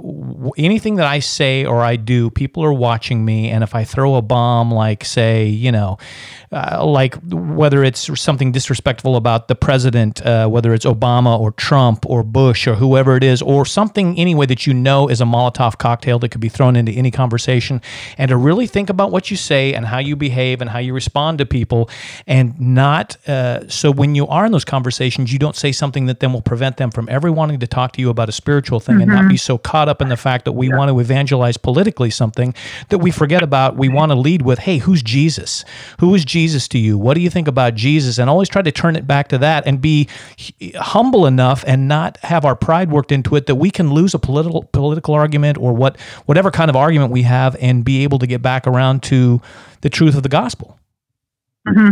anything 0.59 0.97
that 0.97 1.07
I 1.07 1.21
say 1.21 1.65
or 1.65 1.83
I 1.83 1.97
do, 1.97 2.29
people 2.29 2.63
are 2.63 2.73
watching 2.73 3.25
me, 3.25 3.49
and 3.49 3.65
if 3.65 3.75
I 3.75 3.83
throw 3.85 4.17
a 4.17 4.23
bomb, 4.23 4.71
like 4.71 5.07
say, 5.07 5.47
you 5.47 5.73
know, 5.73 5.97
uh, 6.53 6.85
like 6.85 7.15
whether 7.31 7.85
it's 7.85 8.21
something 8.21 8.51
disrespectful 8.51 9.15
about 9.15 9.47
the 9.47 9.55
president, 9.55 10.21
uh, 10.27 10.49
whether 10.49 10.75
it's 10.75 10.85
Obama 10.85 11.39
or 11.39 11.53
Trump 11.53 12.05
or 12.07 12.25
Bush 12.25 12.67
or 12.67 12.75
whoever 12.75 13.17
it 13.17 13.23
is, 13.23 13.41
or 13.41 13.65
something 13.65 14.19
anyway 14.19 14.47
that 14.47 14.67
you 14.67 14.75
know 14.75 15.07
is 15.07 15.21
a 15.21 15.25
Molotov 15.25 15.79
cocktail 15.79 16.19
that 16.19 16.31
could 16.31 16.41
be 16.41 16.49
thrown 16.49 16.75
into 16.75 16.91
any 16.91 17.13
conversation, 17.13 17.81
and 18.19 18.31
to 18.31 18.37
really 18.37 18.67
think 18.67 18.91
about 18.91 19.13
what 19.13 19.31
you 19.31 19.37
say 19.37 19.75
and 19.75 19.87
how 19.87 19.99
you 19.99 20.17
behave 20.17 20.61
and 20.61 20.71
how 20.71 20.81
you 20.81 20.93
respond 20.93 21.39
to 21.39 21.47
people, 21.47 21.89
and 22.27 22.61
not 22.61 23.17
uh, 23.29 23.69
so 23.69 23.93
when 23.93 24.17
you 24.17 24.27
are 24.27 24.45
in 24.45 24.51
those 24.51 24.65
conversations, 24.65 25.33
you 25.33 25.39
don't 25.39 25.57
say 25.57 25.71
something 25.71 26.07
that 26.07 26.19
then 26.19 26.33
will 26.33 26.43
prevent 26.43 26.79
them 26.79 26.91
from 26.91 27.09
ever 27.09 27.31
wanting 27.31 27.61
to 27.61 27.67
talk 27.69 27.93
to 27.93 28.01
you 28.01 28.11
about 28.11 28.29
a 28.29 28.33
spiritual 28.33 28.81
thing 28.81 29.01
and 29.01 29.07
not 29.07 29.29
be 29.29 29.37
so 29.37 29.57
caught 29.57 29.89
up 29.89 30.03
in 30.03 30.09
the 30.09 30.17
fact 30.17 30.45
that 30.47 30.53
we 30.53 30.69
want 30.69 30.91
to 30.91 30.99
evangelize 30.99 31.57
politically 31.57 32.11
something 32.11 32.53
that 32.89 32.99
we 32.99 33.13
forget 33.13 33.41
about. 33.41 33.77
We 33.77 33.89
want 33.89 34.11
to 34.11 34.17
lead 34.17 34.43
with, 34.43 34.59
hey, 34.59 34.79
who's 34.79 35.01
Jesus? 35.01 35.65
Who 36.01 36.13
is 36.13 36.25
Jesus 36.25 36.40
to 36.49 36.79
you? 36.79 36.99
What 36.99 37.15
do 37.15 37.21
you 37.21 37.31
think 37.31 37.49
about 37.49 37.75
Jesus? 37.75 38.19
And 38.19 38.31
always 38.31 38.49
try 38.49 38.63
to 38.63 38.73
turn 38.73 38.97
it 38.97 39.07
back 39.07 39.29
to 39.29 39.39
that 39.39 39.67
and 39.67 39.81
be 39.81 40.09
humble 40.77 41.27
enough 41.27 41.65
and 41.67 41.89
not 41.89 42.17
have 42.19 42.45
our 42.45 42.57
pride 42.57 42.91
worked 42.91 43.13
into 43.13 43.37
it 43.37 43.47
that 43.47 43.57
we 43.57 43.71
can 43.71 43.93
lose 43.93 44.15
a 44.15 44.19
political 44.19 44.65
political 44.73 45.15
argument 45.15 45.59
or 45.59 45.73
what 45.73 45.99
whatever 46.27 46.51
kind 46.51 46.71
of 46.71 46.77
argument 46.77 47.13
we 47.13 47.23
have 47.23 47.57
and 47.61 47.85
be 47.85 48.03
able 48.03 48.19
to 48.19 48.27
get 48.27 48.43
back 48.43 48.67
around 48.67 49.03
to 49.05 49.41
the 49.83 49.91
truth 49.91 50.17
of 50.17 50.23
the 50.23 50.29
gospel. 50.29 50.79
hmm 51.67 51.91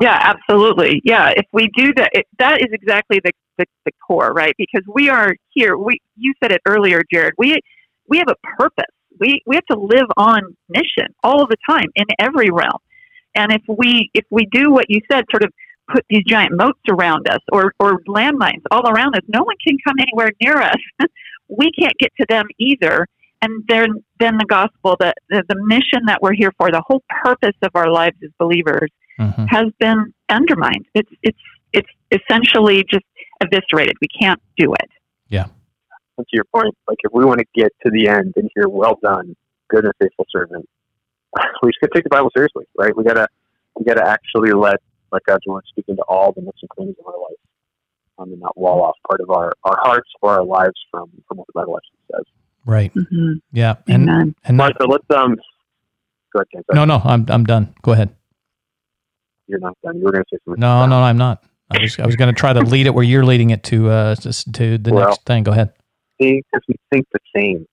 Yeah, 0.00 0.18
absolutely. 0.34 1.00
Yeah, 1.04 1.30
if 1.36 1.46
we 1.52 1.68
do 1.76 1.92
that, 1.96 2.10
it, 2.12 2.26
that 2.38 2.60
is 2.60 2.68
exactly 2.72 3.20
the, 3.24 3.32
the 3.58 3.66
the 3.86 3.92
core, 4.06 4.32
right? 4.32 4.54
Because 4.58 4.82
we 4.92 5.08
are 5.08 5.34
here. 5.50 5.76
We 5.76 6.00
you 6.16 6.34
said 6.42 6.52
it 6.52 6.60
earlier, 6.66 7.02
Jared. 7.12 7.34
We 7.38 7.58
we 8.08 8.18
have 8.18 8.28
a 8.28 8.36
purpose. 8.58 8.86
We 9.20 9.40
we 9.46 9.56
have 9.56 9.66
to 9.66 9.78
live 9.78 10.08
on 10.16 10.56
mission 10.68 11.14
all 11.22 11.46
the 11.46 11.56
time 11.68 11.88
in 11.94 12.06
every 12.18 12.50
realm. 12.50 12.78
And 13.34 13.52
if 13.52 13.62
we 13.68 14.10
if 14.14 14.24
we 14.30 14.46
do 14.52 14.70
what 14.70 14.86
you 14.88 15.00
said, 15.10 15.24
sort 15.30 15.42
of 15.44 15.52
put 15.92 16.04
these 16.08 16.24
giant 16.26 16.52
moats 16.56 16.80
around 16.88 17.28
us 17.28 17.40
or 17.52 17.72
or 17.78 18.00
landmines 18.08 18.62
all 18.70 18.88
around 18.88 19.14
us, 19.16 19.22
no 19.28 19.42
one 19.42 19.56
can 19.66 19.76
come 19.86 19.96
anywhere 20.00 20.30
near 20.40 20.56
us. 20.60 20.76
we 21.48 21.70
can't 21.78 21.96
get 21.98 22.12
to 22.20 22.26
them 22.28 22.46
either. 22.58 23.06
And 23.42 23.62
then 23.68 24.02
then 24.20 24.38
the 24.38 24.46
gospel, 24.46 24.96
the, 24.98 25.12
the 25.28 25.42
the 25.48 25.56
mission 25.64 26.06
that 26.06 26.22
we're 26.22 26.32
here 26.34 26.52
for, 26.58 26.70
the 26.70 26.82
whole 26.86 27.02
purpose 27.24 27.56
of 27.62 27.70
our 27.74 27.90
lives 27.90 28.16
as 28.22 28.30
believers, 28.38 28.90
Mhm. 29.20 29.46
has 29.48 29.66
been 29.78 30.12
undermined. 30.28 30.86
It's 30.94 31.10
it's 31.22 31.38
it's 31.72 31.88
essentially 32.10 32.84
just 32.90 33.04
eviscerated. 33.40 33.94
We 34.00 34.08
can't 34.08 34.40
do 34.56 34.74
it. 34.74 34.90
Yeah. 35.28 35.46
To 36.18 36.24
your 36.32 36.44
point, 36.44 36.74
like 36.88 36.98
if 37.02 37.12
we 37.12 37.24
want 37.24 37.40
to 37.40 37.46
get 37.54 37.72
to 37.84 37.90
the 37.90 38.08
end 38.08 38.32
and 38.36 38.50
hear 38.54 38.68
"Well 38.68 38.98
done, 39.02 39.36
good 39.68 39.84
and 39.84 39.92
faithful 40.00 40.26
servant," 40.30 40.68
we 41.62 41.70
just 41.70 41.80
got 41.80 41.88
to 41.88 41.94
take 41.94 42.04
the 42.04 42.10
Bible 42.10 42.30
seriously, 42.34 42.64
right? 42.78 42.96
We 42.96 43.04
gotta 43.04 43.28
we 43.78 43.84
gotta 43.84 44.06
actually 44.06 44.52
let 44.52 44.80
let 45.12 45.24
God's 45.24 45.46
word 45.46 45.64
speak 45.68 45.86
into 45.88 46.02
all 46.02 46.32
the 46.32 46.42
nooks 46.42 46.58
and 46.62 46.68
crannies 46.70 46.96
of 47.00 47.06
our 47.06 47.20
life, 47.20 47.38
um, 48.18 48.32
and 48.32 48.40
not 48.40 48.56
wall 48.56 48.82
off 48.82 48.96
part 49.08 49.20
of 49.20 49.30
our, 49.30 49.52
our 49.64 49.78
hearts 49.80 50.10
or 50.22 50.32
our 50.32 50.44
lives 50.44 50.80
from 50.90 51.10
from 51.28 51.38
what 51.38 51.46
the 51.46 51.52
Bible 51.54 51.76
actually 51.76 52.16
says. 52.16 52.24
Right. 52.66 52.94
Mm-hmm. 52.94 53.34
Yeah. 53.52 53.76
And 53.88 54.08
Amen. 54.08 54.34
and 54.44 54.56
not, 54.56 54.74
Martha, 54.80 54.90
let's 54.90 55.20
um. 55.20 55.36
Go 56.32 56.40
ahead, 56.40 56.46
Ken. 56.52 56.62
Sorry, 56.66 56.76
no, 56.76 56.84
no, 56.84 57.02
I'm 57.04 57.26
I'm 57.28 57.44
done. 57.44 57.74
Go 57.82 57.92
ahead. 57.92 58.14
you're 59.46 59.60
not 59.60 59.76
done. 59.84 59.98
You 59.98 60.04
were 60.04 60.12
going 60.12 60.24
to 60.24 60.28
say 60.32 60.38
something. 60.44 60.60
No, 60.60 60.86
no, 60.86 61.00
I'm 61.00 61.16
not. 61.18 61.44
I 61.70 61.78
was 61.80 61.98
I 61.98 62.06
was 62.06 62.16
going 62.16 62.32
to 62.32 62.38
try 62.38 62.52
to 62.52 62.60
lead 62.60 62.86
it 62.86 62.94
where 62.94 63.04
you're 63.04 63.24
leading 63.24 63.50
it 63.50 63.62
to 63.64 63.88
uh 63.90 64.14
to, 64.16 64.52
to 64.52 64.78
the 64.78 64.92
Well, 64.92 65.08
next 65.08 65.24
thing. 65.24 65.44
Go 65.44 65.52
ahead. 65.52 65.72
See, 66.20 66.42
because 66.52 66.64
we 66.68 66.74
think 66.90 67.06
the 67.12 67.18
same. 67.36 67.66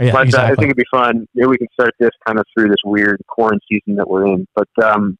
Yeah, 0.00 0.12
but 0.12 0.34
uh, 0.34 0.42
I 0.42 0.48
think 0.54 0.64
it'd 0.64 0.76
be 0.76 0.84
fun. 0.90 1.26
Maybe 1.34 1.48
we 1.48 1.58
can 1.58 1.68
start 1.74 1.94
this 2.00 2.10
kind 2.26 2.38
of 2.38 2.46
through 2.54 2.68
this 2.68 2.78
weird 2.84 3.20
quarantine 3.28 3.60
season 3.70 3.96
that 3.96 4.08
we're 4.08 4.26
in. 4.26 4.46
But 4.54 4.68
um, 4.82 5.18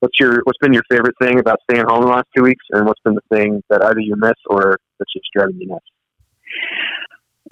what's 0.00 0.18
your 0.18 0.40
what's 0.44 0.58
been 0.58 0.72
your 0.72 0.84
favorite 0.90 1.14
thing 1.20 1.38
about 1.38 1.58
staying 1.70 1.84
home 1.86 2.00
the 2.02 2.08
last 2.08 2.26
two 2.34 2.42
weeks, 2.42 2.64
and 2.70 2.86
what's 2.86 3.00
been 3.04 3.14
the 3.14 3.36
thing 3.36 3.62
that 3.68 3.84
either 3.84 4.00
you 4.00 4.16
miss 4.16 4.34
or 4.46 4.78
that's 4.98 5.12
just 5.12 5.26
driving 5.34 5.56
you 5.60 5.68
nuts? 5.68 5.84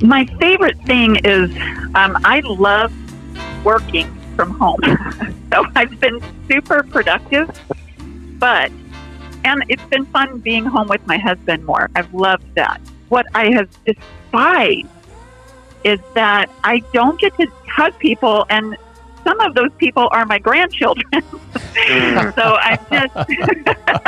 My 0.03 0.25
favorite 0.41 0.79
thing 0.87 1.17
is 1.17 1.51
um, 1.95 2.19
I 2.25 2.41
love 2.45 2.93
working 3.65 4.13
from 4.35 4.51
home. 4.59 4.81
so 5.53 5.65
I've 5.77 6.01
been 6.01 6.21
super 6.49 6.83
productive, 6.83 7.51
but, 8.39 8.73
and 9.45 9.65
it's 9.69 9.85
been 9.85 10.05
fun 10.07 10.39
being 10.39 10.65
home 10.65 10.89
with 10.89 11.07
my 11.07 11.19
husband 11.19 11.65
more. 11.65 11.91
I've 11.95 12.13
loved 12.13 12.55
that. 12.57 12.81
What 13.09 13.27
I 13.35 13.53
have 13.53 13.69
despised 13.85 14.89
is 15.85 15.99
that 16.15 16.47
I 16.65 16.81
don't 16.93 17.19
get 17.21 17.33
to 17.41 17.47
hug 17.77 17.93
people, 18.01 18.45
and 18.51 18.77
some 19.27 19.39
of 19.41 19.55
those 19.55 19.71
people 19.79 20.09
are 20.13 20.25
my 20.27 20.39
grandchildren. 20.39 21.05
Mm. 21.91 22.33
so 22.39 22.57
I'm 22.63 22.79
just 22.93 23.13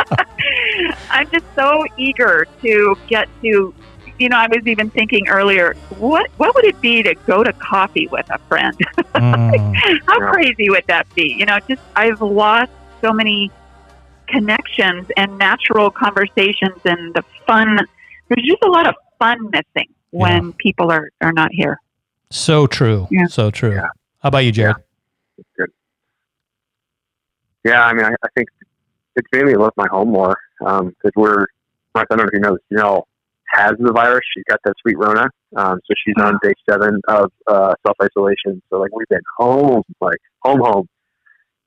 I'm 1.11 1.27
just 1.33 1.45
so 1.59 1.83
eager 1.99 2.47
to 2.65 2.97
get 3.09 3.27
to 3.45 3.75
you 4.19 4.29
know, 4.29 4.37
I 4.37 4.47
was 4.49 4.63
even 4.67 4.91
thinking 4.91 5.23
earlier, 5.29 5.75
what 5.89 6.27
what 6.37 6.53
would 6.55 6.65
it 6.67 6.81
be 6.81 7.03
to 7.03 7.15
go 7.29 7.43
to 7.43 7.53
coffee 7.71 8.09
with 8.11 8.27
a 8.31 8.39
friend? 8.49 8.79
Mm, 9.17 9.73
How 10.09 10.19
Yeah. 10.21 10.31
crazy 10.33 10.69
would 10.71 10.85
that 10.89 11.07
be? 11.15 11.35
You 11.39 11.47
know, 11.47 11.59
just 11.69 11.81
I've 11.97 12.21
lost 12.21 12.71
so 13.05 13.13
many 13.13 13.53
connections 14.29 15.07
and 15.17 15.39
natural 15.39 15.91
conversations 15.91 16.81
and 16.85 17.15
the 17.15 17.23
fun. 17.47 17.79
There's 18.29 18.47
just 18.47 18.63
a 18.65 18.69
lot 18.71 18.87
of 18.89 18.95
fun 19.19 19.39
missing 19.51 19.89
when 20.19 20.53
people 20.55 20.91
are, 20.91 21.11
are 21.21 21.33
not 21.33 21.51
here. 21.53 21.81
so 22.31 22.67
true. 22.67 23.07
Yeah. 23.11 23.27
So 23.27 23.51
true. 23.51 23.75
Yeah. 23.75 23.89
How 24.21 24.29
about 24.29 24.39
you, 24.39 24.53
Jared? 24.53 24.77
Yeah, 27.65 27.85
I 27.85 27.93
mean, 27.95 28.05
I, 28.05 28.11
I 28.11 28.29
think 28.37 28.49
it's 29.17 29.27
made 29.33 29.45
me 29.47 29.57
love 29.57 29.73
my 29.77 29.89
home 29.91 30.11
more 30.11 30.37
because 30.61 31.13
we're. 31.17 31.47
Martha, 31.95 32.13
I 32.13 32.17
don't 32.17 32.19
know 32.19 32.25
if 32.25 32.35
you 32.35 32.41
know 32.41 32.53
this. 32.53 32.79
Janelle 32.79 33.03
has 33.53 33.73
the 33.79 33.93
virus. 33.93 34.21
She's 34.35 34.45
got 34.49 34.61
that 34.65 34.75
sweet 34.83 34.99
Rona, 34.99 35.29
um, 35.57 35.81
so 35.87 35.95
she's 36.05 36.15
on 36.23 36.39
day 36.43 36.53
seven 36.69 37.01
of 37.09 37.33
uh, 37.47 37.75
self 37.87 37.97
isolation. 38.03 38.63
So 38.71 38.79
like 38.79 38.95
we've 38.95 39.09
been 39.09 39.19
home, 39.37 39.83
like 40.01 40.19
home, 40.41 40.61
home. 40.61 40.89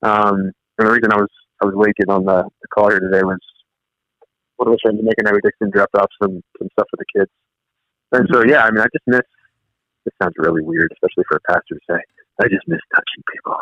Um, 0.03 0.51
and 0.77 0.87
the 0.87 0.91
reason 0.91 1.11
I 1.11 1.17
was 1.17 1.29
I 1.61 1.65
was 1.65 1.75
late 1.75 1.95
getting 1.95 2.13
on 2.13 2.25
the, 2.25 2.43
the 2.61 2.67
call 2.73 2.89
here 2.89 2.99
today 2.99 3.23
was 3.23 3.39
one 4.55 4.67
of 4.67 4.73
my 4.73 4.77
friends 4.81 4.99
Nick 5.03 5.15
and 5.17 5.27
I 5.27 5.33
we 5.33 5.41
did 5.41 5.51
some 5.59 5.71
dropped 5.71 5.95
off 5.95 6.09
some 6.21 6.41
some 6.57 6.69
stuff 6.73 6.87
for 6.89 6.97
the 6.97 7.05
kids. 7.19 7.31
And 8.11 8.27
so 8.31 8.43
yeah, 8.45 8.63
I 8.63 8.71
mean, 8.71 8.79
I 8.81 8.85
just 8.93 9.05
miss. 9.07 9.21
This 10.05 10.13
sounds 10.21 10.33
really 10.37 10.61
weird, 10.61 10.91
especially 10.93 11.23
for 11.29 11.37
a 11.37 11.51
pastor 11.53 11.75
to 11.75 11.79
say. 11.89 11.99
I 12.41 12.47
just 12.47 12.67
miss 12.67 12.79
touching 12.95 13.23
people. 13.33 13.57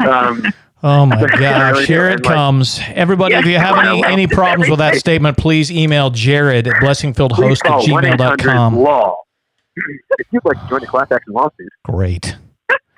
um, 0.10 0.52
Oh 0.84 1.06
my 1.06 1.14
I 1.32 1.38
gosh, 1.38 1.86
here 1.86 2.08
it 2.08 2.24
like- 2.24 2.34
comes. 2.34 2.80
Everybody, 2.88 3.34
if 3.36 3.44
you 3.46 3.56
have 3.58 3.78
any, 3.78 4.04
any 4.04 4.26
problems 4.26 4.68
with 4.68 4.80
that 4.80 4.96
statement, 5.04 5.36
please 5.38 5.70
email 5.70 6.10
Jared 6.10 6.66
at 6.66 6.74
blessingfieldhost 6.82 7.30
at 7.30 7.36
Please 7.36 7.62
call 7.62 7.82
gmail.com. 7.86 8.76
law. 8.80 9.16
if 9.76 10.26
you'd 10.32 10.44
like 10.44 10.60
to 10.60 10.68
join 10.68 10.82
a 10.82 10.86
class 10.86 11.06
action 11.12 11.32
lawsuit, 11.34 11.68
Great. 11.84 12.36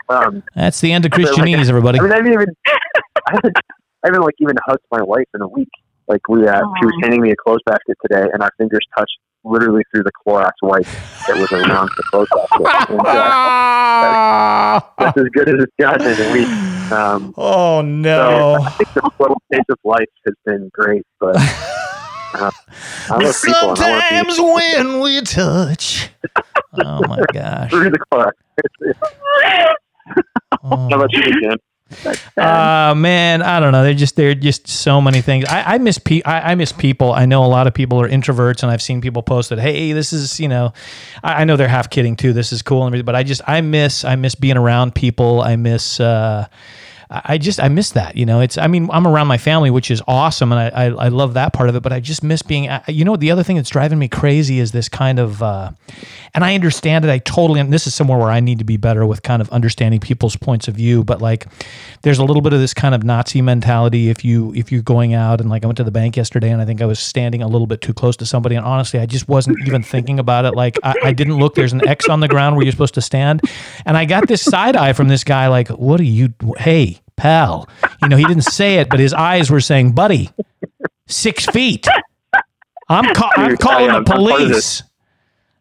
um, 0.08 0.42
That's 0.54 0.80
the 0.80 0.92
end 0.92 1.04
of 1.04 1.12
So, 1.14 1.20
like, 1.20 1.30
Christianese, 1.32 1.68
everybody. 1.68 1.98
I 1.98 2.02
mean, 2.04 2.12
I 2.12 2.16
haven't 2.16 2.32
even, 2.32 2.48
I 2.66 3.32
haven't, 3.34 3.56
I 3.58 4.06
haven't 4.06 4.22
like 4.22 4.34
even 4.40 4.56
hugged 4.64 4.84
my 4.90 5.02
wife 5.02 5.26
in 5.34 5.42
a 5.42 5.48
week. 5.48 5.68
Like 6.08 6.26
we, 6.28 6.46
uh, 6.48 6.62
she 6.80 6.86
was 6.86 6.94
handing 7.02 7.20
me 7.20 7.32
a 7.32 7.36
clothes 7.36 7.60
basket 7.66 7.96
today, 8.06 8.26
and 8.32 8.42
our 8.42 8.50
fingers 8.56 8.80
touched 8.96 9.18
literally 9.44 9.82
through 9.92 10.02
the 10.04 10.12
Clorox 10.26 10.52
wipe 10.62 10.84
that 11.26 11.36
was 11.36 11.50
around 11.52 11.90
the 11.96 12.02
clothes. 12.10 12.28
And, 12.88 13.06
uh, 13.06 14.80
that's 14.98 15.16
as 15.18 15.28
good 15.32 15.48
as 15.48 15.54
it's 15.62 15.72
gotten 15.78 16.06
in 16.06 16.20
a 16.20 16.32
week. 16.32 16.48
Um, 16.92 17.34
oh 17.36 17.80
so 17.80 17.82
no. 17.82 18.54
I 18.62 18.70
think 18.70 18.92
the 18.94 19.10
little 19.18 19.40
pace 19.50 19.60
of 19.70 19.78
life 19.84 20.08
has 20.26 20.34
been 20.44 20.70
great, 20.72 21.06
but 21.20 21.36
uh, 22.34 22.50
I 23.10 23.16
love 23.18 23.34
people 23.42 23.70
and 23.70 23.80
I 23.80 23.90
want 23.90 24.28
to 24.28 24.34
Sometimes 24.34 24.40
when 24.40 25.00
we 25.00 25.20
touch. 25.22 26.10
Oh 26.74 27.00
my 27.06 27.20
gosh. 27.32 27.70
through 27.70 27.90
the. 27.90 27.98
How 28.12 28.32
Oh. 30.62 30.86
about 30.86 31.12
you, 31.12 31.22
Jen? 31.42 31.56
Uh 32.36 32.94
man, 32.96 33.42
I 33.42 33.60
don't 33.60 33.72
know. 33.72 33.84
They're 33.84 33.94
just 33.94 34.16
they're 34.16 34.34
just 34.34 34.66
so 34.66 35.00
many 35.00 35.20
things. 35.22 35.44
I, 35.48 35.74
I 35.74 35.78
miss 35.78 35.98
pe- 35.98 36.22
I, 36.24 36.52
I 36.52 36.54
miss 36.56 36.72
people. 36.72 37.12
I 37.12 37.26
know 37.26 37.44
a 37.44 37.46
lot 37.46 37.66
of 37.68 37.74
people 37.74 38.00
are 38.00 38.08
introverts, 38.08 38.62
and 38.62 38.72
I've 38.72 38.82
seen 38.82 39.00
people 39.00 39.22
post 39.22 39.50
that. 39.50 39.60
Hey, 39.60 39.92
this 39.92 40.12
is 40.12 40.40
you 40.40 40.48
know, 40.48 40.72
I, 41.22 41.42
I 41.42 41.44
know 41.44 41.56
they're 41.56 41.68
half 41.68 41.90
kidding 41.90 42.16
too. 42.16 42.32
This 42.32 42.52
is 42.52 42.60
cool 42.62 42.86
and 42.86 43.04
but 43.04 43.14
I 43.14 43.22
just 43.22 43.40
I 43.46 43.60
miss 43.60 44.04
I 44.04 44.16
miss 44.16 44.34
being 44.34 44.56
around 44.56 44.94
people. 44.94 45.42
I 45.42 45.56
miss. 45.56 46.00
uh 46.00 46.46
I 47.10 47.38
just 47.38 47.60
I 47.60 47.68
miss 47.68 47.90
that, 47.90 48.16
you 48.16 48.26
know. 48.26 48.40
It's 48.40 48.56
I 48.58 48.66
mean 48.66 48.88
I'm 48.92 49.06
around 49.06 49.26
my 49.26 49.38
family, 49.38 49.70
which 49.70 49.90
is 49.90 50.02
awesome, 50.06 50.52
and 50.52 50.60
I, 50.60 50.86
I 50.86 50.90
I 51.06 51.08
love 51.08 51.34
that 51.34 51.52
part 51.52 51.68
of 51.68 51.76
it. 51.76 51.82
But 51.82 51.92
I 51.92 52.00
just 52.00 52.22
miss 52.22 52.42
being, 52.42 52.68
you 52.88 53.04
know, 53.04 53.16
the 53.16 53.30
other 53.30 53.42
thing 53.42 53.56
that's 53.56 53.70
driving 53.70 53.98
me 53.98 54.08
crazy 54.08 54.58
is 54.58 54.72
this 54.72 54.88
kind 54.88 55.18
of, 55.18 55.42
uh, 55.42 55.70
and 56.34 56.44
I 56.44 56.54
understand 56.54 57.04
it. 57.04 57.10
I 57.10 57.18
totally, 57.18 57.60
and 57.60 57.72
this 57.72 57.86
is 57.86 57.94
somewhere 57.94 58.18
where 58.18 58.30
I 58.30 58.40
need 58.40 58.58
to 58.58 58.64
be 58.64 58.76
better 58.76 59.06
with 59.06 59.22
kind 59.22 59.42
of 59.42 59.48
understanding 59.50 60.00
people's 60.00 60.36
points 60.36 60.68
of 60.68 60.74
view. 60.74 61.04
But 61.04 61.20
like, 61.20 61.46
there's 62.02 62.18
a 62.18 62.24
little 62.24 62.42
bit 62.42 62.52
of 62.52 62.60
this 62.60 62.74
kind 62.74 62.94
of 62.94 63.04
Nazi 63.04 63.42
mentality 63.42 64.08
if 64.08 64.24
you 64.24 64.54
if 64.54 64.72
you're 64.72 64.82
going 64.82 65.14
out 65.14 65.40
and 65.40 65.50
like 65.50 65.64
I 65.64 65.66
went 65.66 65.76
to 65.78 65.84
the 65.84 65.90
bank 65.90 66.16
yesterday 66.16 66.50
and 66.50 66.60
I 66.60 66.64
think 66.64 66.80
I 66.82 66.86
was 66.86 66.98
standing 66.98 67.42
a 67.42 67.48
little 67.48 67.66
bit 67.66 67.80
too 67.80 67.94
close 67.94 68.16
to 68.18 68.26
somebody, 68.26 68.54
and 68.54 68.64
honestly 68.64 69.00
I 69.00 69.06
just 69.06 69.28
wasn't 69.28 69.58
even 69.66 69.82
thinking 69.82 70.18
about 70.18 70.44
it. 70.44 70.54
Like 70.54 70.78
I, 70.82 70.94
I 71.04 71.12
didn't 71.12 71.38
look. 71.38 71.54
There's 71.54 71.72
an 71.72 71.86
X 71.86 72.08
on 72.08 72.20
the 72.20 72.28
ground 72.28 72.56
where 72.56 72.64
you're 72.64 72.72
supposed 72.72 72.94
to 72.94 73.02
stand, 73.02 73.42
and 73.84 73.96
I 73.96 74.04
got 74.04 74.26
this 74.28 74.42
side 74.42 74.76
eye 74.76 74.92
from 74.92 75.08
this 75.08 75.24
guy. 75.24 75.48
Like, 75.48 75.68
what 75.68 76.00
are 76.00 76.04
you? 76.04 76.32
Hey, 76.56 76.93
pal. 77.16 77.68
You 78.02 78.08
know, 78.08 78.16
he 78.16 78.24
didn't 78.24 78.44
say 78.44 78.76
it, 78.76 78.88
but 78.88 79.00
his 79.00 79.12
eyes 79.14 79.50
were 79.50 79.60
saying, 79.60 79.92
"Buddy, 79.92 80.30
six 81.06 81.46
feet." 81.46 81.86
I'm 82.88 83.14
ca- 83.14 83.30
I'm 83.36 83.56
calling 83.56 83.88
the 83.88 83.94
I'm 83.94 84.04
part 84.04 84.20
of 84.20 84.26
police. 84.26 84.48
this. 84.48 84.82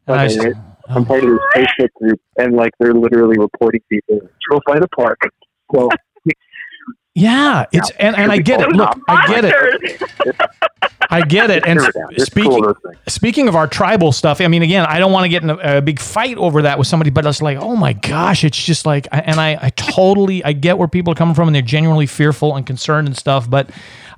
I 0.08 0.24
was- 0.26 0.38
Okay, 0.38 0.52
I'm 0.89 1.06
part 1.06 1.24
of 1.24 1.30
this 1.30 1.39
oh. 1.39 1.60
Facebook 1.60 1.88
group, 2.02 2.22
and 2.38 2.56
like 2.56 2.72
they're 2.80 2.94
literally 2.94 3.38
reporting 3.38 3.82
people. 3.90 4.19
Go 4.52 4.60
find 4.67 4.84
a 4.84 4.88
park. 4.90 5.17
So 5.73 5.90
yeah, 7.16 7.66
it's 7.72 7.92
and, 7.92 8.16
and 8.16 8.32
I 8.32 8.40
get 8.40 8.62
it. 8.62 8.70
Look, 8.70 8.98
I 9.08 9.28
get 9.28 9.46
it. 9.46 10.02
I 11.10 11.22
get 11.22 11.52
it. 11.52 11.64
And 11.68 11.80
simmer 11.80 11.92
down. 11.92 12.14
It's 12.14 12.26
speaking 12.26 12.64
cool, 12.64 12.76
speaking 13.08 13.48
of 13.48 13.56
our 13.56 13.68
tribal 13.68 14.12
stuff, 14.12 14.42
I 14.42 14.48
mean, 14.48 14.64
again, 14.64 14.86
I 14.88 14.98
don't 14.98 15.12
want 15.12 15.26
to 15.26 15.30
get 15.30 15.44
in 15.44 15.52
a, 15.52 15.78
a 15.78 15.82
big 15.82 16.00
fight 16.00 16.38
over 16.38 16.64
that 16.64 16.78
with 16.80 16.88
somebody, 16.88 17.12
but 17.12 17.26
it's 17.26 17.42
like, 17.42 17.58
oh 17.58 17.76
my 17.76 17.94
gosh, 17.94 18.44
it's 18.44 18.62
just 18.62 18.86
like, 18.86 19.08
and 19.12 19.40
I, 19.40 19.58
I 19.62 19.70
totally, 19.72 20.44
I 20.44 20.54
get 20.54 20.78
where 20.78 20.88
people 20.88 21.12
are 21.12 21.16
coming 21.16 21.36
from, 21.36 21.48
and 21.48 21.56
they're 21.56 21.62
genuinely 21.62 22.08
fearful 22.08 22.56
and 22.56 22.66
concerned 22.66 23.08
and 23.08 23.16
stuff, 23.16 23.48
but 23.50 23.70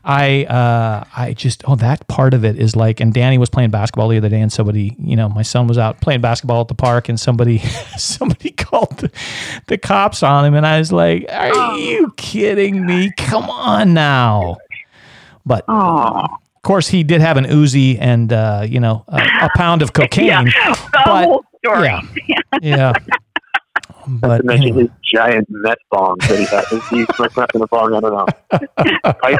I, 0.05 0.45
uh, 0.45 1.03
I 1.17 1.33
just, 1.33 1.63
oh, 1.67 1.75
that 1.77 2.07
part 2.07 2.33
of 2.35 2.45
it 2.45 2.57
is 2.59 2.75
like, 2.75 2.99
and 2.99 3.11
Danny 3.13 3.37
was 3.39 3.49
playing 3.49 3.71
basketball 3.71 4.07
the 4.09 4.17
other 4.17 4.29
day, 4.29 4.39
and 4.39 4.53
somebody, 4.53 4.95
you 4.99 5.15
know, 5.15 5.27
my 5.29 5.41
son 5.41 5.65
was 5.67 5.77
out 5.79 5.99
playing 5.99 6.21
basketball 6.21 6.61
at 6.61 6.67
the 6.67 6.75
park, 6.75 7.09
and 7.09 7.19
somebody, 7.19 7.57
somebody 7.97 8.51
called 8.51 8.95
the, 8.99 9.11
the 9.67 9.77
cops 9.79 10.21
on 10.21 10.45
him, 10.45 10.53
and 10.53 10.65
I 10.65 10.77
was 10.77 10.91
like, 10.91 11.25
are 11.31 11.75
you 11.77 12.13
kidding 12.17 12.85
me? 12.85 13.11
Come 13.17 13.49
on 13.49 13.93
now. 13.95 14.57
But 15.45 15.65
Oh, 15.67 16.25
of 16.25 16.61
course, 16.61 16.87
he 16.87 17.03
did 17.03 17.21
have 17.21 17.37
an 17.37 17.45
Uzi 17.45 17.97
and 17.99 18.31
uh, 18.33 18.63
you 18.67 18.79
know 18.79 19.03
a, 19.07 19.17
a 19.43 19.49
pound 19.55 19.81
of 19.81 19.93
cocaine. 19.93 20.25
yeah. 20.27 20.75
But- 20.91 21.25
whole 21.25 21.45
story. 21.63 21.89
yeah. 22.27 22.39
Yeah. 22.61 22.93
But 24.07 24.37
to 24.37 24.43
mention 24.43 24.67
anyway. 24.69 24.81
his 24.83 24.89
giant 25.13 25.47
meth 25.49 25.77
bomb 25.91 26.17
that 26.19 26.39
he 26.39 26.45
had. 26.45 26.65
He 26.89 27.05
smoked 27.15 27.37
meth 27.37 27.55
in 27.55 27.61
a 27.61 27.67
bong. 27.67 27.93
I 27.93 27.99
don't 27.99 28.13
know. 28.13 29.13
Pipe, 29.21 29.39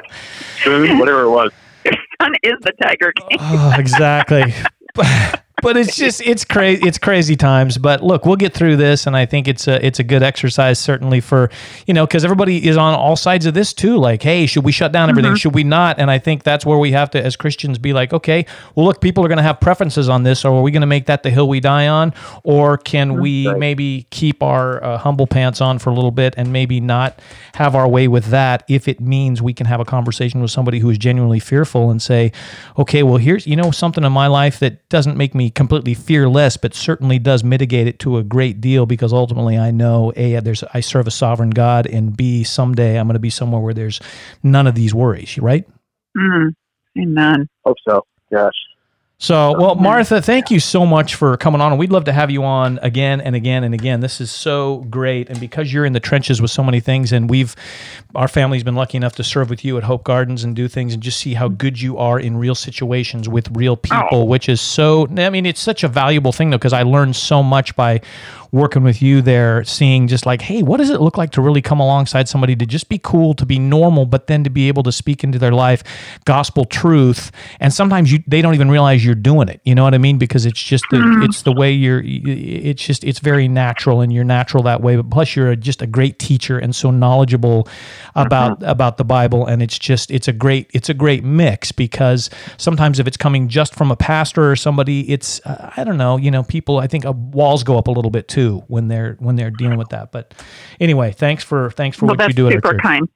spoon, 0.59 0.97
whatever 0.97 1.23
it 1.23 1.29
was. 1.29 1.51
Son 2.21 2.33
is 2.43 2.53
the 2.61 2.71
Tiger 2.81 3.13
King. 3.13 3.37
Oh, 3.41 3.75
exactly. 3.77 4.53
but, 5.61 5.77
it's 5.77 5.95
just 5.95 6.21
it's 6.21 6.45
crazy 6.45 6.87
it's 6.87 6.97
crazy 6.97 7.35
times. 7.35 7.77
But 7.77 8.03
look 8.03 8.25
we'll 8.25 8.35
get 8.35 8.53
through 8.53 8.75
this 8.77 9.07
and 9.07 9.17
i 9.17 9.25
think 9.25 9.47
it's 9.47 9.67
a 9.67 9.83
it's 9.85 9.99
a 9.99 10.03
good 10.03 10.21
exercise 10.23 10.79
certainly 10.79 11.19
for 11.21 11.49
you 11.87 11.93
know 11.93 12.05
because 12.05 12.23
everybody 12.23 12.67
is 12.67 12.77
on 12.77 12.93
all 12.93 13.15
sides 13.15 13.45
of 13.45 13.53
this 13.53 13.73
too. 13.73 13.97
Like 13.97 14.21
hey 14.21 14.45
should 14.45 14.63
we 14.63 14.71
shut 14.71 14.91
down 14.91 15.09
everything? 15.09 15.35
Should 15.35 15.55
we 15.55 15.63
not? 15.63 15.99
And 15.99 16.11
i 16.11 16.19
think 16.19 16.43
that's 16.43 16.65
where 16.65 16.77
we 16.77 16.91
have 16.91 17.09
to 17.11 17.23
as 17.23 17.35
christians 17.35 17.77
be 17.77 17.93
like 17.93 18.13
okay 18.13 18.45
well 18.75 18.85
look 18.85 19.01
people 19.01 19.23
are 19.25 19.27
going 19.27 19.37
to 19.37 19.43
have 19.43 19.59
preferences 19.59 20.07
on 20.09 20.23
this. 20.23 20.45
Or 20.45 20.55
are 20.55 20.61
we 20.61 20.71
going 20.71 20.81
to 20.81 20.87
make 20.87 21.05
that 21.07 21.23
the 21.23 21.29
hill 21.29 21.47
we 21.49 21.59
die 21.59 21.87
on? 21.87 22.13
Or 22.43 22.77
can 22.77 23.19
we 23.19 23.47
Right. 23.47 23.57
maybe 23.59 24.07
keep 24.11 24.41
our 24.43 24.83
uh, 24.83 24.97
humble 24.97 25.27
pants 25.27 25.61
on 25.61 25.79
for 25.79 25.89
a 25.89 25.93
little 25.93 26.11
bit 26.11 26.33
and 26.37 26.51
maybe 26.53 26.79
not 26.79 27.19
have 27.55 27.75
our 27.75 27.87
way 27.87 28.07
with 28.07 28.25
that 28.25 28.63
if 28.67 28.87
it 28.87 28.99
means 28.99 29.41
we 29.41 29.53
can 29.53 29.65
have 29.67 29.79
a 29.79 29.85
conversation 29.85 30.41
with 30.41 30.51
somebody 30.51 30.79
who 30.79 30.89
is 30.89 30.97
genuinely 30.97 31.39
fearful 31.39 31.89
and 31.89 32.01
say 32.01 32.31
okay 32.77 33.03
well 33.03 33.17
here's 33.17 33.45
you 33.47 33.55
know 33.55 33.71
something 33.71 34.03
in 34.03 34.11
my 34.11 34.27
life 34.27 34.59
that 34.59 34.87
doesn't 34.89 35.15
make 35.17 35.33
me 35.35 35.44
completely 35.49 35.93
fearless 35.93 36.57
but 36.57 36.73
certainly 36.73 37.19
does 37.19 37.43
mitigate 37.43 37.87
it 37.87 37.99
to 37.99 38.17
a 38.17 38.23
great 38.23 38.61
deal 38.61 38.85
because 38.85 39.13
ultimately 39.13 39.57
i 39.57 39.71
know 39.71 40.11
a 40.15 40.39
there's 40.39 40.63
i 40.73 40.79
serve 40.79 41.07
a 41.07 41.11
sovereign 41.11 41.49
god 41.49 41.85
and 41.87 42.15
b 42.17 42.43
someday 42.43 42.99
i'm 42.99 43.07
going 43.07 43.13
to 43.13 43.19
be 43.19 43.29
somewhere 43.29 43.61
where 43.61 43.73
there's 43.73 43.99
none 44.43 44.67
of 44.67 44.75
these 44.75 44.93
worries 44.93 45.37
right 45.37 45.65
Mm-hmm. 46.17 47.01
Amen. 47.01 47.49
Hope 47.65 47.77
so. 47.87 48.05
Yes. 48.31 48.51
So, 49.17 49.57
well, 49.57 49.75
Martha, 49.75 50.21
thank 50.21 50.51
you 50.51 50.59
so 50.59 50.85
much 50.85 51.15
for 51.15 51.37
coming 51.37 51.61
on. 51.61 51.71
And 51.71 51.79
we'd 51.79 51.91
love 51.91 52.03
to 52.03 52.11
have 52.11 52.29
you 52.29 52.43
on 52.43 52.79
again 52.81 53.21
and 53.21 53.33
again 53.33 53.63
and 53.63 53.73
again. 53.73 54.01
This 54.01 54.19
is 54.19 54.29
so 54.29 54.79
great. 54.89 55.29
And 55.29 55.39
because 55.39 55.71
you're 55.71 55.85
in 55.85 55.93
the 55.93 56.01
trenches 56.01 56.41
with 56.41 56.51
so 56.51 56.61
many 56.61 56.81
things, 56.81 57.13
and 57.13 57.29
we've, 57.29 57.55
our 58.13 58.27
family's 58.27 58.63
been 58.63 58.75
lucky 58.75 58.97
enough 58.97 59.15
to 59.15 59.23
serve 59.23 59.49
with 59.49 59.63
you 59.63 59.77
at 59.77 59.83
Hope 59.83 60.03
Gardens 60.03 60.43
and 60.43 60.53
do 60.53 60.67
things 60.67 60.93
and 60.93 61.01
just 61.01 61.17
see 61.17 61.33
how 61.33 61.47
good 61.47 61.79
you 61.79 61.97
are 61.97 62.19
in 62.19 62.35
real 62.35 62.55
situations 62.55 63.29
with 63.29 63.49
real 63.55 63.77
people, 63.77 64.07
oh. 64.11 64.25
which 64.25 64.49
is 64.49 64.59
so, 64.59 65.07
I 65.17 65.29
mean, 65.29 65.45
it's 65.45 65.61
such 65.61 65.85
a 65.85 65.87
valuable 65.87 66.33
thing, 66.33 66.49
though, 66.49 66.57
because 66.57 66.73
I 66.73 66.83
learned 66.83 67.15
so 67.15 67.41
much 67.41 67.73
by 67.77 68.01
working 68.51 68.83
with 68.83 69.01
you 69.01 69.21
there, 69.21 69.63
seeing 69.63 70.07
just 70.07 70.25
like, 70.25 70.41
hey, 70.41 70.63
what 70.63 70.77
does 70.77 70.89
it 70.89 71.01
look 71.01 71.17
like 71.17 71.31
to 71.31 71.41
really 71.41 71.61
come 71.61 71.79
alongside 71.79 72.27
somebody 72.29 72.55
to 72.55 72.65
just 72.65 72.89
be 72.89 72.97
cool, 72.97 73.33
to 73.33 73.45
be 73.45 73.59
normal, 73.59 74.05
but 74.05 74.27
then 74.27 74.43
to 74.43 74.49
be 74.49 74.67
able 74.67 74.83
to 74.83 74.91
speak 74.91 75.23
into 75.23 75.39
their 75.39 75.51
life 75.51 75.83
gospel 76.25 76.65
truth. 76.65 77.31
And 77.59 77.73
sometimes 77.73 78.11
you 78.11 78.23
they 78.27 78.41
don't 78.41 78.53
even 78.53 78.69
realize 78.69 79.03
you're 79.05 79.15
doing 79.15 79.49
it. 79.49 79.61
You 79.63 79.75
know 79.75 79.83
what 79.83 79.93
I 79.93 79.97
mean? 79.97 80.17
Because 80.17 80.45
it's 80.45 80.61
just 80.61 80.85
the, 80.91 80.99
it's 81.23 81.41
the 81.43 81.51
way 81.51 81.71
you're. 81.71 82.01
It's 82.05 82.83
just 82.83 83.03
it's 83.03 83.19
very 83.19 83.47
natural, 83.47 84.01
and 84.01 84.11
you're 84.11 84.23
natural 84.23 84.63
that 84.63 84.81
way. 84.81 84.95
But 84.95 85.09
plus, 85.09 85.35
you're 85.35 85.51
a, 85.51 85.55
just 85.55 85.81
a 85.81 85.87
great 85.87 86.19
teacher 86.19 86.57
and 86.57 86.75
so 86.75 86.91
knowledgeable 86.91 87.67
about 88.15 88.61
about 88.63 88.97
the 88.97 89.05
Bible. 89.05 89.45
And 89.45 89.61
it's 89.61 89.77
just 89.77 90.11
it's 90.11 90.27
a 90.27 90.33
great 90.33 90.69
it's 90.73 90.89
a 90.89 90.93
great 90.93 91.23
mix 91.23 91.71
because 91.71 92.29
sometimes 92.57 92.99
if 92.99 93.07
it's 93.07 93.17
coming 93.17 93.47
just 93.47 93.75
from 93.75 93.91
a 93.91 93.95
pastor 93.95 94.51
or 94.51 94.55
somebody, 94.55 95.09
it's 95.11 95.39
uh, 95.45 95.71
I 95.75 95.83
don't 95.83 95.97
know. 95.97 96.17
You 96.17 96.31
know, 96.31 96.43
people 96.43 96.77
I 96.77 96.87
think 96.87 97.05
uh, 97.05 97.11
walls 97.11 97.63
go 97.63 97.77
up 97.77 97.87
a 97.87 97.91
little 97.91 98.11
bit 98.11 98.27
too 98.27 98.34
when 98.67 98.87
they're 98.87 99.15
when 99.19 99.35
they're 99.35 99.51
dealing 99.51 99.77
with 99.77 99.89
that. 99.89 100.11
But 100.11 100.33
anyway, 100.79 101.11
thanks 101.11 101.43
for 101.43 101.69
thanks 101.71 101.97
for 101.97 102.05
Well, 102.05 102.15
what 102.17 102.27
you 102.27 102.33
do 102.33 102.47
at 102.47 102.53
our 102.53 102.57
super 102.57 102.71
church. 102.73 102.81
kind. 102.81 103.09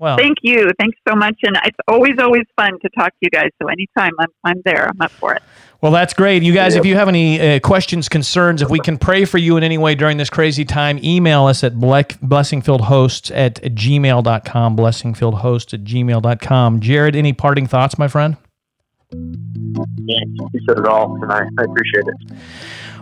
Well, 0.00 0.16
Thank 0.16 0.38
you. 0.42 0.68
Thanks 0.80 0.98
so 1.08 1.14
much. 1.14 1.36
And 1.44 1.56
it's 1.64 1.76
always, 1.86 2.14
always 2.18 2.42
fun 2.56 2.72
to 2.82 2.88
talk 2.98 3.10
to 3.10 3.16
you 3.20 3.30
guys. 3.30 3.50
So 3.62 3.68
anytime 3.68 4.10
I'm, 4.18 4.28
I'm 4.42 4.60
there, 4.64 4.88
I'm 4.88 5.00
up 5.00 5.12
for 5.12 5.34
it. 5.34 5.42
Well, 5.80 5.92
that's 5.92 6.12
great. 6.12 6.42
You 6.42 6.52
guys, 6.52 6.74
if 6.74 6.84
you 6.84 6.96
have 6.96 7.06
any 7.08 7.40
uh, 7.40 7.60
questions, 7.60 8.08
concerns, 8.08 8.60
if 8.60 8.70
we 8.70 8.80
can 8.80 8.98
pray 8.98 9.24
for 9.24 9.38
you 9.38 9.56
in 9.56 9.62
any 9.62 9.78
way 9.78 9.94
during 9.94 10.16
this 10.16 10.28
crazy 10.30 10.64
time, 10.64 10.98
email 11.04 11.44
us 11.46 11.62
at 11.62 11.78
ble- 11.78 12.02
blessingfieldhosts 12.02 13.30
at 13.34 13.62
gmail.com, 13.62 14.76
blessingfieldhosts 14.76 15.74
at 15.74 15.84
gmail.com. 15.84 16.80
Jared, 16.80 17.14
any 17.14 17.32
parting 17.32 17.68
thoughts, 17.68 17.96
my 17.96 18.08
friend? 18.08 18.36
Yeah, 19.12 20.18
You 20.52 20.60
said 20.68 20.78
it 20.78 20.86
all, 20.88 21.16
and 21.22 21.30
I, 21.32 21.42
I 21.58 21.62
appreciate 21.64 22.04
it. 22.08 22.36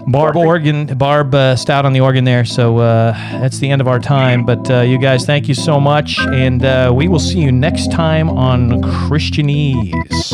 Barb 0.07 0.37
organ, 0.37 0.87
Barb 0.99 1.35
uh, 1.35 1.57
Stout 1.57 1.85
on 1.85 1.93
the 1.93 2.01
organ 2.01 2.25
there. 2.25 2.45
So 2.45 2.79
uh, 2.79 3.13
that's 3.41 3.59
the 3.59 3.71
end 3.71 3.81
of 3.81 3.89
our 3.89 3.99
time. 3.99 4.45
But 4.45 4.71
uh, 4.71 4.81
you 4.81 4.99
guys, 4.99 5.25
thank 5.25 5.49
you 5.49 5.55
so 5.55 5.81
much, 5.81 6.19
and 6.19 6.65
uh, 6.65 6.93
we 6.95 7.09
will 7.09 7.19
see 7.19 7.41
you 7.41 7.53
next 7.53 7.91
time 7.91 8.29
on 8.29 8.83
Christianese. 8.83 10.33